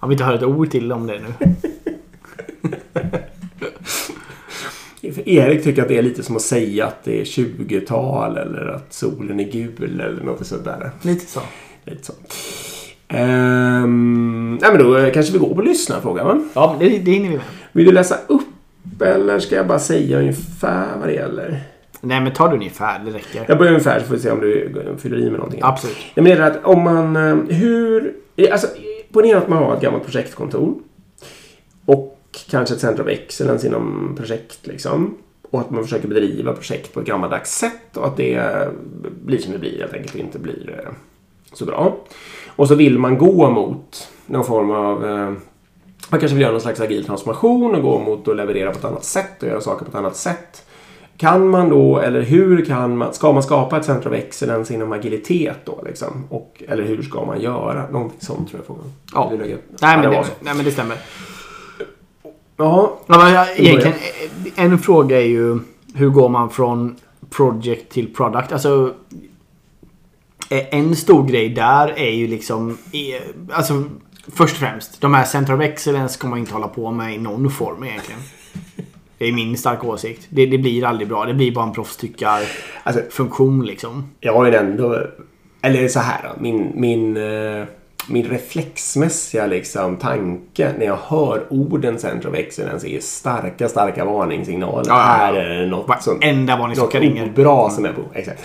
Jag 0.00 0.08
vill 0.08 0.14
inte 0.14 0.24
höra 0.24 0.36
ett 0.36 0.42
ord 0.42 0.70
till 0.70 0.92
om 0.92 1.06
det 1.06 1.20
nu. 1.20 1.54
Erik 5.24 5.64
tycker 5.64 5.82
att 5.82 5.88
det 5.88 5.98
är 5.98 6.02
lite 6.02 6.22
som 6.22 6.36
att 6.36 6.42
säga 6.42 6.86
att 6.86 7.04
det 7.04 7.20
är 7.20 7.24
20-tal 7.24 8.36
eller 8.36 8.66
att 8.66 8.92
solen 8.92 9.40
är 9.40 9.44
gul 9.44 10.00
eller 10.00 10.24
något 10.24 10.46
sånt 10.46 10.64
där. 10.64 10.90
Lite 11.02 11.26
så. 11.26 11.40
Lite 11.84 12.04
så. 12.04 12.12
Ehm, 13.08 14.58
nej, 14.62 14.72
men 14.72 14.82
då 14.82 15.10
kanske 15.14 15.32
vi 15.32 15.38
går 15.38 15.54
på 15.54 15.62
lyssnarfrågan, 15.62 16.26
va? 16.26 16.42
Ja, 16.54 16.76
det, 16.80 16.98
det 16.98 17.10
hinner 17.10 17.28
vi 17.28 17.36
med. 17.36 17.44
Vill 17.72 17.86
du 17.86 17.92
läsa 17.92 18.18
upp 18.26 18.42
eller 19.00 19.38
ska 19.38 19.56
jag 19.56 19.66
bara 19.66 19.78
säga 19.78 20.18
ungefär 20.18 20.98
vad 20.98 21.08
det 21.08 21.14
gäller? 21.14 21.60
Nej, 22.00 22.20
men 22.20 22.32
ta 22.32 22.48
det 22.48 22.54
ungefär. 22.54 22.98
Det 23.04 23.10
räcker. 23.10 23.44
Jag 23.48 23.58
börjar 23.58 23.72
ungefär 23.72 24.00
så 24.00 24.06
får 24.06 24.14
vi 24.14 24.20
se 24.20 24.30
om 24.30 24.40
du 24.40 24.72
fyller 24.98 25.18
i 25.18 25.22
med 25.22 25.32
någonting. 25.32 25.60
Absolut. 25.62 25.96
Nej, 26.14 26.24
men 26.24 26.24
det 26.24 26.32
är 26.32 26.50
att 26.50 26.64
om 26.64 26.82
man... 26.82 27.16
eh, 27.16 27.56
Hur... 27.56 28.14
Alltså, 28.52 28.66
ponera 29.12 29.38
att 29.38 29.48
man 29.48 29.58
har 29.58 29.76
ett 29.76 29.82
gammalt 29.82 30.04
projektkontor. 30.04 30.74
Och 31.86 32.18
kanske 32.50 32.74
ett 32.74 32.80
center 32.80 33.02
of 33.02 33.08
excellence 33.08 33.66
inom 33.66 34.14
projekt 34.18 34.66
liksom. 34.66 35.14
Och 35.50 35.60
att 35.60 35.70
man 35.70 35.82
försöker 35.84 36.08
bedriva 36.08 36.52
projekt 36.52 36.94
på 36.94 37.00
ett 37.00 37.06
gammaldags 37.06 37.58
sätt 37.58 37.96
och 37.96 38.06
att 38.06 38.16
det 38.16 38.68
blir 39.24 39.38
som 39.38 39.52
det 39.52 39.58
blir 39.58 39.78
helt 39.80 39.92
enkelt 39.94 40.14
och 40.14 40.20
inte 40.20 40.38
blir 40.38 40.80
eh, 40.84 40.92
så 41.52 41.64
bra. 41.64 41.96
Och 42.48 42.68
så 42.68 42.74
vill 42.74 42.98
man 42.98 43.18
gå 43.18 43.50
mot 43.50 44.08
någon 44.26 44.44
form 44.44 44.70
av... 44.70 45.04
eh, 46.06 46.10
Man 46.10 46.20
kanske 46.20 46.34
vill 46.34 46.42
göra 46.42 46.52
någon 46.52 46.60
slags 46.60 46.80
agil 46.80 47.04
transformation 47.04 47.74
och 47.74 47.82
gå 47.82 47.98
mot 47.98 48.28
att 48.28 48.36
leverera 48.36 48.70
på 48.70 48.78
ett 48.78 48.84
annat 48.84 49.04
sätt 49.04 49.42
och 49.42 49.48
göra 49.48 49.60
saker 49.60 49.84
på 49.84 49.88
ett 49.88 49.94
annat 49.94 50.16
sätt. 50.16 50.66
Kan 51.16 51.48
man 51.48 51.68
då, 51.68 51.98
eller 51.98 52.22
hur 52.22 52.64
kan 52.64 52.96
man, 52.96 53.14
ska 53.14 53.32
man 53.32 53.42
skapa 53.42 53.76
ett 53.76 53.84
center 53.84 54.10
of 54.10 54.16
excellence 54.16 54.74
inom 54.74 54.92
agilitet 54.92 55.56
då 55.64 55.82
liksom? 55.86 56.24
Och, 56.28 56.62
eller 56.68 56.84
hur 56.84 57.02
ska 57.02 57.24
man 57.24 57.40
göra? 57.40 57.90
Någonting 57.90 58.20
sånt 58.20 58.48
tror 58.48 58.60
jag 58.60 58.66
frågan. 58.66 58.92
Ja. 59.12 59.32
Nej, 59.80 59.98
men 59.98 60.10
det 60.10 60.26
nej, 60.40 60.54
men 60.54 60.64
det 60.64 60.70
stämmer. 60.70 60.96
Ja, 62.56 62.98
Ja, 63.06 63.18
men 63.18 63.32
jag, 63.32 63.58
egentligen, 63.58 63.96
en 64.56 64.78
fråga 64.78 65.20
är 65.20 65.26
ju 65.26 65.58
hur 65.94 66.08
går 66.08 66.28
man 66.28 66.50
från 66.50 66.96
project 67.30 67.92
till 67.92 68.14
product? 68.14 68.52
Alltså 68.52 68.94
eh, 70.50 70.74
en 70.74 70.96
stor 70.96 71.28
grej 71.28 71.48
där 71.48 71.98
är 71.98 72.10
ju 72.10 72.26
liksom 72.26 72.70
eh, 72.70 73.56
Alltså 73.56 73.84
först 74.32 74.54
och 74.54 74.60
främst 74.60 75.00
de 75.00 75.14
här 75.14 75.24
Center 75.24 75.54
of 75.54 75.60
Excellence 75.60 76.14
ska 76.14 76.28
man 76.28 76.38
inte 76.38 76.52
hålla 76.52 76.68
på 76.68 76.90
med 76.90 77.14
i 77.14 77.18
någon 77.18 77.50
form 77.50 77.84
egentligen. 77.84 78.20
Det 79.18 79.28
är 79.28 79.32
min 79.32 79.56
starka 79.56 79.86
åsikt. 79.86 80.26
Det, 80.30 80.46
det 80.46 80.58
blir 80.58 80.84
aldrig 80.84 81.08
bra. 81.08 81.24
Det 81.24 81.34
blir 81.34 81.52
bara 81.52 81.64
en 81.64 81.72
proffstyckar-funktion 81.72 83.58
alltså 83.58 83.66
liksom. 83.66 84.10
jag 84.20 84.32
har 84.32 84.46
ju 84.46 84.54
ändå... 84.54 85.02
Eller 85.62 85.88
så 85.88 86.00
här 86.00 86.22
då. 86.22 86.42
Min, 86.42 86.72
min, 86.74 87.16
eh, 87.16 87.64
min 88.08 88.26
reflexmässiga 88.26 89.46
liksom, 89.46 89.96
tanke 89.96 90.74
när 90.78 90.86
jag 90.86 90.98
hör 91.06 91.46
orden 91.50 91.98
Center 91.98 92.28
of 92.28 92.34
Excellence 92.34 92.88
är 92.88 93.00
starka, 93.00 93.68
starka 93.68 94.04
varningssignaler. 94.04 94.84
Ja, 94.88 94.94
ja, 94.94 94.98
ja. 94.98 95.02
Här 95.02 95.34
är 95.34 95.60
det 95.60 95.66
något 95.66 96.02
som... 96.02 96.20
Varningsklocka 96.20 96.98
Något 96.98 97.08
ringer. 97.08 97.26
bra 97.26 97.70
som 97.70 97.84
är 97.84 97.92
på. 97.92 98.02
Exakt. 98.14 98.42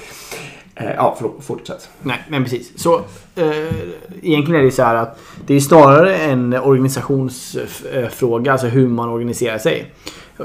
Eh, 0.80 0.92
ja, 0.96 1.16
förlåt. 1.18 1.44
Fortsätt. 1.44 1.90
Nej, 2.02 2.24
men 2.30 2.44
precis. 2.44 2.82
Så 2.82 2.96
eh, 3.36 3.76
egentligen 4.22 4.62
är 4.62 4.64
det 4.64 4.72
så 4.72 4.84
här 4.84 4.96
att 4.96 5.20
det 5.46 5.54
är 5.54 5.60
snarare 5.60 6.18
en 6.18 6.54
organisationsfråga, 6.54 8.52
alltså 8.52 8.68
hur 8.68 8.88
man 8.88 9.10
organiserar 9.10 9.58
sig. 9.58 9.94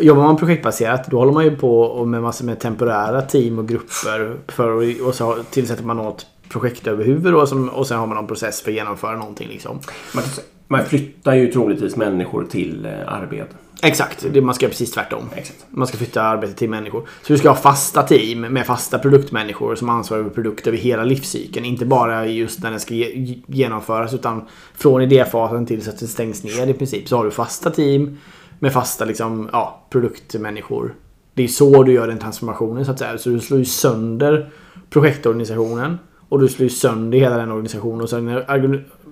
Jobbar 0.01 0.23
man 0.23 0.37
projektbaserat 0.37 1.11
då 1.11 1.19
håller 1.19 1.33
man 1.33 1.45
ju 1.45 1.57
på 1.57 2.05
med 2.05 2.23
massor 2.23 2.45
med 2.45 2.61
temporära 2.61 3.23
team 3.23 3.59
och 3.59 3.69
grupper 3.69 4.37
för, 4.49 4.71
och 5.07 5.15
så 5.15 5.37
tillsätter 5.51 5.85
man 5.85 5.97
något 5.97 6.27
projektöverhuvud 6.49 7.35
och, 7.35 7.49
som, 7.49 7.69
och 7.69 7.87
sen 7.87 7.99
har 7.99 8.07
man 8.07 8.17
någon 8.17 8.27
process 8.27 8.63
för 8.63 8.71
att 8.71 8.75
genomföra 8.75 9.17
någonting 9.17 9.49
liksom. 9.49 9.79
Man, 10.15 10.25
man 10.69 10.85
flyttar 10.85 11.35
ju 11.35 11.53
troligtvis 11.53 11.97
människor 11.97 12.45
till 12.45 12.87
eh, 12.87 13.13
arbete. 13.13 13.57
Exakt, 13.85 14.27
det, 14.33 14.41
man 14.41 14.55
ska 14.55 14.65
göra 14.65 14.71
precis 14.71 14.93
tvärtom. 14.93 15.25
Exakt. 15.35 15.67
Man 15.71 15.87
ska 15.87 15.97
flytta 15.97 16.23
arbetet 16.23 16.57
till 16.57 16.71
människor. 16.71 17.09
Så 17.23 17.33
du 17.33 17.39
ska 17.39 17.49
ha 17.49 17.57
fasta 17.57 18.03
team 18.03 18.41
med 18.41 18.67
fasta 18.67 18.99
produktmänniskor 18.99 19.75
som 19.75 19.89
ansvarar 19.89 20.21
över 20.21 20.31
produkter 20.31 20.69
över 20.71 20.79
hela 20.79 21.05
livscykeln. 21.05 21.67
Inte 21.67 21.87
bara 21.87 22.27
just 22.27 22.63
när 22.63 22.71
den 22.71 22.81
ska 22.81 22.95
ge- 22.95 23.39
genomföras 23.47 24.15
utan 24.15 24.43
från 24.75 25.03
idéfasen 25.03 25.67
till 25.67 25.83
så 25.85 25.91
att 25.91 25.99
det 25.99 26.07
stängs 26.07 26.45
ner 26.45 26.67
i 26.67 26.73
princip. 26.75 27.09
Så 27.09 27.17
har 27.17 27.25
du 27.25 27.31
fasta 27.31 27.71
team 27.71 28.19
med 28.59 28.73
fasta 28.73 29.05
liksom, 29.05 29.49
ja, 29.53 29.87
produktmänniskor. 29.91 30.95
Det 31.35 31.45
är 31.45 31.49
så 31.49 31.83
du 31.83 31.93
gör 31.93 32.09
den 32.09 32.19
transformationen 32.19 32.85
så 32.85 32.91
att 32.91 32.99
säga. 32.99 33.19
Så 33.19 33.29
du 33.31 33.41
slår 33.41 33.59
ju 33.59 33.65
sönder 33.65 34.51
projektorganisationen. 34.91 35.99
Och 36.29 36.41
du 36.41 36.49
slår 36.49 36.65
ju 36.65 36.71
sönder 36.71 37.19
hela 37.19 37.37
den 37.37 37.51
organisationen. 37.51 38.01
Och 38.01 38.11
sen, 38.11 38.43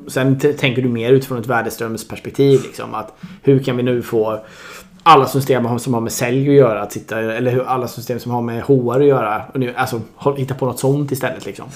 sen 0.09 0.39
tänker 0.39 0.83
du 0.83 0.89
mer 0.89 1.13
utifrån 1.13 1.39
ett 1.39 1.47
värdeströmsperspektiv. 1.47 2.63
Liksom, 2.63 2.95
att 2.95 3.15
hur 3.43 3.59
kan 3.59 3.77
vi 3.77 3.83
nu 3.83 4.03
få 4.03 4.41
alla 5.03 5.27
system 5.27 5.79
som 5.79 5.95
har 5.95 6.01
med 6.01 6.13
sälj 6.13 6.49
att 6.49 6.55
göra 6.55 6.83
att 6.83 6.93
sitta, 6.93 7.21
eller 7.21 7.51
hur 7.51 7.63
alla 7.65 7.89
system 7.89 8.19
som 8.19 8.33
har 8.33 8.43
med 8.43 8.63
HR 8.63 9.01
att 9.01 9.07
göra. 9.07 9.43
Och 9.55 9.61
nu, 9.61 9.75
alltså 9.77 10.01
hitta 10.37 10.55
på 10.55 10.67
något 10.67 10.79
sånt 10.81 11.13
istället 11.13 11.47
liksom. 11.47 11.67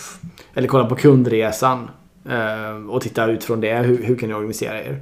Eller 0.55 0.69
kolla 0.69 0.85
på 0.85 0.95
kundresan. 0.97 1.91
eh, 2.31 2.91
Och 2.91 3.01
titta 3.01 3.27
utifrån 3.27 3.61
det. 3.61 3.75
Hur, 3.75 4.03
hur 4.03 4.17
kan 4.17 4.29
ni 4.29 4.35
organisera 4.35 4.83
er? 4.83 5.01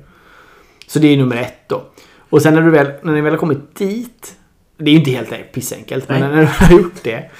Så 0.86 0.98
det 0.98 1.08
är 1.08 1.16
nummer 1.16 1.36
ett 1.36 1.68
då. 1.68 1.82
Och 2.30 2.42
sen 2.42 2.54
när 2.54 2.62
du 2.62 2.70
väl, 2.70 2.92
när 3.02 3.12
ni 3.12 3.20
väl 3.20 3.32
har 3.32 3.38
kommit 3.38 3.74
dit. 3.76 4.36
Det 4.78 4.84
är 4.90 4.92
ju 4.92 4.98
inte 4.98 5.10
helt 5.10 5.52
pissenkelt. 5.52 6.08
Men 6.08 6.20
Nej. 6.20 6.30
när 6.30 6.40
du 6.40 6.46
har 6.46 6.78
gjort 6.82 7.02
det. 7.02 7.30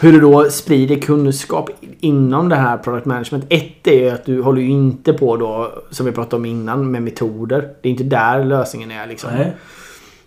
Hur 0.00 0.12
du 0.12 0.20
då 0.20 0.50
sprider 0.50 0.96
kunskap 0.96 1.70
inom 2.00 2.48
det 2.48 2.56
här 2.56 2.78
product 2.78 3.06
management. 3.06 3.44
Ett 3.48 3.86
är 3.86 3.92
ju 3.92 4.10
att 4.10 4.24
du 4.24 4.42
håller 4.42 4.62
ju 4.62 4.68
inte 4.68 5.12
på 5.12 5.36
då, 5.36 5.72
som 5.90 6.06
vi 6.06 6.12
pratade 6.12 6.36
om 6.36 6.44
innan, 6.44 6.90
med 6.90 7.02
metoder. 7.02 7.70
Det 7.82 7.88
är 7.88 7.90
inte 7.90 8.04
där 8.04 8.44
lösningen 8.44 8.90
är 8.90 9.06
liksom. 9.06 9.30
Nej. 9.34 9.56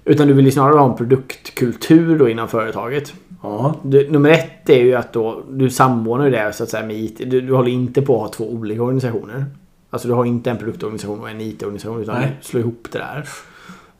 Utan 0.05 0.28
du 0.28 0.34
vill 0.34 0.45
ju 0.45 0.51
snarare 0.51 0.80
ha 0.80 0.89
en 0.89 0.97
produktkultur 0.97 2.20
då 2.20 2.30
inom 2.30 2.47
företaget. 2.47 3.13
Ja. 3.43 3.76
Du, 3.84 4.09
nummer 4.09 4.30
ett 4.30 4.70
är 4.70 4.80
ju 4.80 4.95
att 4.95 5.13
då, 5.13 5.43
du 5.49 5.70
samordnar 5.70 6.30
det 6.30 6.53
så 6.53 6.63
att 6.63 6.70
säga 6.70 6.86
med 6.86 6.95
IT. 6.95 7.17
Du, 7.17 7.41
du 7.41 7.53
håller 7.53 7.72
inte 7.72 8.01
på 8.01 8.15
att 8.15 8.22
ha 8.22 8.34
två 8.34 8.51
olika 8.53 8.82
organisationer. 8.82 9.45
Alltså 9.89 10.07
du 10.07 10.13
har 10.13 10.26
inte 10.26 10.49
en 10.49 10.57
produktorganisation 10.57 11.20
och 11.20 11.30
en 11.30 11.41
IT-organisation 11.41 12.01
utan 12.01 12.15
Nej. 12.15 12.38
du 12.41 12.47
slår 12.47 12.61
ihop 12.61 12.88
det 12.91 12.99
där. 12.99 13.28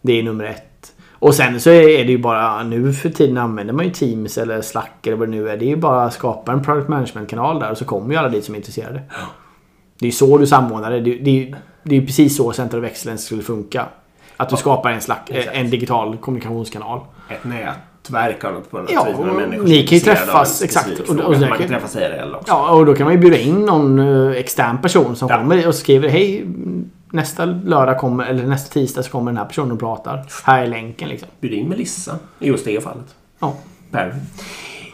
Det 0.02 0.20
är 0.20 0.24
nummer 0.24 0.46
ett. 0.46 0.69
Och 1.20 1.36
sen 1.36 1.60
så 1.60 1.70
är 1.70 2.06
det 2.06 2.12
ju 2.12 2.18
bara 2.18 2.64
nu 2.64 2.94
för 2.94 3.10
tiden 3.10 3.38
använder 3.38 3.74
man 3.74 3.86
ju 3.86 3.92
Teams 3.92 4.38
eller 4.38 4.62
Slack 4.62 5.08
eller 5.08 5.18
vad 5.18 5.28
det 5.28 5.32
nu 5.32 5.50
är. 5.50 5.58
Det 5.58 5.66
är 5.66 5.70
ju 5.70 5.76
bara 5.76 6.04
att 6.04 6.14
skapa 6.14 6.52
en 6.52 6.64
product 6.64 6.88
management-kanal 6.90 7.60
där 7.60 7.72
och 7.72 7.78
så 7.78 7.86
kommer 7.86 8.12
ju 8.14 8.20
alla 8.20 8.30
dit 8.30 8.46
som 8.46 8.56
är 8.56 8.60
intresserade. 8.60 9.02
Det 10.00 10.06
är 10.06 10.08
ju 10.08 10.12
så 10.12 10.38
du 10.38 10.48
samordnar 10.48 10.92
det. 10.92 11.00
Det, 11.00 11.30
är 11.30 11.34
ju- 11.34 11.56
det 11.84 11.98
är 11.98 12.02
precis 12.02 12.38
så 12.38 12.52
Center 12.52 12.80
of 12.80 12.86
Excellence 12.86 13.26
skulle 13.26 13.42
funka. 13.44 13.86
Att 14.38 14.50
du 14.50 14.56
skapar 14.56 14.90
en, 14.92 15.02
slack, 15.02 15.30
Exakt. 15.30 15.58
en 15.58 15.70
digital 15.70 16.18
kommunikationskanal. 16.18 17.00
Ett 17.30 17.44
nätverk 17.44 18.44
av 18.44 18.54
något 18.54 18.72
på 18.72 18.78
något 18.78 18.92
Ja, 18.94 19.04
vis. 19.04 19.16
och 19.20 19.26
människor 19.26 19.64
ni 19.64 19.88
kan 19.88 19.98
ju 19.98 20.04
träffas, 20.04 20.62
exakt. 20.62 21.00
Och- 21.00 21.10
och 21.20 21.34
det 21.34 21.40
Man 21.40 21.50
kan 21.50 21.58
kan- 21.58 21.68
träffas 21.68 21.96
IRL 21.96 22.36
också. 22.36 22.46
Ja, 22.48 22.72
och 22.72 22.86
då 22.86 22.94
kan 22.96 23.04
man 23.06 23.14
ju 23.14 23.20
bjuda 23.20 23.38
in 23.38 23.66
någon 23.66 24.00
eh, 24.00 24.32
extern 24.38 24.78
person 24.82 25.16
som 25.16 25.28
Ja. 25.32 25.38
kommer 25.38 25.68
och 25.68 25.76
skriver 25.76 26.10
Hej, 26.10 26.46
nästa 27.12 27.46
lördag 27.46 27.98
kommer, 27.98 28.26
eller 28.26 28.44
nästa 28.44 28.74
tisdag 28.74 29.04
så 29.04 29.12
kommer 29.12 29.32
den 29.32 29.38
här 29.38 29.46
personen 29.46 29.72
och 29.72 29.80
pratar. 29.80 30.26
Här 30.44 30.64
är 30.64 30.68
länken 30.68 31.10
liksom. 31.10 31.30
Bjud 31.40 31.54
in 31.54 31.70
Melissa 31.70 32.20
i 32.40 32.48
just 32.48 32.66
det 32.66 32.84
fallet. 32.84 33.16
Ja. 33.40 33.56
Perfekt. 33.92 34.26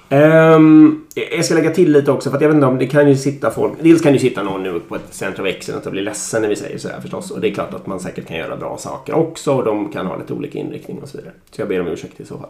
Ehm, 0.10 1.06
jag 1.32 1.46
ska 1.46 1.56
lägga 1.56 1.72
till 1.72 1.92
lite 1.92 2.12
också 2.12 2.30
för 2.30 2.38
att 2.38 2.42
jag 2.42 2.50
vet 2.50 2.56
inte 2.56 2.68
om 2.68 2.78
det 2.78 2.88
kan 2.88 3.10
ju 3.10 3.16
sitta 3.16 3.52
folk. 3.52 3.74
Dels 3.82 4.02
kan 4.02 4.14
ju 4.14 4.20
sitta 4.20 4.44
någon 4.44 4.64
nu 4.64 4.80
på 4.80 4.96
ett 4.96 5.14
Center 5.14 5.42
of 5.42 5.48
Excellence 5.48 5.90
och 5.90 5.92
bli 5.92 6.02
ledsen 6.02 6.42
när 6.42 6.50
vi 6.50 6.56
säger 6.56 6.78
så 6.78 6.90
här 6.90 7.02
förstås. 7.02 7.32
Och 7.32 7.42
det 7.42 7.48
är 7.48 7.54
klart 7.54 7.74
att 7.74 7.88
man 7.88 8.00
säkert 8.00 8.28
kan 8.28 8.38
göra 8.38 8.58
bra 8.58 8.78
saker 8.78 9.14
också 9.14 9.54
och 9.54 9.66
de 9.66 9.92
kan 9.92 10.06
ha 10.06 10.18
lite 10.18 10.34
olika 10.34 10.60
inriktning 10.60 11.00
och 11.02 11.10
så 11.10 11.18
vidare. 11.18 11.34
Så 11.52 11.62
jag 11.62 11.68
ber 11.68 11.82
om 11.82 11.88
ursäkt 11.88 12.20
i 12.20 12.26
så 12.26 12.38
fall. 12.38 12.50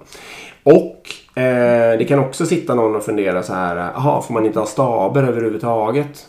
Och 0.63 1.41
eh, 1.41 1.97
det 1.97 2.05
kan 2.07 2.19
också 2.19 2.45
sitta 2.45 2.75
någon 2.75 2.95
och 2.95 3.03
fundera 3.03 3.43
så 3.43 3.53
här. 3.53 3.75
Jaha, 3.75 4.21
får 4.21 4.33
man 4.33 4.45
inte 4.45 4.59
ha 4.59 4.65
staber 4.65 5.23
överhuvudtaget? 5.23 6.27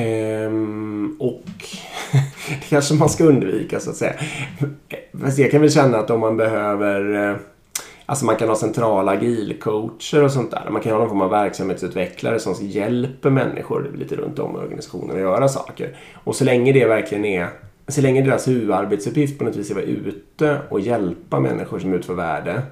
Ehm, 0.00 1.16
och 1.18 1.44
det 2.48 2.68
kanske 2.68 2.94
man 2.94 3.08
ska 3.08 3.24
undvika 3.24 3.80
så 3.80 3.90
att 3.90 3.96
säga. 3.96 4.14
Fast 5.20 5.38
jag 5.38 5.50
kan 5.50 5.60
väl 5.60 5.72
känna 5.72 5.98
att 5.98 6.10
om 6.10 6.20
man 6.20 6.36
behöver 6.36 7.30
eh, 7.30 7.36
Alltså 8.06 8.24
man 8.24 8.36
kan 8.36 8.48
ha 8.48 8.56
centrala 8.56 9.12
agilcoacher 9.12 10.24
och 10.24 10.32
sånt 10.32 10.50
där. 10.50 10.70
Man 10.70 10.82
kan 10.82 10.92
ha 10.92 10.98
någon 10.98 11.08
form 11.08 11.20
av 11.20 11.30
verksamhetsutvecklare 11.30 12.40
som 12.40 12.54
hjälper 12.60 13.30
människor 13.30 13.90
lite 13.98 14.16
runt 14.16 14.38
om 14.38 14.56
i 14.56 14.58
organisationen 14.58 15.16
att 15.16 15.20
göra 15.22 15.48
saker. 15.48 15.96
Och 16.14 16.36
så 16.36 16.44
länge 16.44 16.72
det 16.72 16.84
verkligen 16.86 17.24
är 17.24 17.48
så 17.88 18.00
länge 18.00 18.22
deras 18.22 18.48
huvudarbetsuppgift 18.48 19.38
på 19.38 19.44
något 19.44 19.56
vis 19.56 19.70
är 19.70 19.74
att 19.74 19.76
vara 19.76 19.86
ute 19.86 20.58
och 20.68 20.80
hjälpa 20.80 21.40
människor 21.40 21.78
som 21.78 21.94
utför 21.94 22.14
värde 22.14 22.62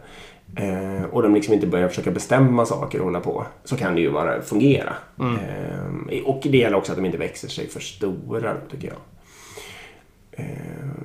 eh, 0.56 1.04
och 1.10 1.22
de 1.22 1.34
liksom 1.34 1.54
inte 1.54 1.66
börjar 1.66 1.88
försöka 1.88 2.10
bestämma 2.10 2.66
saker 2.66 2.98
och 2.98 3.04
hålla 3.04 3.20
på 3.20 3.46
så 3.64 3.76
kan 3.76 3.94
det 3.94 4.00
ju 4.00 4.10
bara 4.10 4.42
fungera. 4.42 4.94
Eh, 5.20 6.22
och 6.24 6.40
det 6.42 6.58
gäller 6.58 6.76
också 6.76 6.92
att 6.92 6.98
de 6.98 7.04
inte 7.04 7.18
växer 7.18 7.48
sig 7.48 7.68
för 7.68 7.80
stora 7.80 8.54
tycker 8.70 8.88
jag. 8.88 8.96
Eh, 10.32 10.46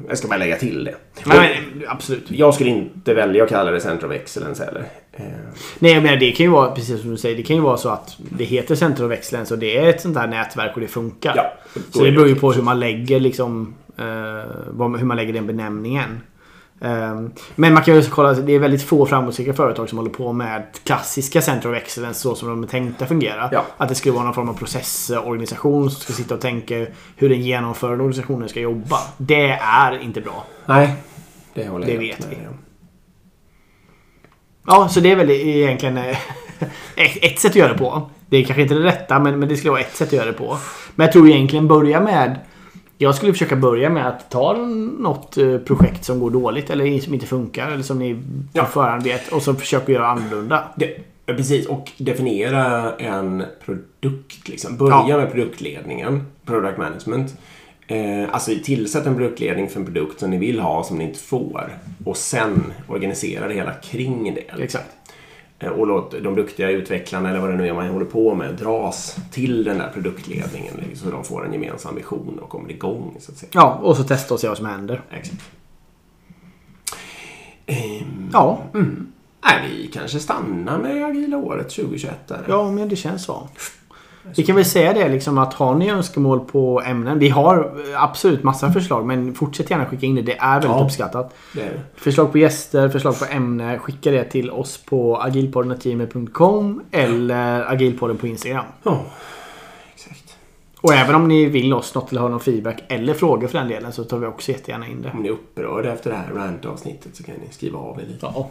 jag 0.07 0.17
ska 0.17 0.27
bara 0.27 0.37
lägga 0.37 0.55
till 0.55 0.83
det. 0.83 0.95
Nej, 1.25 1.61
men, 1.73 1.83
absolut. 1.87 2.31
Jag 2.31 2.53
skulle 2.53 2.69
inte 2.69 3.13
välja 3.13 3.43
att 3.43 3.49
kalla 3.49 3.71
det 3.71 3.81
Center 3.81 4.07
of 4.07 4.13
Excellence 4.13 4.65
heller. 4.65 4.85
Eh, 5.11 5.23
Nej, 5.79 6.01
men 6.01 6.19
det 6.19 6.31
kan 6.31 6.45
ju 6.45 6.51
vara 6.51 6.71
precis 6.71 7.01
som 7.01 7.09
du 7.09 7.17
säger. 7.17 7.37
Det 7.37 7.43
kan 7.43 7.55
ju 7.55 7.61
vara 7.61 7.77
så 7.77 7.89
att 7.89 8.17
det 8.17 8.43
heter 8.43 8.75
Center 8.75 9.05
of 9.05 9.11
Excellence 9.11 9.53
och 9.53 9.59
det 9.59 9.77
är 9.77 9.87
ett 9.89 10.01
sånt 10.01 10.17
här 10.17 10.27
nätverk 10.27 10.71
och 10.75 10.81
det 10.81 10.87
funkar. 10.87 11.33
Ja, 11.35 11.53
så 11.91 12.03
det 12.03 12.11
beror 12.11 12.27
ju 12.27 12.35
på 12.35 12.51
hur 12.51 12.63
man 12.63 12.79
lägger 12.79 13.19
liksom 13.19 13.73
eh, 13.97 14.05
hur 14.77 15.05
man 15.05 15.17
lägger 15.17 15.33
den 15.33 15.47
benämningen. 15.47 16.21
Eh, 16.83 17.21
men 17.55 17.73
man 17.73 17.83
kan 17.83 17.93
ju 17.93 17.99
också 17.99 18.11
kolla, 18.11 18.33
det 18.33 18.53
är 18.53 18.59
väldigt 18.59 18.83
få 18.83 19.05
framgångsrika 19.05 19.53
företag 19.53 19.89
som 19.89 19.97
håller 19.97 20.11
på 20.11 20.33
med 20.33 20.63
klassiska 20.83 21.41
Center 21.41 21.71
of 21.71 21.77
Excellence 21.77 22.19
så 22.19 22.35
som 22.35 22.49
de 22.49 22.63
är 22.63 22.67
tänkta 22.67 23.05
fungera. 23.05 23.49
Ja. 23.51 23.65
Att 23.77 23.89
det 23.89 23.95
skulle 23.95 24.13
vara 24.13 24.23
någon 24.23 24.33
form 24.33 24.49
av 24.49 24.53
processorganisation 24.53 25.91
som 25.91 26.01
ska 26.01 26.13
sitta 26.13 26.35
och 26.35 26.41
tänka 26.41 26.85
hur 27.15 27.29
den 27.29 27.41
genomförande 27.41 28.03
organisationen 28.03 28.49
ska 28.49 28.59
jobba. 28.59 28.97
Det 29.17 29.49
är 29.61 30.01
inte 30.01 30.21
bra. 30.21 30.45
nej, 30.65 30.95
det 31.53 31.67
håller 31.67 31.85
Det 31.85 31.93
jag 31.93 31.99
vet 31.99 32.19
med 32.19 32.29
vi. 32.29 32.37
Ja, 34.67 34.89
så 34.89 34.99
det 34.99 35.11
är 35.11 35.15
väl 35.15 35.29
egentligen 35.29 35.97
eh, 35.97 36.17
ett 36.95 37.17
ett 37.21 37.39
sätt 37.39 37.51
att 37.51 37.55
göra 37.55 37.73
det 37.73 37.79
på. 37.79 38.09
Det 38.29 38.37
är 38.37 38.43
kanske 38.43 38.61
inte 38.61 38.73
det 38.73 38.83
rätta, 38.85 39.19
men, 39.19 39.39
men 39.39 39.49
det 39.49 39.57
skulle 39.57 39.71
vara 39.71 39.81
ett 39.81 39.95
sätt 39.95 40.07
att 40.07 40.13
göra 40.13 40.25
det 40.25 40.33
på. 40.33 40.57
Men 40.95 41.05
jag 41.05 41.13
tror 41.13 41.29
egentligen 41.29 41.67
börja 41.67 42.01
med... 42.01 42.39
Jag 43.03 43.15
skulle 43.15 43.31
försöka 43.33 43.55
börja 43.55 43.89
med 43.89 44.07
att 44.07 44.29
ta 44.31 44.53
något 44.99 45.37
eh, 45.37 45.57
projekt 45.57 46.05
som 46.05 46.19
går 46.19 46.31
dåligt 46.31 46.69
eller 46.69 46.99
som 46.99 47.13
inte 47.13 47.25
funkar 47.25 47.71
eller 47.71 47.83
som 47.83 47.99
ni 47.99 48.13
på 48.15 48.19
Ja. 48.53 48.65
förhand 48.65 49.03
vet 49.03 49.31
och 49.31 49.41
så 49.43 49.53
försöka 49.53 49.91
göra 49.91 50.07
annorlunda. 50.07 50.63
Det, 50.75 50.97
precis, 51.25 51.65
och 51.67 51.91
definiera 51.97 52.93
en 52.95 53.43
produkt. 53.65 54.47
Liksom. 54.47 54.77
Börja 54.77 55.03
Ja. 55.07 55.17
med 55.17 55.31
produktledningen, 55.31 56.23
product 56.45 56.77
management. 56.77 57.35
Eh, 57.87 58.29
alltså 58.31 58.51
tillsätt 58.63 59.05
en 59.05 59.15
produktledning 59.15 59.69
för 59.69 59.79
en 59.79 59.85
produkt 59.85 60.19
som 60.19 60.29
ni 60.29 60.37
vill 60.37 60.59
ha 60.59 60.83
som 60.83 60.97
ni 60.97 61.03
inte 61.03 61.19
får. 61.19 61.77
Och 62.05 62.17
sen 62.17 62.73
organisera 62.87 63.47
det 63.47 63.53
hela 63.53 63.73
kring 63.73 64.35
det. 64.35 64.63
Exakt. 64.63 64.85
Eh, 65.59 65.69
Och 65.69 65.87
låt 65.87 66.11
de 66.11 66.35
duktiga 66.35 66.69
utvecklarna 66.69 67.29
eller 67.29 67.39
vad 67.39 67.49
det 67.49 67.55
nu 67.55 67.67
är 67.67 67.73
man 67.73 67.87
håller 67.87 68.05
på 68.05 68.35
med 68.35 68.55
dras 68.55 69.17
till 69.31 69.63
den 69.63 69.77
där 69.77 69.89
produktledningen. 69.93 70.73
liksom, 70.89 71.09
Så 71.09 71.15
de 71.15 71.23
får 71.23 71.45
en 71.45 71.53
gemensam 71.53 71.95
vision 71.95 72.39
och 72.39 72.49
kommer 72.49 72.71
igång. 72.71 73.15
Så 73.19 73.31
att 73.31 73.37
säga. 73.37 73.49
Ja, 73.53 73.79
och 73.83 73.97
så 73.97 74.03
testa 74.03 74.33
och 74.33 74.39
se 74.39 74.47
vad 74.47 74.57
som 74.57 74.65
händer. 74.65 75.01
Exakt. 75.11 75.41
Ehm, 77.65 78.29
Ja, 78.33 78.61
Nej, 79.45 79.69
vi 79.69 79.87
kanske 79.87 80.19
stannar 80.19 80.77
med 80.77 81.05
agila 81.05 81.37
året 81.37 81.69
2021 81.69 82.27
där. 82.27 82.45
ja 82.47 82.71
men 82.71 82.89
det 82.89 82.95
känns 82.95 83.23
så. 83.25 83.49
Vi 84.35 84.43
kan 84.43 84.55
väl 84.55 84.65
säga 84.65 84.93
det 84.93 85.09
liksom 85.09 85.37
att 85.37 85.53
har 85.53 85.75
ni 85.75 85.89
önskemål 85.89 86.39
på 86.39 86.81
ämnen. 86.85 87.19
Vi 87.19 87.29
har 87.29 87.57
eh, 87.91 88.03
absolut 88.03 88.43
massa 88.43 88.71
förslag 88.71 89.05
men 89.05 89.33
fortsätt 89.35 89.69
gärna 89.69 89.85
skicka 89.85 90.05
in 90.05 90.15
det. 90.15 90.21
Det 90.21 90.37
är 90.37 90.53
väldigt 90.59 90.69
Ja. 90.77 90.83
uppskattat. 90.85 91.33
Det 91.53 91.61
är 91.61 91.65
det. 91.71 91.81
Förslag 91.95 92.31
på 92.31 92.37
gäster, 92.37 92.89
förslag 92.89 93.19
på 93.19 93.25
ämne. 93.25 93.79
Skicka 93.79 94.11
det 94.11 94.23
till 94.23 94.51
oss 94.51 94.77
på 94.77 95.17
agilpodden.gmail.com 95.21 96.81
eller 96.91 97.71
agilpodden 97.71 98.17
på 98.17 98.27
Instagram. 98.27 98.65
Ja, 98.83 99.01
exakt. 99.95 100.35
Och 100.81 100.93
även 100.93 101.15
om 101.15 101.27
ni 101.27 101.45
vill 101.45 101.73
oss 101.73 101.95
något 101.95 102.11
eller 102.11 102.21
har 102.21 102.29
någon 102.29 102.39
feedback 102.39 102.83
eller 102.87 103.13
frågor 103.13 103.47
för 103.47 103.57
den 103.59 103.67
delen 103.67 103.91
så 103.93 104.03
tar 104.03 104.17
vi 104.17 104.27
också 104.27 104.51
jättegärna 104.51 104.87
in 104.87 105.01
det. 105.01 105.11
Om 105.13 105.19
ni 105.21 105.27
är 105.27 105.31
upprörda 105.33 105.93
efter 105.93 106.09
det 106.09 106.15
här 106.15 106.33
rant-avsnittet 106.33 107.15
så 107.15 107.23
kan 107.23 107.35
ni 107.35 107.53
skriva 107.53 107.79
av 107.79 107.99
er 107.99 108.05
lite. 108.05 108.31
Ja. 108.35 108.49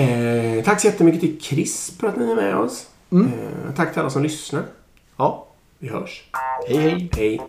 Eh, 0.00 0.64
tack 0.64 0.80
så 0.80 0.86
jättemycket 0.86 1.20
till 1.20 1.40
Chris 1.40 1.96
för 2.00 2.06
att 2.08 2.16
ni 2.16 2.30
är 2.30 2.36
med 2.36 2.56
oss. 2.56 2.86
Mm. 3.14 3.26
Eh, 3.26 3.74
tack 3.74 3.92
till 3.92 4.00
alla 4.00 4.10
som 4.10 4.22
lyssnar. 4.22 4.64
Ja, 5.16 5.46
vi 5.78 5.88
hörs. 5.88 6.24
Hej, 6.68 6.78
hej. 6.78 7.10
hej. 7.16 7.40